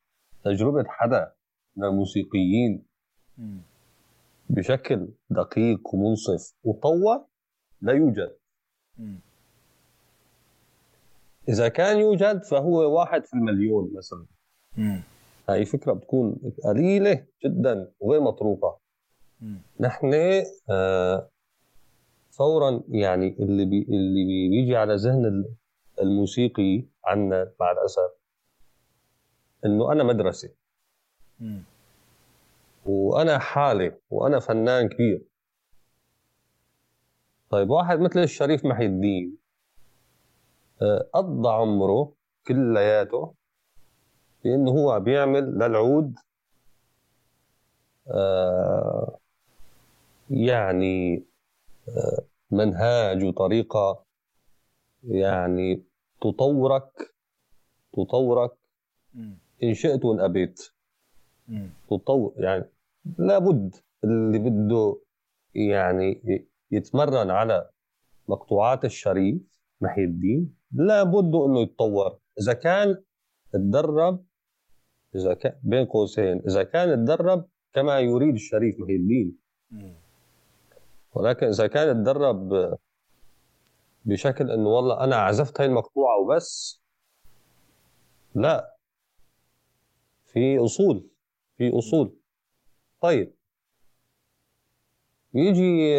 [0.44, 1.34] تجربة حدا
[1.76, 2.86] من الموسيقيين.
[4.50, 7.26] بشكل دقيق ومنصف وطور
[7.82, 8.36] لا يوجد.
[11.50, 14.26] إذا كان يوجد فهو واحد في المليون مثلا.
[15.50, 18.80] هاي فكرة بتكون قليلة جدا وغير مطروقة.
[19.80, 20.14] نحن
[20.70, 21.30] آه،
[22.32, 25.46] فورا يعني اللي بي اللي بي- بيجي على ذهن
[26.04, 28.12] الموسيقي عنا مع الأسف
[29.66, 30.50] إنه أنا مدرسة
[31.40, 31.64] مم.
[32.86, 35.26] وأنا حالة وأنا فنان كبير
[37.50, 39.38] طيب واحد مثل الشريف محي الدين
[40.82, 42.14] آه، قضى عمره
[42.48, 43.34] كلياته
[44.44, 46.16] بإنه هو بيعمل للعود
[48.08, 49.20] آه،
[50.30, 51.24] يعني
[51.88, 54.06] آه، منهاج وطريقة
[55.04, 55.84] يعني
[56.24, 57.16] تطورك
[57.94, 58.52] تطورك.
[59.64, 60.62] إن شئت وإن أبيت.
[61.90, 62.66] تطور يعني
[63.18, 64.98] لابد اللي بده
[65.56, 66.22] يعني
[66.72, 67.70] يتمرن على
[68.28, 69.42] مقطوعات الشريف
[69.82, 73.04] محي الدين لابد إنه يتطور إذا كان
[73.54, 74.26] تدرب
[75.16, 79.38] إذا كان بين قوسين إذا كان تدرب كما يريد الشريف محي الدين.
[81.14, 82.54] ولكن إذا كان تدرب
[84.06, 86.82] بشكل إنه والله أنا عزفت هاي المقطوعة وبس.
[88.36, 88.76] لا.
[90.26, 91.10] في أصول.
[91.58, 92.16] في أصول.
[93.02, 93.34] طيب.
[95.34, 95.96] يجي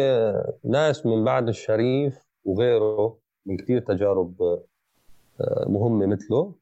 [0.63, 4.41] ناس من بعد الشريف وغيره من كثير تجارب
[5.41, 6.55] آه، مهمة مثله.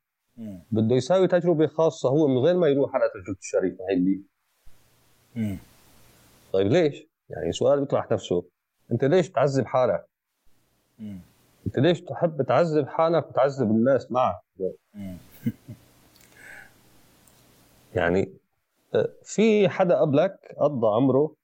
[0.71, 4.21] بده يساوي تجربة خاصة هو من غير ما يروح على تجربة الشريف هي اللي.
[6.53, 8.45] طيب ليش؟ يعني سؤال بيطرح نفسه.
[8.91, 10.05] أنت ليش تعذب حالك؟
[11.65, 14.41] انت ليش تحب تعذب حالك وتعذب الناس معك؟
[17.95, 18.33] يعني
[18.95, 21.35] آه، في حدا قبلك قضى عمره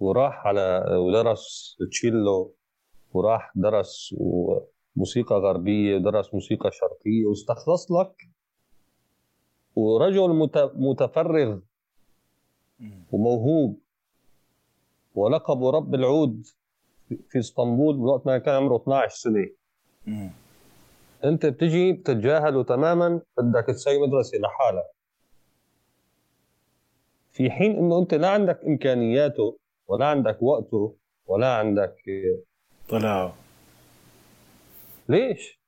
[0.00, 2.54] وراح على ودرس تشيلو
[3.12, 4.14] وراح درس
[4.96, 8.28] موسيقى غربية ودرس موسيقى شرقية واستخلص لك
[9.76, 11.58] ورجل مت- متفرغ.
[13.12, 13.78] وموهوب
[15.14, 16.46] ولقبه رب العود
[17.08, 19.46] في اسطنبول وقت ما كان عمره 12 سنة.
[20.06, 20.30] مم.
[21.24, 24.90] انت بتجي بتتجاهله تماما بدك تسوي مدرسة لحالك.
[27.30, 31.96] في حين إنه أنت لا عندك إمكانياته ولا عندك وقته ولا عندك
[32.88, 33.30] طلعوا
[35.08, 35.60] ليش؟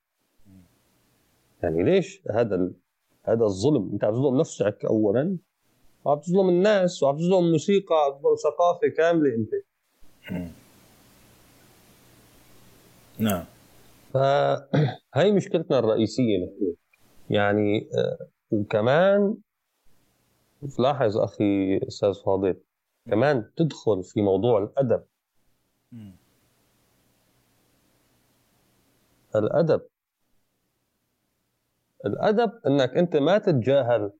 [1.63, 2.73] يعني ليش هذا ال...
[3.23, 5.37] هذا الظلم؟ أنت عم تظلم نفسك اولا
[6.05, 9.51] وعم تظلم الناس وعم تظلم الموسيقى وعم تظلم ثقافة كاملة أنت.
[13.19, 13.45] نعم.
[14.13, 16.75] فهي مشكلتنا الرئيسية نحن.
[17.29, 19.37] يعني آه، وكمان
[20.79, 22.55] لاحظ أخي أستاذ فاضل
[23.05, 25.03] كمان تدخل في موضوع الأدب.
[29.35, 29.81] الأدب.
[32.05, 34.11] الأدب إنك أنت ما تتجاهل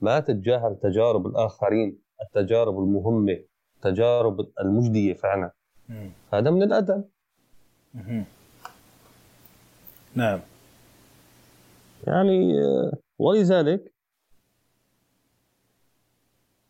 [0.00, 3.44] ما تتجاهل تجارب الآخرين التجارب المهمة
[3.76, 5.52] التجارب المجدية فعلا.
[6.32, 7.04] هذا من الأدب.
[10.14, 10.40] نعم.
[12.06, 12.52] يعني
[13.18, 13.92] ولذلك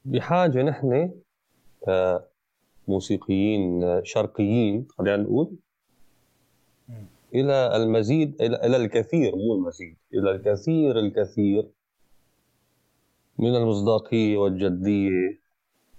[0.05, 1.11] بحاجة نحن
[2.87, 5.57] كموسيقيين شرقيين خلينا نقول
[7.35, 11.69] إلى المزيد إلى الكثير مو المزيد إلى الكثير الكثير
[13.39, 15.41] من المصداقية والجدية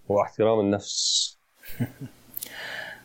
[0.09, 1.37] واحترام النفس.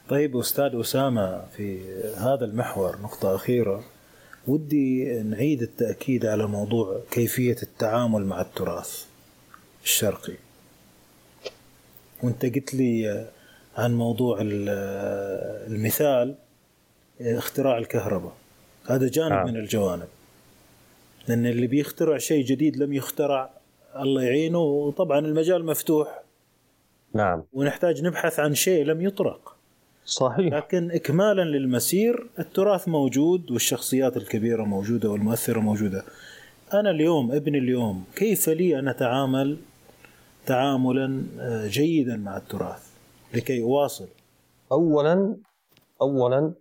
[0.08, 1.80] طيب أستاذ أسامة في
[2.16, 3.84] هذا المحور نقطة أخيرة
[4.46, 9.04] ودي نعيد التأكيد على موضوع كيفية التعامل مع التراث
[9.84, 10.34] الشرقي.
[12.22, 13.26] وأنت قلت لي
[13.76, 14.38] عن موضوع
[15.66, 16.34] المثال
[17.20, 18.32] اختراع الكهرباء.
[18.86, 19.44] هذا جانب آه.
[19.44, 20.08] من الجوانب.
[21.28, 23.50] لأن اللي بيخترع شيء جديد لم يخترع
[23.96, 26.22] الله يعينه وطبعا المجال مفتوح.
[27.14, 27.44] نعم.
[27.52, 29.57] ونحتاج نبحث عن شيء لم يطرق.
[30.08, 30.54] صحيح.
[30.54, 36.04] لكن اكمالا للمسير التراث موجود والشخصيات الكبيرة موجودة والمؤثرة موجودة.
[36.74, 39.58] أنا اليوم ابني اليوم كيف لي أن أتعامل
[40.46, 42.90] تعاملا آه، جيدا مع التراث؟
[43.34, 44.08] لكي أواصل.
[44.72, 45.36] اولا
[46.02, 46.52] اولا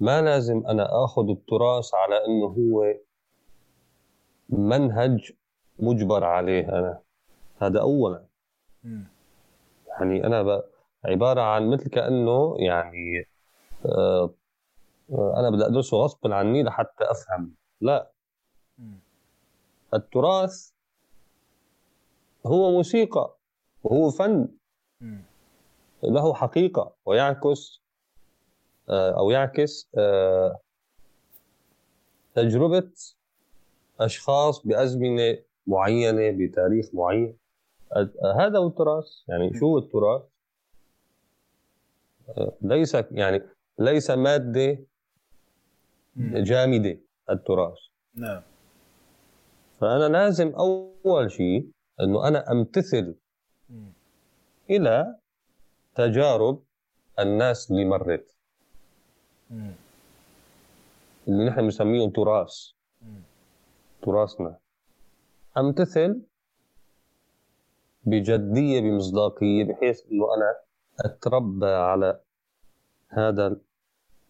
[0.00, 2.94] ما لازم أنا آخذ التراث على أنه هو
[4.48, 5.32] منهج
[5.78, 6.98] مجبر عليه أنا.
[7.58, 8.22] هذا اولا.
[8.84, 9.02] م.
[9.88, 10.62] يعني أنا ب...
[11.04, 13.28] عبارة عن مثل كأنه يعني
[13.86, 14.34] آه
[15.12, 17.54] أنا بدي أدرسه غصبا عني لحتى أفهم.
[17.80, 18.12] لا.
[19.94, 20.70] التراث
[22.46, 23.36] هو موسيقى
[23.84, 24.48] وهو فن.
[26.02, 27.80] له حقيقة ويعكس
[28.88, 30.60] آه، أو يعكس آه،
[32.34, 32.92] تجربة
[34.00, 37.36] أشخاص بأزمنة معينة بتاريخ معين.
[38.36, 39.06] هذا هو التراث.
[39.28, 40.29] يعني شو التراث؟ آه،
[42.62, 43.42] ليس يعني
[43.78, 44.78] ليس مادة
[46.16, 46.98] جامدة
[47.30, 47.78] التراث.
[48.14, 48.42] نعم.
[49.80, 51.70] فأنا لازم أول شيء
[52.00, 53.14] إنه أنا أمتثل
[54.70, 55.16] إلى
[55.94, 56.62] تجارب
[57.18, 58.36] الناس اللي مرت.
[61.28, 62.54] اللي نحن بنسميهم تراث.
[64.02, 64.58] تراثنا.
[65.58, 66.22] أمتثل
[68.04, 70.69] بجدية بمصداقية بحيث إنه أنا
[71.00, 72.20] أتربى على
[73.08, 73.56] هذا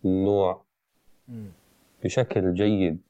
[0.04, 0.64] النوع
[2.04, 3.00] بشكل جيد.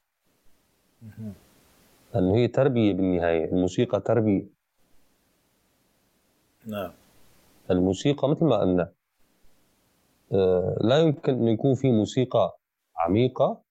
[2.14, 4.46] لأنه هي تربية بالنهاية الموسيقى تربية.
[6.66, 6.92] نعم.
[7.70, 8.92] الموسيقى مثل ما قلنا
[10.32, 12.58] آه، لا يمكن أن يكون في موسيقى
[12.96, 13.62] عميقة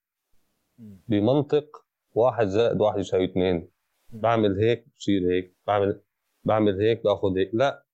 [1.07, 1.85] بمنطق
[2.15, 3.69] واحد زائد واحد يساوي اثنين.
[4.09, 5.55] بعمل هيك بصير هيك.
[5.67, 6.01] بعمل
[6.43, 7.49] بعمل هيك بأخذ هيك.
[7.53, 7.85] لا.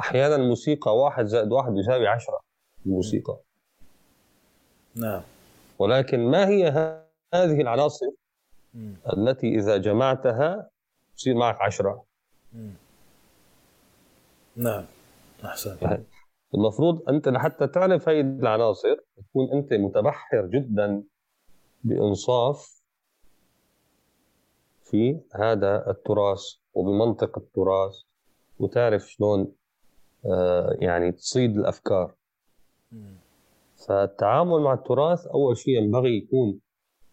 [0.00, 2.40] أحيانا الموسيقى واحد زائد واحد يساوي عشرة
[2.86, 3.38] الموسيقى
[4.94, 5.22] نعم.
[5.78, 6.68] ولكن ما هي
[7.34, 8.06] هذه العناصر
[9.16, 10.70] التي إذا جمعتها
[11.16, 12.04] تصير معك عشرة؟
[14.56, 14.84] نعم.
[15.44, 16.04] أحسن.
[16.54, 21.02] المفروض أنت لحتى تعرف هاي العناصر تكون أنت متبحر جدا
[21.84, 22.82] بإنصاف
[24.84, 26.42] في هذا التراث
[26.74, 27.94] وبمنطق التراث
[28.58, 29.52] وتعرف شلون
[30.80, 32.14] يعني تصيد الأفكار.
[33.86, 36.60] فالتعامل مع التراث أول شيء ينبغي يكون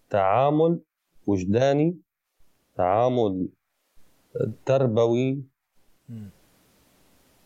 [0.10, 0.80] تعامل
[1.28, 1.98] وجداني
[2.76, 3.50] تعامل
[4.66, 5.44] تربوي.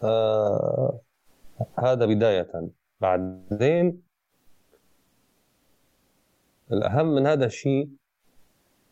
[0.04, 1.00] آه
[1.76, 2.70] هذا بداية.
[3.02, 4.04] بعدين
[6.72, 7.90] الأهم من هذا الشيء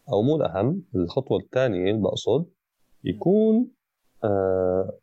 [0.10, 2.46] أو مو الأهم الخطوة الثانية بقصد
[3.04, 3.72] يكون
[4.24, 4.98] آه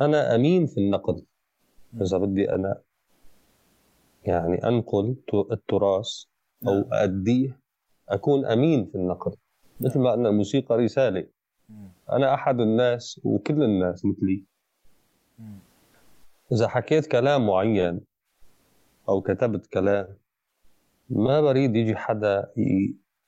[0.00, 1.24] أنا أمين في النقد
[2.00, 2.82] إذا بدي أنا
[4.24, 5.16] يعني أنقل
[5.52, 6.24] التراث
[6.66, 6.84] أو نعم.
[6.92, 7.60] أديه
[8.08, 9.34] أكون أمين في النقد
[9.80, 11.26] مثل ما أن الموسيقى رسالة.
[12.12, 14.44] أنا أحد الناس وكل الناس مثلي.
[16.52, 18.00] إذا حكيت كلام معين
[19.08, 20.16] أو كتبت كلام
[21.10, 22.52] ما بريد يجي حدا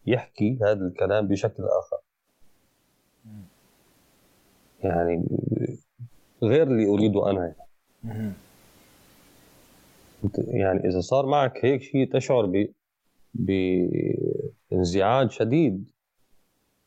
[0.07, 1.99] يحكي هذا الكلام بشكل آخر.
[4.81, 5.25] يعني
[6.43, 7.55] غير اللي أريده أنا.
[10.37, 13.87] يعني إذا صار معك هيك شيء تشعر ب
[14.71, 15.91] بانزعاج شديد.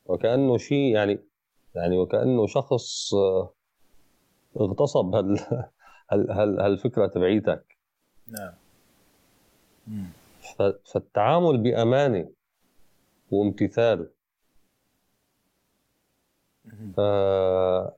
[0.05, 1.19] وكأنه شيء يعني
[1.75, 3.53] يعني وكأنه شخص آه،
[4.61, 5.39] اغتصب هال
[6.11, 7.77] هال هالفكرة تبعيتك.
[8.27, 8.53] نعم.
[10.85, 12.29] فالتعامل بأمانة
[13.31, 14.09] وامتثال
[16.99, 17.95] آه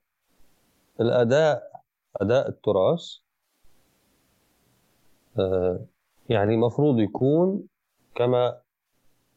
[1.01, 1.81] الأداء
[2.15, 3.03] أداء التراث
[5.39, 5.85] آه
[6.29, 7.67] يعني مفروض يكون
[8.15, 8.61] كما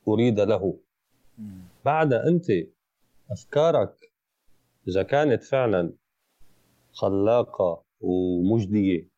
[0.08, 0.78] أريد له.
[1.84, 2.46] بعد أنت
[3.30, 4.12] أفكارك
[4.88, 5.92] إذا كانت فعلا
[6.92, 9.08] خلاقة ومجدية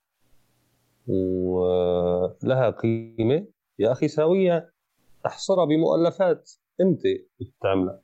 [1.08, 3.46] ولها قيمة
[3.78, 4.70] يا أخي ساويها
[5.26, 6.50] أحصرها بمؤلفات
[6.80, 7.02] أنت
[7.40, 8.02] بتعملها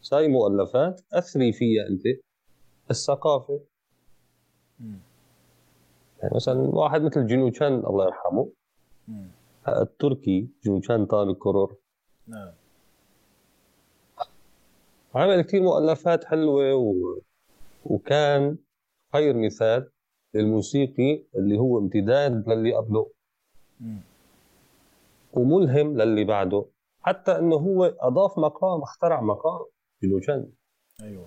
[0.00, 2.02] ساي مؤلفات أثري فيها أنت
[2.90, 3.60] الثقافة.
[4.80, 8.50] يعني مثلا واحد مثل جنوشان الله يرحمه.
[9.68, 11.76] التركي جنوشان طال كرور
[12.26, 12.52] نعم.
[15.14, 17.18] عمل كثير مؤلفات حلوة و...
[17.84, 18.58] وكان
[19.12, 19.90] خير مثال
[20.34, 23.10] للموسيقي اللي هو امتداد للي قبله.
[25.32, 26.64] وملهم للي بعده.
[27.00, 29.66] حتى إنه هو أضاف مقام اخترع مقام
[30.02, 30.52] جنوشان
[31.02, 31.26] أيوه.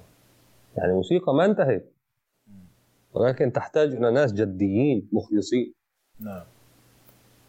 [0.77, 1.90] يعني موسيقى ما انتهت.
[3.13, 5.73] ولكن تحتاج إلى ناس جديين مخلصين.
[6.19, 6.43] نعم.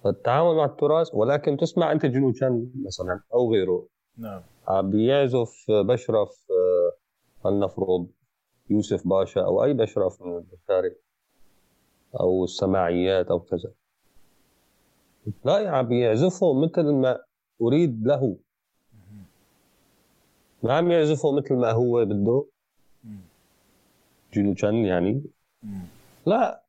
[0.05, 3.87] فالتعامل مع التراث ولكن تسمع أنت جنوشان مثلا أو غيره.
[4.19, 4.43] نعم.
[4.91, 6.29] بيعزف بشرف
[7.45, 8.07] فلنفرض
[8.71, 10.93] يوسف باشا أو أي بشرف من الخارج
[12.21, 13.73] أو السماعيات أو كذا.
[15.45, 17.19] لا عم يعزفه مثل ما
[17.63, 18.37] أريد له.
[20.63, 22.45] ما عم يعزفه مثل ما هو بده.
[24.33, 25.23] جينو تشان يعني
[26.27, 26.63] لا.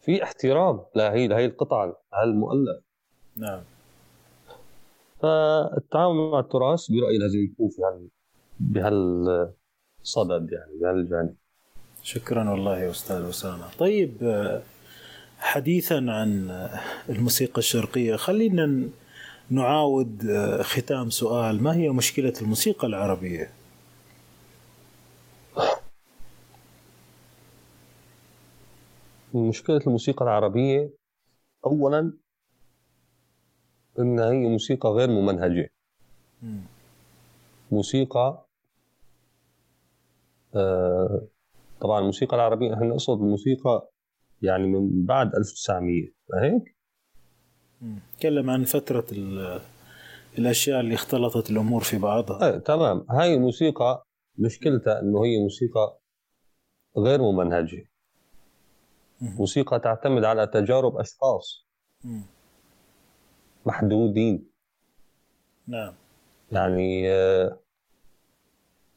[0.00, 0.80] في احترام.
[0.96, 2.82] لهي لهي القطعة هالمؤلف
[3.36, 3.60] نعم.
[5.20, 8.08] فالتعامل مع التراث برأيي لازم يكون في هال
[8.60, 11.34] بهالصدد يعني بهالجانب.
[12.02, 13.64] شكرا والله يا أستاذ أسامة.
[13.78, 14.12] طيب
[15.38, 16.50] حديثا عن
[17.08, 18.88] الموسيقى الشرقية خلينا
[19.50, 20.22] نعاود
[20.60, 21.62] ختام سؤال.
[21.62, 23.50] ما هي مشكلة الموسيقى العربية؟
[29.34, 30.94] مشكلة الموسيقى العربية
[31.66, 32.12] اولا
[33.98, 35.70] انها هي موسيقى غير ممنهجة.
[37.72, 38.46] موسيقى
[40.54, 41.26] آه
[41.80, 43.88] طبعا الموسيقى العربية إحنا نقصد الموسيقى
[44.42, 46.76] يعني من بعد 1900 هيك؟
[48.18, 49.06] تكلم عن فترة
[50.38, 52.46] الأشياء اللي اختلطت الأمور في بعضها.
[52.52, 53.06] إيه تمام.
[53.10, 54.06] هاي الموسيقى
[54.38, 55.98] مشكلتها إنه هي موسيقى
[56.98, 57.91] غير ممنهجة.
[59.22, 61.66] موسيقى تعتمد على تجارب أشخاص.
[63.66, 64.50] محدودين.
[65.66, 65.94] نعم.
[66.52, 67.58] يعني آه،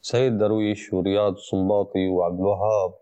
[0.02, 2.94] سيد درويش ورياض الصنباطي وعبد الوهاب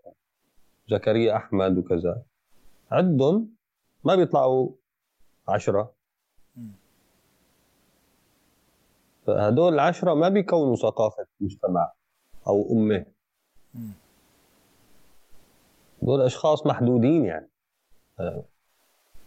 [0.89, 2.21] زكريا أحمد وكذا
[2.91, 3.49] عندهم
[4.03, 4.69] ما بيطلعوا
[5.47, 5.93] عشرة.
[9.27, 11.91] فهدول العشرة ما بيكونوا ثقافة مجتمع
[12.47, 13.05] أو أمة.
[16.05, 17.49] دول أشخاص محدودين يعني.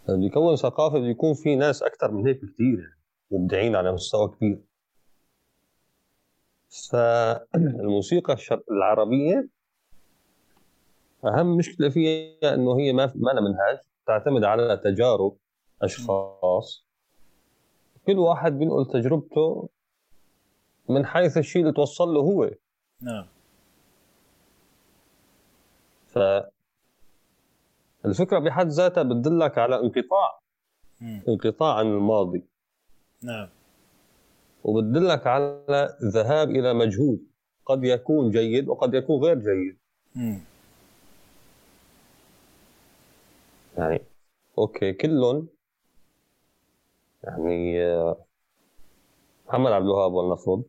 [0.08, 2.98] بيكون ثقافة بيكون في ناس أكثر من هيك بكثير يعني
[3.30, 4.60] مبدعين على مستوى كبير.
[6.90, 8.36] فالموسيقى
[8.70, 9.48] العربية
[11.24, 15.36] أهم مشكلة فيها إنه هي ما ما لها منهاج تعتمد على تجارب
[15.82, 16.84] أشخاص.
[18.06, 19.68] كل واحد بينقل تجربته
[20.88, 22.50] من حيث الشيء اللي توصل له هو.
[23.02, 23.26] نعم.
[26.06, 26.18] ف
[28.08, 30.40] الفكرة بحد ذاتها بتدلك على انقطاع.
[31.00, 31.22] مم.
[31.28, 32.44] انقطاع عن الماضي.
[33.22, 33.48] نعم.
[34.64, 37.26] وبتدلك على ذهاب إلى مجهود
[37.66, 39.78] قد يكون جيد وقد يكون غير جيد.
[40.14, 40.40] مم.
[43.78, 44.00] يعني
[44.58, 45.48] أوكي كلهم
[47.24, 48.24] يعني آه،
[49.48, 50.62] محمد عبد الوهاب ولنفرض.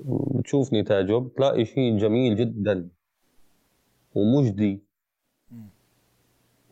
[0.00, 2.88] بتشوف نتاجه بتلاقي شيء جميل جدا
[4.14, 4.85] ومجدي.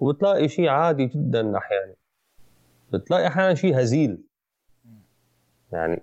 [0.05, 1.95] وبتلاقي شيء عادي جدا أحيانا.
[2.93, 4.25] بتلاقي أحيانا شيء هزيل.
[5.73, 6.03] يعني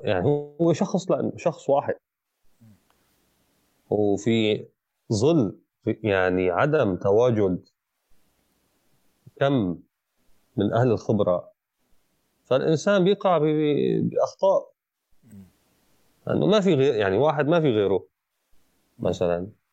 [0.00, 0.24] يعني
[0.60, 1.94] هو شخص لا شخص واحد.
[3.90, 4.66] وفي
[5.12, 7.68] ظل يعني عدم تواجد
[9.36, 9.78] كم
[10.56, 11.52] من أهل الخبرة
[12.44, 14.72] فالإنسان بيقع بأخطاء.
[16.26, 18.06] لأنه ما في غير يعني واحد ما في غيره
[18.98, 19.63] مثلا.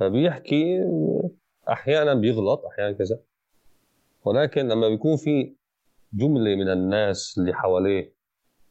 [0.00, 0.84] فبيحكي
[1.68, 3.18] أحيانا بيغلط أحيانا كذا.
[4.24, 5.54] ولكن لما بيكون في
[6.12, 8.12] جملة من الناس اللي حواليه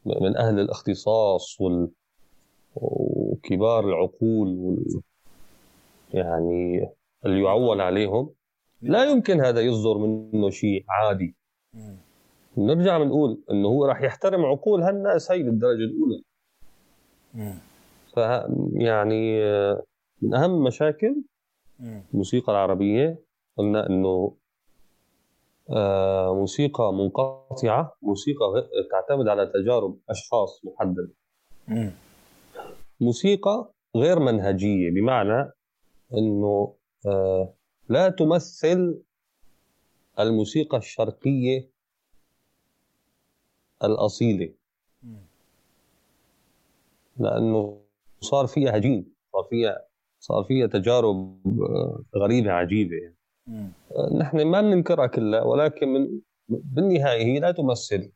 [0.06, 1.92] من أهل الاختصاص وال
[2.76, 5.02] وكبار العقول وال
[6.14, 6.90] يعني
[7.26, 8.34] اللي يعول عليهم
[8.82, 11.36] لا يمكن هذا يصدر منه شيء عادي.
[12.58, 16.24] نرجع بنقول إنه هو راح يحترم عقول هالناس هي بالدرجه الأولى.
[18.14, 18.18] ف
[18.74, 19.42] يعني
[20.22, 21.16] من أهم المشاكل
[22.14, 23.24] الموسيقى العربية
[23.58, 24.36] قلنا إنه
[25.70, 28.46] آه، موسيقى منقطعة موسيقى
[28.92, 31.12] تعتمد على تجارب أشخاص محددة.
[33.02, 35.52] موسيقى غير منهجية بمعنى
[36.14, 36.76] إنه
[37.06, 37.54] آه،
[37.90, 39.02] لا تمثل
[40.20, 41.70] الموسيقى الشرقية
[43.84, 44.54] الأصيلة.
[47.18, 47.82] لأنه
[48.22, 49.89] صار فيها هجين صار فيها
[50.20, 53.16] صار فيها تجارب آه، غريبة عجيبة يعني.
[54.20, 56.20] نحن ما بننكرها كلها ولكن من
[56.50, 58.12] بالنهاية هي لا تمثل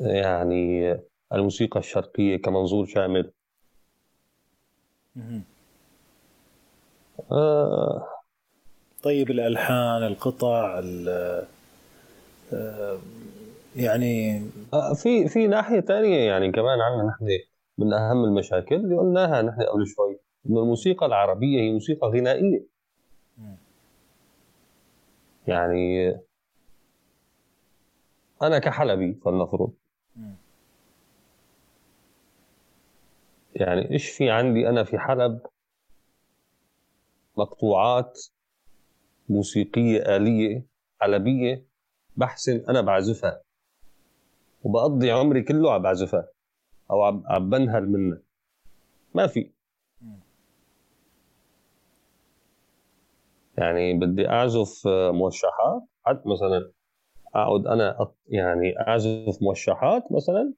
[0.00, 0.96] يعني
[1.32, 3.32] الموسيقى الشرقية كمنظور شامل.
[7.32, 8.08] آه.
[9.02, 10.82] طيب الألحان القطع
[12.52, 12.98] آه
[13.76, 14.42] يعني
[14.74, 17.26] آه في في ناحية ثانية يعني كمان عندنا نحن
[17.78, 20.19] من أهم المشاكل اللي قلناها نحن قبل شوي.
[20.46, 22.66] انه الموسيقى العربية هي موسيقى غنائية.
[25.46, 26.16] يعني
[28.42, 29.72] أنا كحلبي فلنفرض.
[33.54, 35.40] يعني إيش في عندي أنا في حلب؟
[37.36, 38.20] مقطوعات
[39.28, 40.66] موسيقية آلية
[41.00, 41.66] حلبية
[42.16, 43.42] بحسن أنا بعزفها.
[44.62, 46.28] وبقضي عمري كله عم بعزفها
[46.90, 48.22] أو عم بنهل منها.
[49.14, 49.50] ما في.
[53.60, 54.82] يعني بدي أعزف
[55.12, 55.82] موشحات.
[56.04, 56.70] حتى مثلا
[57.34, 60.52] أقعد أنا يعني أعزف موشحات مثلا.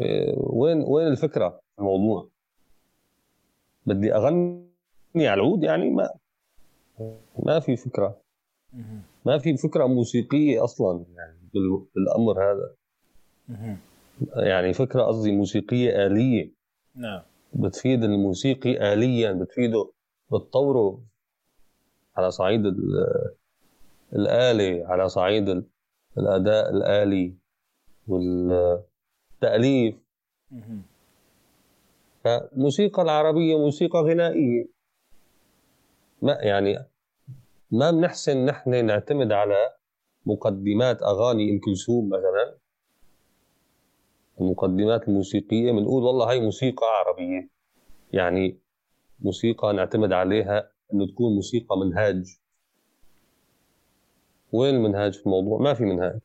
[0.00, 2.28] إيه، وين وين الفكرة في الموضوع؟
[3.86, 4.66] بدي أغني
[5.16, 6.10] على العود يعني ما
[7.38, 8.20] ما في فكرة.
[9.26, 11.38] ما في فكرة موسيقية أصلا يعني
[11.94, 12.74] بالأمر هذا.
[14.36, 16.52] يعني فكرة قصدي موسيقية آلية.
[16.94, 17.22] نعم.
[17.52, 19.90] بتفيد الموسيقي اليا بتفيده
[20.32, 21.02] بتطوره
[22.16, 22.62] على صعيد
[24.12, 25.64] الآلة على صعيد
[26.18, 27.34] الأداء الآلي
[28.08, 29.94] والتأليف.
[32.24, 34.68] فالموسيقى العربية موسيقى غنائية.
[36.22, 36.78] ما يعني
[37.70, 39.56] ما بنحسن نحن نعتمد على
[40.26, 42.58] مقدمات أغاني أم كلثوم مثلا.
[44.40, 47.48] المقدمات الموسيقية بنقول والله هاي موسيقى عربية.
[48.12, 48.58] يعني
[49.20, 52.36] موسيقى نعتمد عليها إنه تكون موسيقى منهاج.
[54.52, 56.20] وين المنهاج في الموضوع؟ ما في منهاج.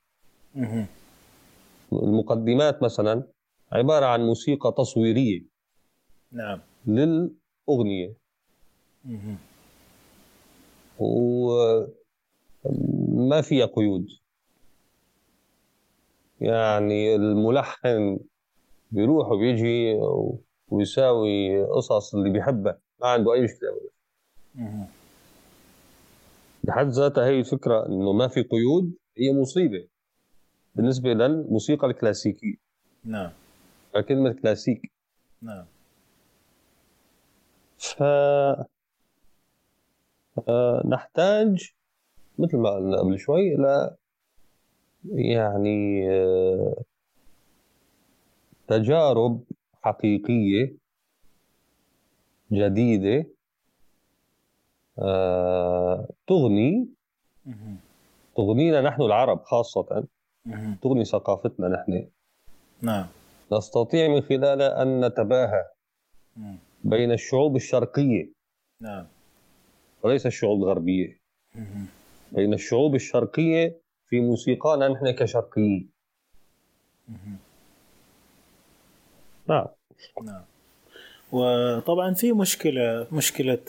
[1.94, 3.28] المقدمات مثلا
[3.72, 5.46] عبارة عن موسيقى تصويرية.
[6.32, 6.60] نعم.
[6.86, 8.14] للأغنية.
[11.00, 11.88] وما
[13.42, 14.08] فيها قيود.
[16.42, 18.20] يعني الملحن
[18.92, 20.00] بيروح وبيجي
[20.70, 23.70] ويساوي قصص اللي بيحبها ما عنده أي مشكلة
[26.64, 29.88] بحد ذاتها هي الفكرة إنه ما في قيود هي مصيبة.
[30.76, 32.56] بالنسبة للموسيقى الكلاسيكية.
[33.06, 33.32] نعم.
[34.08, 34.92] كلمه كلاسيك
[35.42, 35.66] نعم.
[37.78, 38.04] ف
[40.86, 41.74] نحتاج
[42.40, 43.96] مثل ما قلنا قبل شوي إلى
[45.06, 46.84] يعني آه،
[48.68, 49.44] تجارب
[49.82, 50.76] حقيقية
[52.52, 53.26] جديدة
[55.00, 56.88] آه، تغني
[58.36, 60.06] تغنينا نحن العرب خاصة
[60.82, 62.08] تغني ثقافتنا نحن.
[62.82, 63.06] نعم.
[63.52, 65.66] نستطيع من خلالها أن نتباهى
[66.84, 68.32] بين الشعوب الشرقية
[68.82, 69.08] نعم.
[70.04, 71.22] وليس الشعوب الغربية.
[72.32, 73.81] بين الشعوب الشرقية
[74.12, 75.90] في موسيقانا نحن كشرقيين.
[79.50, 79.66] نعم.
[80.24, 80.42] نعم.
[81.32, 83.60] وطبعا في مشكلة مشكلة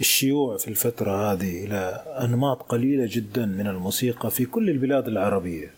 [0.00, 5.70] الشيوع في الفترة هذه إلى أنماط قليلة جدا من الموسيقى في كل البلاد العربية.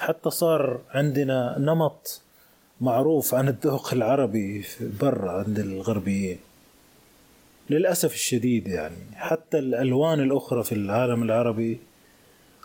[0.00, 2.22] حتى صار عندنا نمط
[2.80, 4.64] معروف عن الذوق العربي
[5.00, 6.38] برا عند الغربيين.
[7.70, 8.96] للأسف الشديد يعني.
[9.14, 11.80] حتى الألوان الأخرى في العالم العربي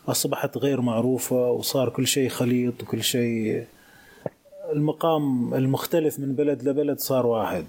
[0.07, 3.65] أصبحت غير معروفة وصار كل شيء خليط وكل شيء.
[4.71, 7.65] المقام المختلف من بلد لبلد صار واحد.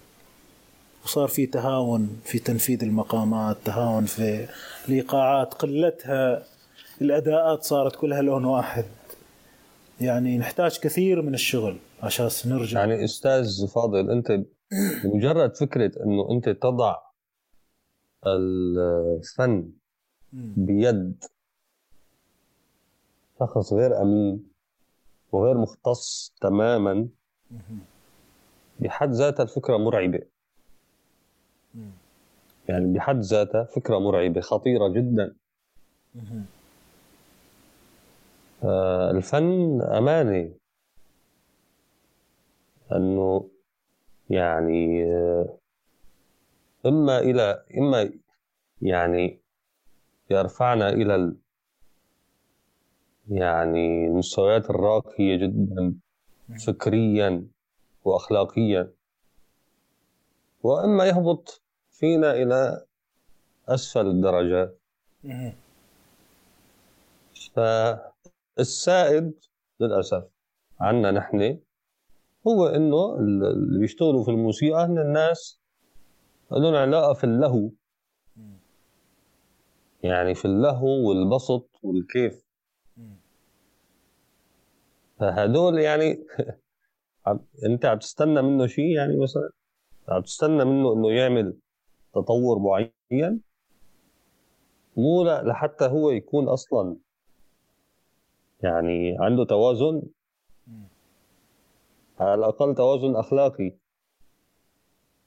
[1.05, 4.49] وصار في تهاون في تنفيذ المقامات تهاون في
[4.89, 6.43] الإيقاعات قلتها.
[7.01, 8.85] الأداءات صارت كلها لون واحد.
[10.01, 12.81] يعني نحتاج كثير من الشغل عشان نرجع.
[12.81, 14.41] يعني أستاذ فاضل أنت
[15.05, 16.97] مجرد فكرة إنه أنت تضع
[18.27, 19.71] الفن
[20.57, 21.25] بيد
[23.41, 24.51] شخص غير أمين
[25.33, 27.09] وغير مختص تماما.
[28.81, 30.21] بحد ذاتها الفكرة مرعبة.
[32.69, 35.37] يعني بحد ذاتها فكرة مرعبة خطيرة جدا.
[38.65, 40.55] آه، الفن أمانة.
[42.93, 43.51] انه
[44.31, 45.59] يعني آه،
[46.87, 48.13] إما إلى إما
[48.83, 49.41] يعني
[50.31, 51.44] يرفعنا إلى ال
[53.29, 55.95] يعني المستويات الراقية جدا
[56.67, 57.47] فكريا
[58.05, 58.93] واخلاقيا.
[60.63, 62.85] وأما يهبط فينا إلى
[63.69, 64.79] أسفل الدرجات
[68.57, 69.33] فالسائد
[69.81, 70.25] للأسف
[70.81, 71.59] عنا نحن
[72.47, 75.61] هو إنه اللي بيشتغلوا في الموسيقى هن الناس
[76.53, 77.71] لهم علاقة في اللهو.
[80.03, 82.44] يعني في اللهو والبسط والكيف.
[85.25, 86.27] فهدول يعني
[87.67, 89.51] انت عم تستنى منه شيء يعني مثلا؟
[90.09, 91.57] عم تستنى منه إنه يعمل
[92.15, 93.41] تطور معين؟
[94.97, 96.97] مو لحتى هو يكون أصلا
[98.63, 100.03] يعني عنده توازن؟
[102.21, 103.73] على الأقل توازن أخلاقي.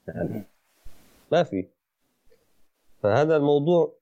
[0.08, 0.44] يعني
[1.32, 1.68] ما في.
[3.04, 3.94] فهذا الموضوع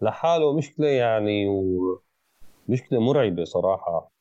[0.00, 4.15] لحاله مشكلة يعني ومشكله مرعبة صراحة.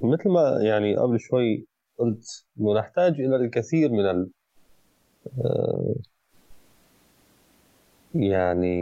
[0.00, 1.66] مثل ما يعني قبل شوي
[1.98, 4.30] قلت إنه نحتاج إلى الكثير من ال
[5.44, 5.94] آه،
[8.14, 8.78] يعني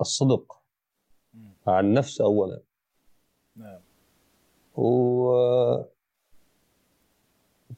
[0.00, 0.62] الصدق
[1.66, 2.60] مع النفس اولا.
[3.56, 3.80] نعم.
[4.74, 5.32] و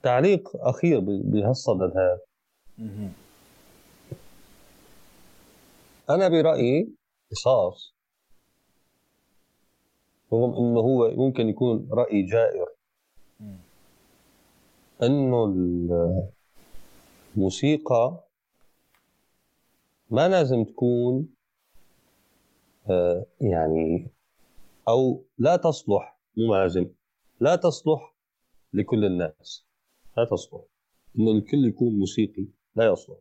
[0.03, 2.21] تعليق أخير بهالصدد هذا.
[6.11, 6.89] أنا برأيي
[7.31, 7.94] قصاص
[10.33, 12.67] رغم انه هو ممكن يكون رأي جائر.
[15.03, 15.55] انه
[17.37, 18.25] الموسيقى
[20.11, 21.29] ما لازم تكون
[22.91, 24.09] آه، يعني
[24.89, 26.87] أو لا تصلح مو لازم
[27.41, 28.15] لا تصلح
[28.73, 29.67] لكل الناس.
[30.17, 30.61] لا تصلح.
[31.19, 32.47] انه الكل يكون موسيقي
[32.77, 33.17] لا يصلح.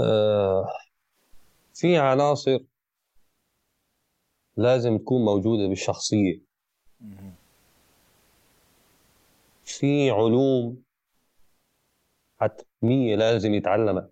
[0.00, 0.66] آه
[1.76, 2.58] في عناصر
[4.56, 6.40] لازم تكون موجودة بالشخصية.
[9.64, 10.82] في علوم
[12.40, 14.08] حتمية لازم يتعلمها.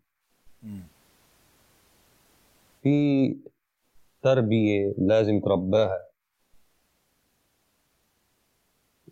[2.82, 3.36] في
[4.22, 6.08] تربية لازم ترباها.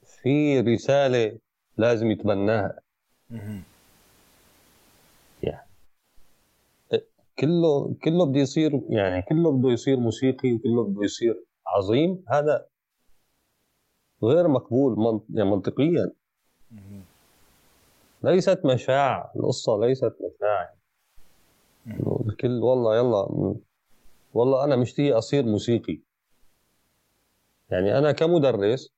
[0.06, 1.38] في رسالة
[1.76, 2.80] لازم يتبناها
[5.42, 5.68] يعني
[7.38, 12.24] كله كله بده يصير يعني كله بده يصير موسيقي وكله بده يصير عظيم.
[12.28, 12.66] هذا
[14.22, 16.12] غير مقبول يعني منطقيا.
[18.22, 19.32] ليست مشاع.
[19.36, 20.74] القصة ليست مشاع.
[22.26, 23.54] الكل والله يلا
[24.34, 26.00] والله أنا مشتهي أصير موسيقي.
[27.70, 28.92] يعني أنا كمدرس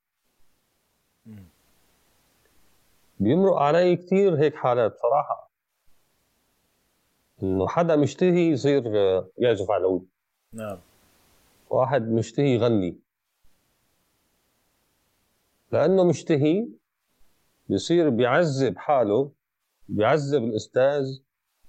[3.19, 5.44] بيمرق علي كثير هيك حالات صراحة
[7.45, 8.83] إنه حدا مشتهي يصير
[9.37, 10.07] يعزف على العود.
[10.53, 10.77] نعم.
[11.69, 12.97] واحد مشتهي يغني.
[15.71, 16.67] لأنه مشتهي
[17.69, 19.31] بيصير بيعذب حاله
[19.89, 21.19] بيعذب الأستاذ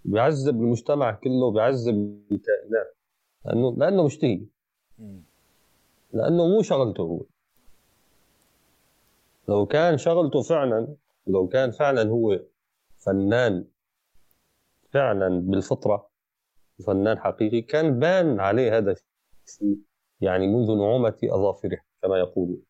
[0.05, 2.97] بيعذب المجتمع كله بيعذب الكائنات.
[3.45, 4.41] لأنه لأنه مشتهي.
[6.13, 7.21] لأنه مو شغلته هو.
[9.49, 10.97] لو كان شغلته فعلا
[11.27, 12.41] لو كان فعلا هو
[12.97, 13.65] فنان
[14.93, 16.09] فعلا بالفطرة
[16.87, 18.95] فنان حقيقي كان بان عليه هذا
[19.47, 19.79] الشيء
[20.21, 22.63] يعني منذ نعومة أظافره كما يقولون.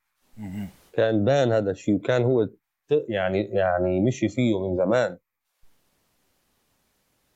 [0.93, 2.49] كان بان هذا الشيء وكان هو
[2.91, 5.19] يعني يعني مشي فيه من زمان.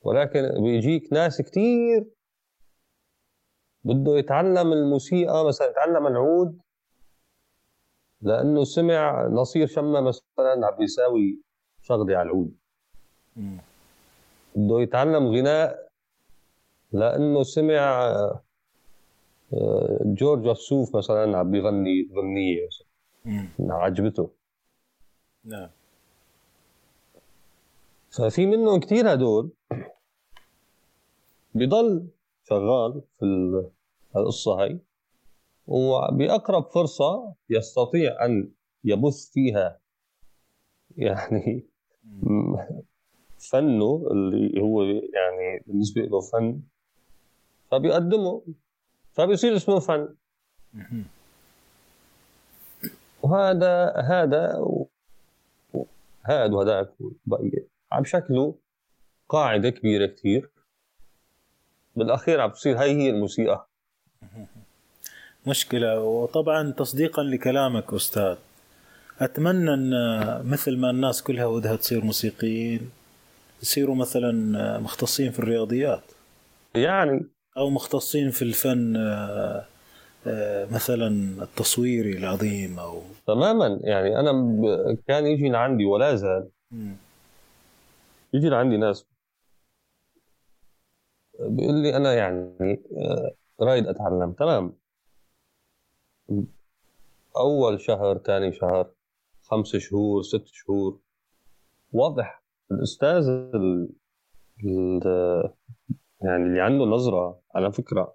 [0.03, 2.05] ولكن بيجيك ناس كثير
[3.85, 6.61] بده يتعلم الموسيقى مثلا يتعلم العود
[8.23, 11.41] لأنه سمع نصير شمة مثلا عم بيساوي
[11.83, 12.57] شغله على العود.
[14.57, 15.91] بده يتعلم غناء
[16.93, 18.11] لأنه سمع
[19.53, 22.69] آه، جورج وسوف مثلا عم بيغني غنيه
[23.61, 24.31] عجبته.
[25.45, 25.69] نعم.
[28.11, 29.51] ففي منهم كثير هدول
[31.55, 32.09] بضل
[32.49, 33.25] شغال في
[34.17, 34.81] القصة هاي
[35.67, 38.53] وبأقرب فرصة يستطيع أن
[38.85, 39.81] يبث فيها.
[40.97, 41.67] يعني
[43.41, 46.61] فنه اللي هو يعني بالنسبة له فن
[47.71, 48.43] فبيقدمه
[49.13, 50.09] فبيصير اسمه فن.
[53.23, 54.65] وهذا هذا
[56.23, 56.93] هذا وهذاك
[57.93, 58.55] عم شكله
[59.29, 60.51] قاعدة كبيرة كثير
[61.97, 63.67] بالأخير عم تصير هاي هي الموسيقى.
[65.47, 66.01] مشكلة.
[66.01, 68.37] وطبعا تصديقا لكلامك أستاذ.
[69.19, 69.91] أتمنى أن
[70.47, 72.91] مثل ما الناس كلها ودها تصير موسيقيين
[73.63, 76.03] يصيروا مثلا مختصين في الرياضيات؟
[76.75, 77.27] يعني.
[77.57, 78.93] أو مختصين في الفن
[80.75, 81.09] مثلا
[81.43, 83.81] التصويري العظيم أو تماما.
[83.83, 84.33] يعني أنا
[85.09, 86.49] كان يجي لعندي ولا زال.
[88.35, 89.07] يجي لعندي ناس
[91.41, 94.33] بيقول لي أنا يعني آه، رايد أتعلم.
[94.33, 94.73] تمام.
[97.37, 98.91] أول شهر ثاني شهر
[99.43, 100.99] خمس شهور ست شهور.
[101.93, 102.40] واضح.
[102.73, 103.89] الأستاذ ال...
[104.65, 105.03] ال...
[106.23, 108.15] يعني اللي عنده نظرة على فكرة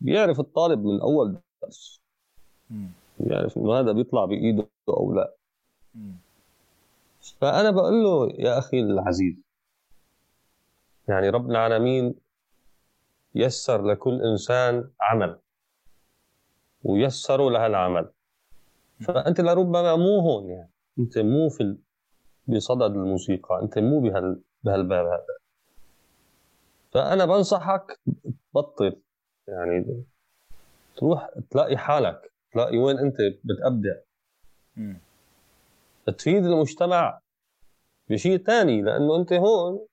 [0.00, 2.00] بيعرف الطالب من أول درس.
[3.20, 5.34] بيعرف إنه هذا بيطلع بإيده أو لا.
[7.40, 9.36] فأنا بقول له يا أخي العزيز
[11.08, 12.14] يعني رب العالمين
[13.34, 15.38] يسر لكل إنسان عمل
[16.82, 18.10] ويسروا لها العمل.
[19.00, 21.76] فأنت لربما مو هون يعني أنت مو في
[22.46, 23.60] بصدد الموسيقى.
[23.62, 25.36] أنت مو بهال بهالباب هذا.
[26.90, 28.00] فأنا بنصحك
[28.52, 29.00] تبطل
[29.48, 30.04] يعني
[30.96, 32.32] تروح تلاقي حالك.
[32.52, 33.94] تلاقي وين أنت بتبدع
[36.06, 37.20] تفيد المجتمع
[38.10, 39.86] بشيء ثاني لأنه أنت هون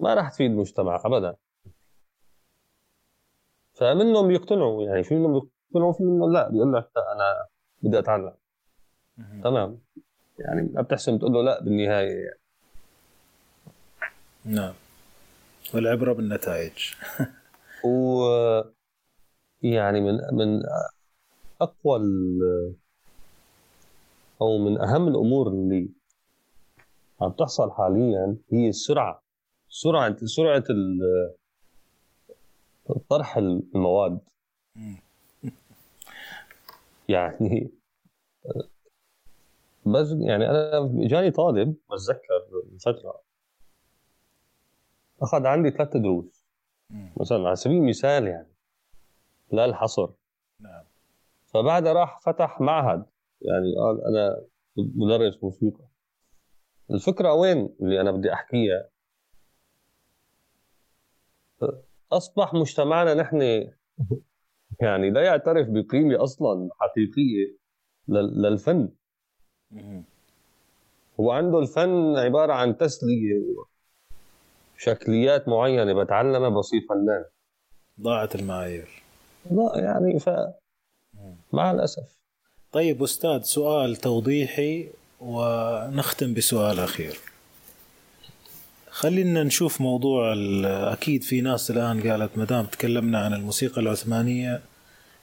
[0.00, 1.36] ما راح تفيد المجتمع ابدا.
[3.72, 6.48] فمنهم بيقتنعوا؟ يعني في منهم بيقتنعوا في منهم لا.
[6.48, 7.46] بيقول لك لا أنا
[7.82, 8.34] بدي أتعلم.
[9.44, 9.85] تمام.
[10.38, 12.38] يعني ما بتحسن تقول له لا بالنهاية يعني.
[14.44, 14.74] نعم.
[15.74, 16.94] والعبرة بالنتائج.
[17.84, 18.22] و
[19.62, 20.62] يعني من من
[21.60, 22.00] أقوى
[24.40, 25.88] أو من أهم الأمور اللي
[27.20, 29.22] عم تحصل حاليا هي السرعة.
[29.68, 30.64] سرعة سرعة
[33.08, 34.20] طرح المواد.
[37.08, 37.70] يعني
[39.86, 43.20] بس يعني أنا جاني طالب بتذكر فترة.
[45.22, 46.46] أخذ عندي ثلاث دروس.
[47.20, 48.48] مثلا على سبيل المثال يعني
[49.52, 50.08] لا الحصر.
[50.60, 50.84] نعم.
[51.46, 53.04] فبعدها راح فتح معهد.
[53.42, 54.42] يعني قال أنا
[54.76, 55.84] مدرس موسيقى.
[56.90, 58.88] الفكرة وين اللي أنا بدي أحكيها؟
[62.12, 63.70] أصبح مجتمعنا نحن
[64.80, 67.56] يعني لا يعترف بقيمة أصلا حقيقية
[68.08, 68.88] للفن.
[71.20, 73.42] هو عنده الفن عبارة عن تسلية
[74.78, 77.24] شكليات معينة بتعلمها بصير فنان.
[78.00, 79.02] ضاعت المعايير.
[79.50, 80.30] لا يعني ف
[81.52, 82.16] مع الأسف.
[82.72, 84.88] طيب أستاذ سؤال توضيحي
[85.20, 87.18] ونختم بسؤال أخير.
[88.90, 90.34] خلينا نشوف موضوع
[90.92, 94.62] أكيد في ناس الآن قالت ما دام تكلمنا عن الموسيقى العثمانية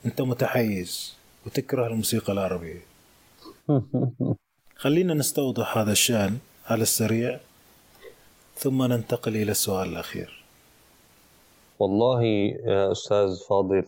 [0.05, 1.15] أنت متحيز
[1.45, 2.92] وتكره الموسيقى العربية.
[4.75, 7.39] خلينا نستوضح هذا الشأن على السريع
[8.55, 10.43] ثم ننتقل إلى السؤال الأخير.
[11.79, 13.85] والله يا أستاذ فاضل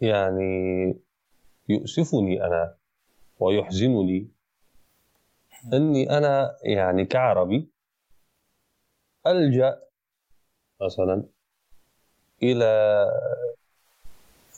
[0.00, 0.94] يعني
[1.68, 2.74] يؤسفني أنا
[3.40, 4.28] ويحزنني
[5.72, 7.68] أني أنا يعني كعربي
[9.26, 9.82] ألجأ
[10.80, 11.24] مثلا
[12.42, 13.06] إلى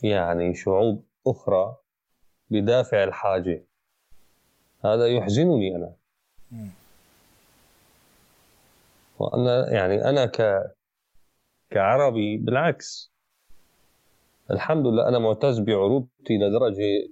[0.03, 1.84] يعني شعوب أخرى
[2.61, 3.65] بدافع الحاجة.
[4.85, 5.93] هذا يحزنني أنا.
[9.19, 10.71] وأنا يعني أنا ك
[11.71, 13.13] كعربي بالعكس.
[14.51, 17.09] الحمد لله أنا معتز بعروبتي لدرجة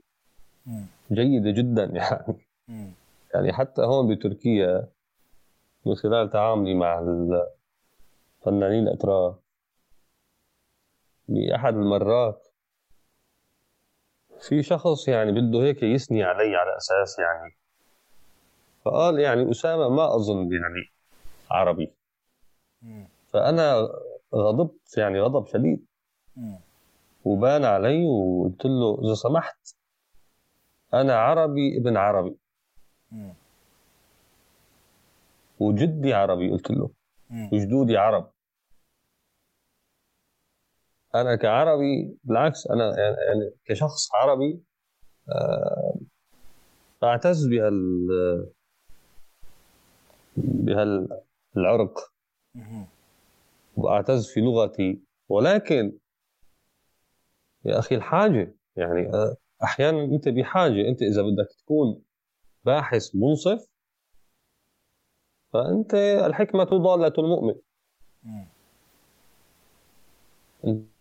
[1.13, 2.39] جيدة جدا يعني.
[3.35, 4.89] يعني حتى هون بتركيا
[5.87, 9.35] من خلال تعاملي مع الفنانين الأتراك
[11.29, 12.42] بأحد المرات
[14.49, 17.57] في شخص يعني بده هيك يثني علي على أساس يعني
[18.85, 20.91] فقال يعني أسامة ما أظن يعني
[21.51, 21.93] عربي.
[23.29, 23.89] فأنا
[24.35, 25.87] غضبت يعني غضب شديد.
[27.25, 29.77] وبان علي وقلت له إذا سمحت
[30.95, 32.37] أنا عربي ابن عربي.
[35.61, 36.91] وجدي عربي قلت له.
[37.53, 38.32] وجدودي عرب.
[41.15, 44.63] أنا كعربي بالعكس أنا يعني كشخص عربي
[45.29, 45.95] آه،
[47.05, 48.53] اعتز بهال
[50.37, 51.99] بهالعرق
[53.77, 55.01] وأعتز في لغتي.
[55.29, 55.99] ولكن
[57.65, 62.03] يا أخي الحاجة يعني آه، أحيانا أنت بحاجة أنت إذا بدك تكون
[62.65, 63.67] باحث منصف
[65.53, 67.55] فأنت الحكمة ضالة المؤمن.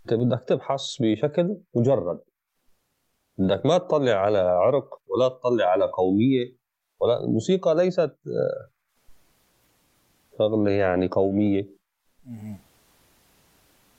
[0.06, 2.22] أنت بدك تبحث بشكل مجرد.
[3.38, 6.56] بدك ما تطلع على عرق ولا تطلع على قومية
[7.00, 8.70] ولا الموسيقى ليست آه،
[10.38, 11.70] شغلة يعني قومية.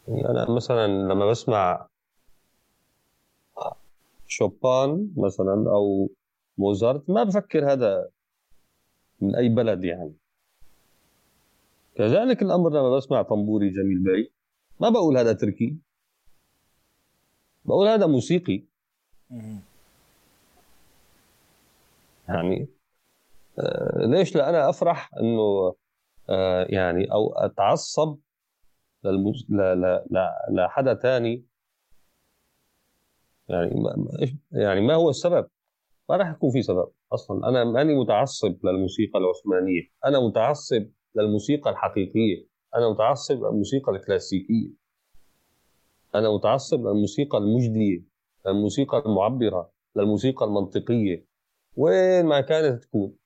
[0.08, 1.88] يعني أنا مثلا لما بسمع
[4.26, 6.08] شوبان مثلا أو
[6.58, 8.10] موزارت ما بفكر هذا
[9.20, 10.14] من أي بلد يعني.
[11.94, 14.32] كذلك الأمر لما بسمع طنبوري جميل بي
[14.80, 15.76] ما بقول هذا تركي.
[17.64, 18.64] بقول هذا موسيقي.
[22.28, 22.68] يعني
[23.58, 25.74] آه ليش؟ لا أنا أفرح إنه
[26.30, 28.18] آه يعني أو أتعصب
[29.04, 29.46] للمز...
[29.48, 31.44] لا لا لا لحدا ثاني
[33.48, 33.94] يعني ما
[34.52, 35.48] يعني ما هو السبب؟
[36.08, 37.48] ما راح يكون في سبب أصلا.
[37.48, 39.82] أنا ماني متعصب للموسيقى العثمانية.
[40.04, 42.46] أنا متعصب للموسيقى الحقيقية.
[42.76, 44.81] أنا متعصب للموسيقى الكلاسيكية.
[46.14, 48.02] أنا متعصب للموسيقى المجدية
[48.46, 51.26] للموسيقى المعبرة للموسيقى المنطقية.
[51.76, 53.16] وين ما كانت تكون.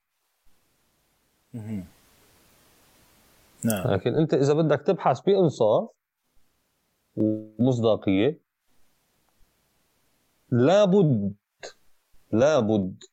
[3.65, 3.91] نعم.
[3.91, 5.89] لكن أنت إذا بدك تبحث بانصاف
[7.17, 8.41] ومصداقية
[10.51, 11.35] لابد
[12.33, 13.05] لابد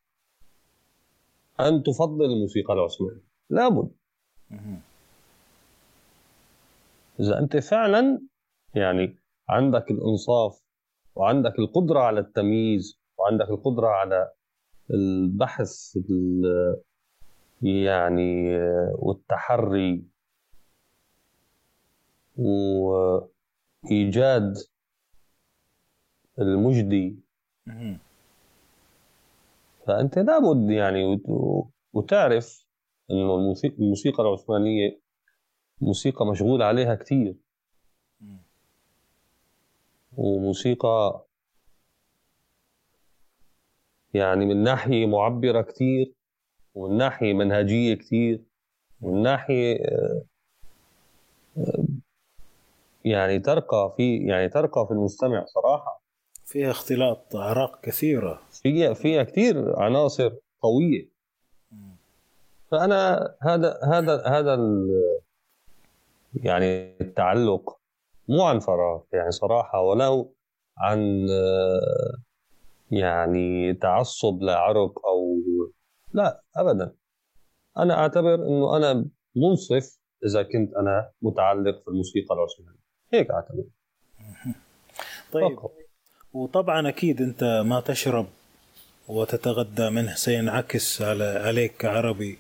[1.60, 3.24] أن تفضل الموسيقى العثمانية.
[3.50, 3.92] لابد.
[7.20, 8.22] إذا أنت فعلا
[8.76, 10.62] يعني عندك الإنصاف
[11.16, 14.32] وعندك القدرة على التمييز وعندك القدرة على
[14.92, 15.98] البحث
[17.62, 18.58] يعني
[18.96, 20.06] والتحري
[23.84, 24.54] وإيجاد
[26.40, 27.20] المجدي.
[29.88, 31.22] فأنت لابد يعني
[31.94, 32.66] وتعرف
[33.12, 35.02] إنه الموسيقى, العثمانية
[35.82, 37.36] موسيقى مشغول عليها كثير
[40.18, 41.26] وموسيقى
[44.14, 46.14] يعني من ناحية معبرة كثير
[46.76, 48.42] ومن ناحية منهجية كثير
[49.02, 50.22] ومن ناحية آه،
[51.58, 51.84] آه،
[53.06, 56.04] يعني ترقى في يعني ترقى في المستمع صراحة.
[56.46, 58.42] فيها اختلاط أعراق كثيرة.
[58.52, 61.14] فيها فيها كثير عناصر قوية.
[62.72, 64.60] فأنا هذا هذا هذا
[66.34, 67.78] يعني التعلق
[68.28, 70.36] مو عن فراغ يعني صراحة ولو
[70.78, 71.28] عن
[72.92, 75.38] يعني تعصب لعرق أو
[76.14, 76.96] لا ابدا.
[77.78, 79.06] أنا أعتبر إنه أنا
[79.36, 82.80] منصف إذا كنت أنا متعلق في الموسيقى العثمانيه
[83.14, 83.64] هيك أعتبر.
[85.34, 85.56] طيب.
[85.56, 85.72] فقط.
[86.34, 88.26] وطبعا أكيد أنت ما تشرب
[89.08, 92.38] وتتغذى منه سينعكس على عليك كعربي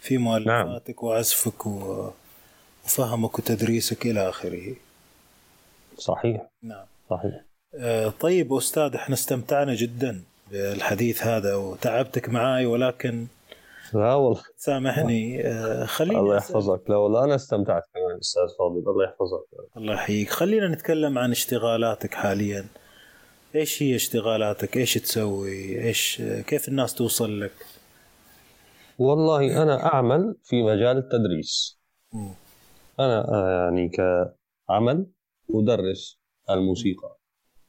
[0.00, 1.08] في مؤلفاتك نعم.
[1.08, 4.76] وعزفك وفهمك وتدريسك إلى آخره.
[5.98, 6.50] صحيح.
[6.62, 6.86] نعم.
[7.10, 7.44] صحيح.
[7.74, 13.26] آه طيب أستاذ إحنا استمتعنا جدا بالحديث هذا وتعبتك معاي ولكن
[13.94, 14.42] لا والله.
[14.56, 15.46] سامحني.
[15.46, 16.90] آه خليني الله يحفظك.
[16.90, 18.90] لا والله أنا استمتعت كمان أستاذ فاضل.
[18.90, 19.76] الله يحفظك.
[19.76, 20.30] الله يحييك.
[20.30, 22.64] خلينا نتكلم عن اشتغالاتك حاليا.
[23.54, 27.52] إيش هي اشتغالاتك؟ إيش تسوي؟ إيش كيف الناس توصل لك؟
[28.98, 31.78] والله أنا أعمل في مجال التدريس.
[32.12, 32.28] م.
[33.00, 33.88] أنا آه، يعني
[34.68, 35.06] كعمل
[35.50, 36.18] ادرس
[36.50, 37.16] الموسيقى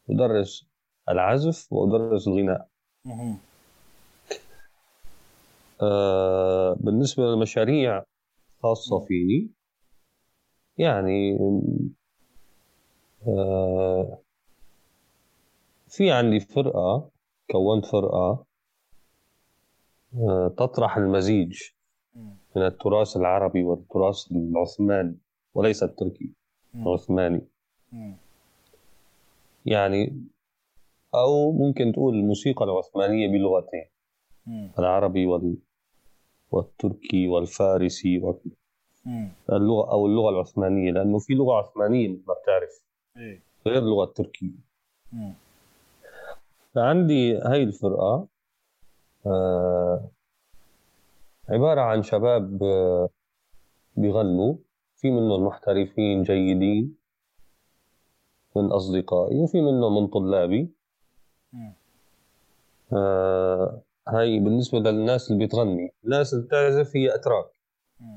[0.09, 0.65] ادرس
[1.09, 2.67] العزف وادرس الغناء.
[5.81, 8.03] آه بالنسبة للمشاريع
[8.63, 9.49] خاصة فيني
[10.77, 11.37] يعني
[13.27, 14.19] آه
[15.87, 17.09] في عندي فرقة
[17.51, 18.45] كونت فرقة
[20.17, 21.61] آه، تطرح المزيج
[22.55, 25.17] من التراث العربي والتراث العثماني
[25.53, 26.33] وليس التركي
[26.75, 27.41] العثماني.
[29.65, 30.23] يعني
[31.15, 33.85] أو ممكن تقول الموسيقى العثمانية بلغتين
[34.79, 35.57] العربي وال
[36.51, 38.17] والتركي والفارسي
[39.49, 42.83] اللغة أو اللغة العثمانية لأنه في لغة عثمانية ما بتعرف.
[43.17, 43.41] إيه.
[43.67, 44.51] غير اللغة التركيه
[46.75, 48.27] فعندي هاي الفرقة
[49.25, 50.09] آه
[51.49, 53.09] عبارة عن شباب آه
[53.95, 54.55] بيغنوا.
[54.95, 56.95] في منهم محترفين جيدين.
[58.55, 60.69] من أصدقائي وفي منهم من طلابي.
[62.93, 67.45] آه هاي بالنسبة للناس اللي بتغني الناس اللي بتعزف هي أتراك.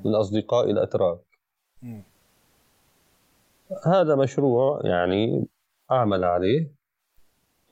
[0.04, 1.20] من أصدقائي الأتراك
[3.86, 5.46] هذا مشروع يعني
[5.90, 6.70] أعمل عليه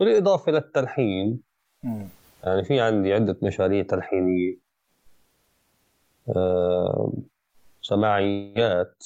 [0.01, 1.43] بالإضافة للتلحين.
[2.45, 4.57] يعني في عندي عدة مشاريع تلحينية.
[6.37, 7.13] آه
[7.83, 9.05] سماعيات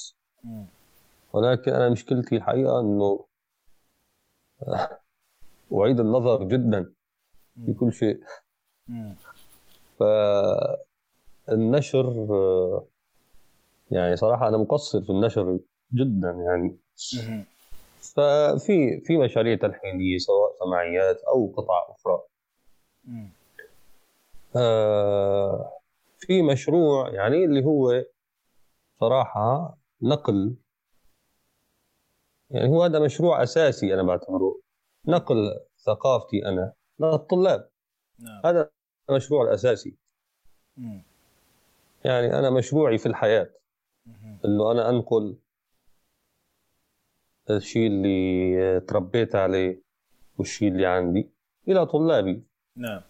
[1.33, 3.25] ولكن أنا مشكلتي الحقيقة أنه
[5.73, 6.93] أعيد النظر جدا
[7.65, 8.19] في كل شيء.
[11.47, 12.27] فالنشر
[13.91, 15.59] يعني صراحة أنا مقصر في النشر
[15.93, 16.77] جدا يعني.
[18.15, 22.21] ففي في مشاريع تلحينية سواء سماعيات أو قطع أخرى.
[24.55, 25.71] آه
[26.17, 28.03] في مشروع يعني اللي هو
[28.99, 30.55] صراحة نقل
[32.51, 34.59] يعني هو هذا مشروع أساسي أنا بعتبره.
[35.07, 37.69] نقل ثقافتي أنا للطلاب.
[38.19, 38.41] نعم.
[38.45, 38.69] هذا
[39.09, 39.97] المشروع الأساسي.
[40.77, 41.03] مم.
[42.05, 43.49] يعني أنا مشروعي في الحياة.
[44.45, 45.37] إنه أنا أنقل
[47.49, 49.81] الشيء اللي تربيت عليه
[50.37, 51.31] والشيء اللي عندي
[51.67, 52.43] إلى طلابي.
[52.75, 53.01] نعم.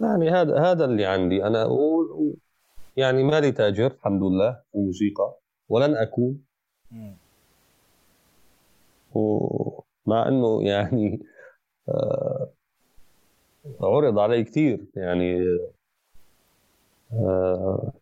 [0.00, 1.44] يعني هذا هذا اللي عندي.
[1.44, 2.36] أنا أقول
[2.96, 5.38] يعني مالي تاجر الحمد لله في الموسيقى
[5.68, 6.44] ولن أكون
[9.14, 11.20] ومع أنه يعني
[11.88, 12.50] آه،
[13.80, 15.38] عرض علي كثير يعني
[17.12, 17.92] آه،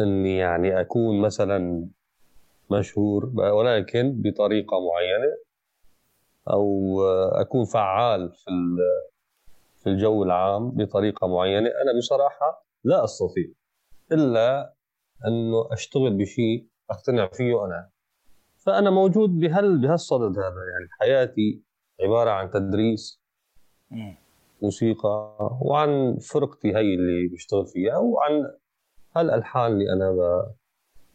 [0.00, 1.88] إني يعني أكون مثلا
[2.70, 5.36] مشهور ولكن بطريقة معينة
[6.50, 7.00] أو
[7.32, 8.50] أكون فعال في
[9.86, 13.44] في الجو العام بطريقة معينة أنا بصراحة لا أستطيع
[14.12, 14.74] إلا
[15.26, 17.90] إنه أشتغل بشيء أقتنع فيه أنا.
[18.66, 20.46] فأنا موجود بهال بهالصدد هذا.
[20.72, 21.62] يعني حياتي
[22.00, 23.20] عبارة عن تدريس
[24.62, 28.52] موسيقى وعن فرقتي هي اللي بشتغل فيها وعن
[29.16, 30.42] هالألحان اللي أنا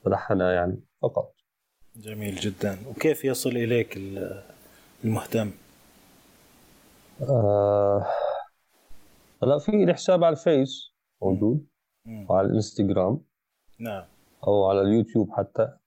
[0.06, 1.36] بلحنها يعني فقط.
[1.96, 2.78] جميل جدا.
[2.90, 3.98] وكيف يصل إليك
[5.04, 5.52] المهتم؟
[7.22, 8.06] آه
[9.44, 11.68] هلا في لي حساب على الفيس موجود
[12.30, 13.22] وعلى الإنستغرام
[13.80, 14.04] نعم.
[14.48, 15.81] أو على اليوتيوب حتى.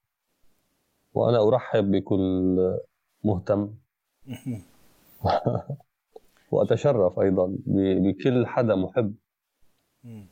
[1.14, 2.78] وأنا أرحب بكل
[3.24, 3.74] مهتم.
[6.50, 9.14] وأتشرف أيضا بكل حدا محب.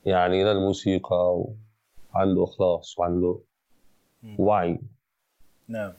[0.07, 1.45] يعني للموسيقى
[2.15, 3.41] وعنده إخلاص وعنده
[4.39, 4.81] وعي.
[5.69, 5.93] نعم.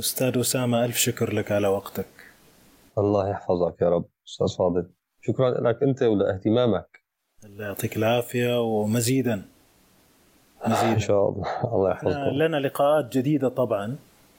[0.00, 2.06] أستاذ أسامة ألف شكر لك على وقتك.
[2.98, 4.90] الله يحفظك يا رب أستاذ فاضل.
[5.20, 7.04] شكرا لك أنت ولأهتمامك.
[7.44, 9.55] الله يعطيك العافية ومزيدا.
[10.68, 11.46] مزيدا إن شاء الله.
[11.74, 13.96] الله يحفظك لنا لقاءات جديدة طبعا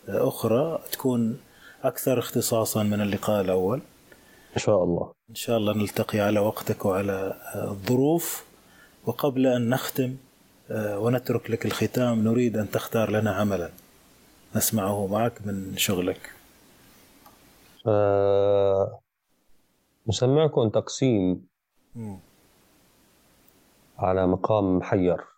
[0.09, 1.39] أخرى تكون
[1.83, 3.81] أكثر اختصاصا من اللقاء الأول.
[4.55, 5.11] إن شاء الله.
[5.29, 8.45] إن شاء الله نلتقي على وقتك وعلى الظروف.
[9.05, 10.15] وقبل أن نختم
[10.71, 13.69] آه، ونترك لك الختام نريد أن تختار لنا عملا.
[14.55, 16.31] نسمعه معك من شغلك.
[17.87, 18.99] أه
[20.07, 21.47] مسمعكم تقسيم
[21.95, 22.15] م.
[23.97, 25.36] على مقام محير.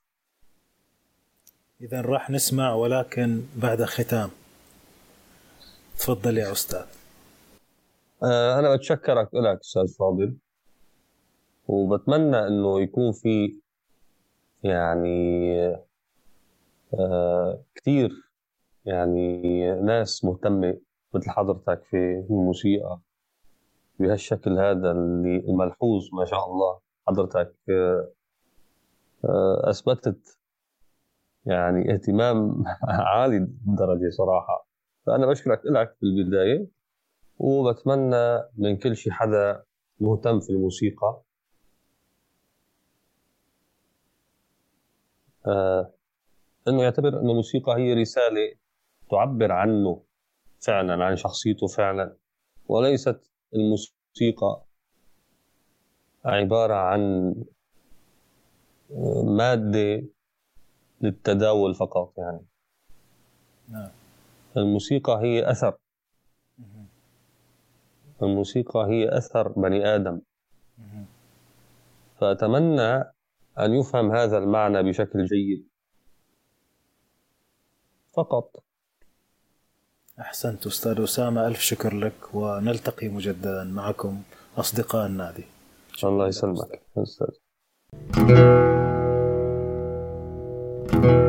[1.81, 4.29] إذا راح نسمع ولكن بعد ختام.
[5.97, 6.85] تفضل يا أستاذ.
[8.23, 10.37] آه، أنا بتشكرك لك أستاذ فاضل.
[11.67, 13.59] وبتمنى إنه يكون في
[14.63, 15.57] يعني
[16.93, 18.09] آه كثير
[18.85, 19.41] يعني
[19.81, 20.77] ناس مهتمة
[21.13, 22.99] مثل حضرتك في الموسيقى
[23.99, 28.09] بهالشكل هذا اللي الملحوظ ما شاء الله حضرتك آه
[29.69, 30.38] أثبتت
[31.49, 32.63] يعني اهتمام
[33.13, 34.67] عالي الدرجة صراحة.
[35.05, 36.67] فأنا بشكرك لك في البداية
[37.37, 39.63] وبتمنى من كل شي حدا
[39.99, 41.21] مهتم في الموسيقى.
[45.47, 45.93] آه
[46.67, 48.53] إنه يعتبر إنه الموسيقى هي رسالة
[49.11, 50.03] تعبر عنه
[50.59, 52.17] فعلا عن شخصيته فعلا.
[52.67, 54.65] وليست الموسيقى
[56.25, 57.35] عبارة عن
[59.23, 60.03] مادة
[61.01, 62.45] للتداول فقط يعني.
[63.69, 63.89] نعم.
[64.57, 65.77] الموسيقى هي أثر.
[68.21, 70.21] الموسيقى هي أثر بني آدم.
[72.19, 72.93] فأتمنى
[73.59, 75.67] أن يفهم هذا المعنى بشكل جيد.
[78.13, 78.63] فقط.
[80.19, 84.21] أحسنت أستاذ أسامة ألف شكر لك ونلتقي مجددا معكم
[84.57, 85.45] أصدقاء النادي.
[86.03, 86.81] الله يسلمك.
[86.97, 87.27] أستاذ.
[91.01, 91.28] Thank you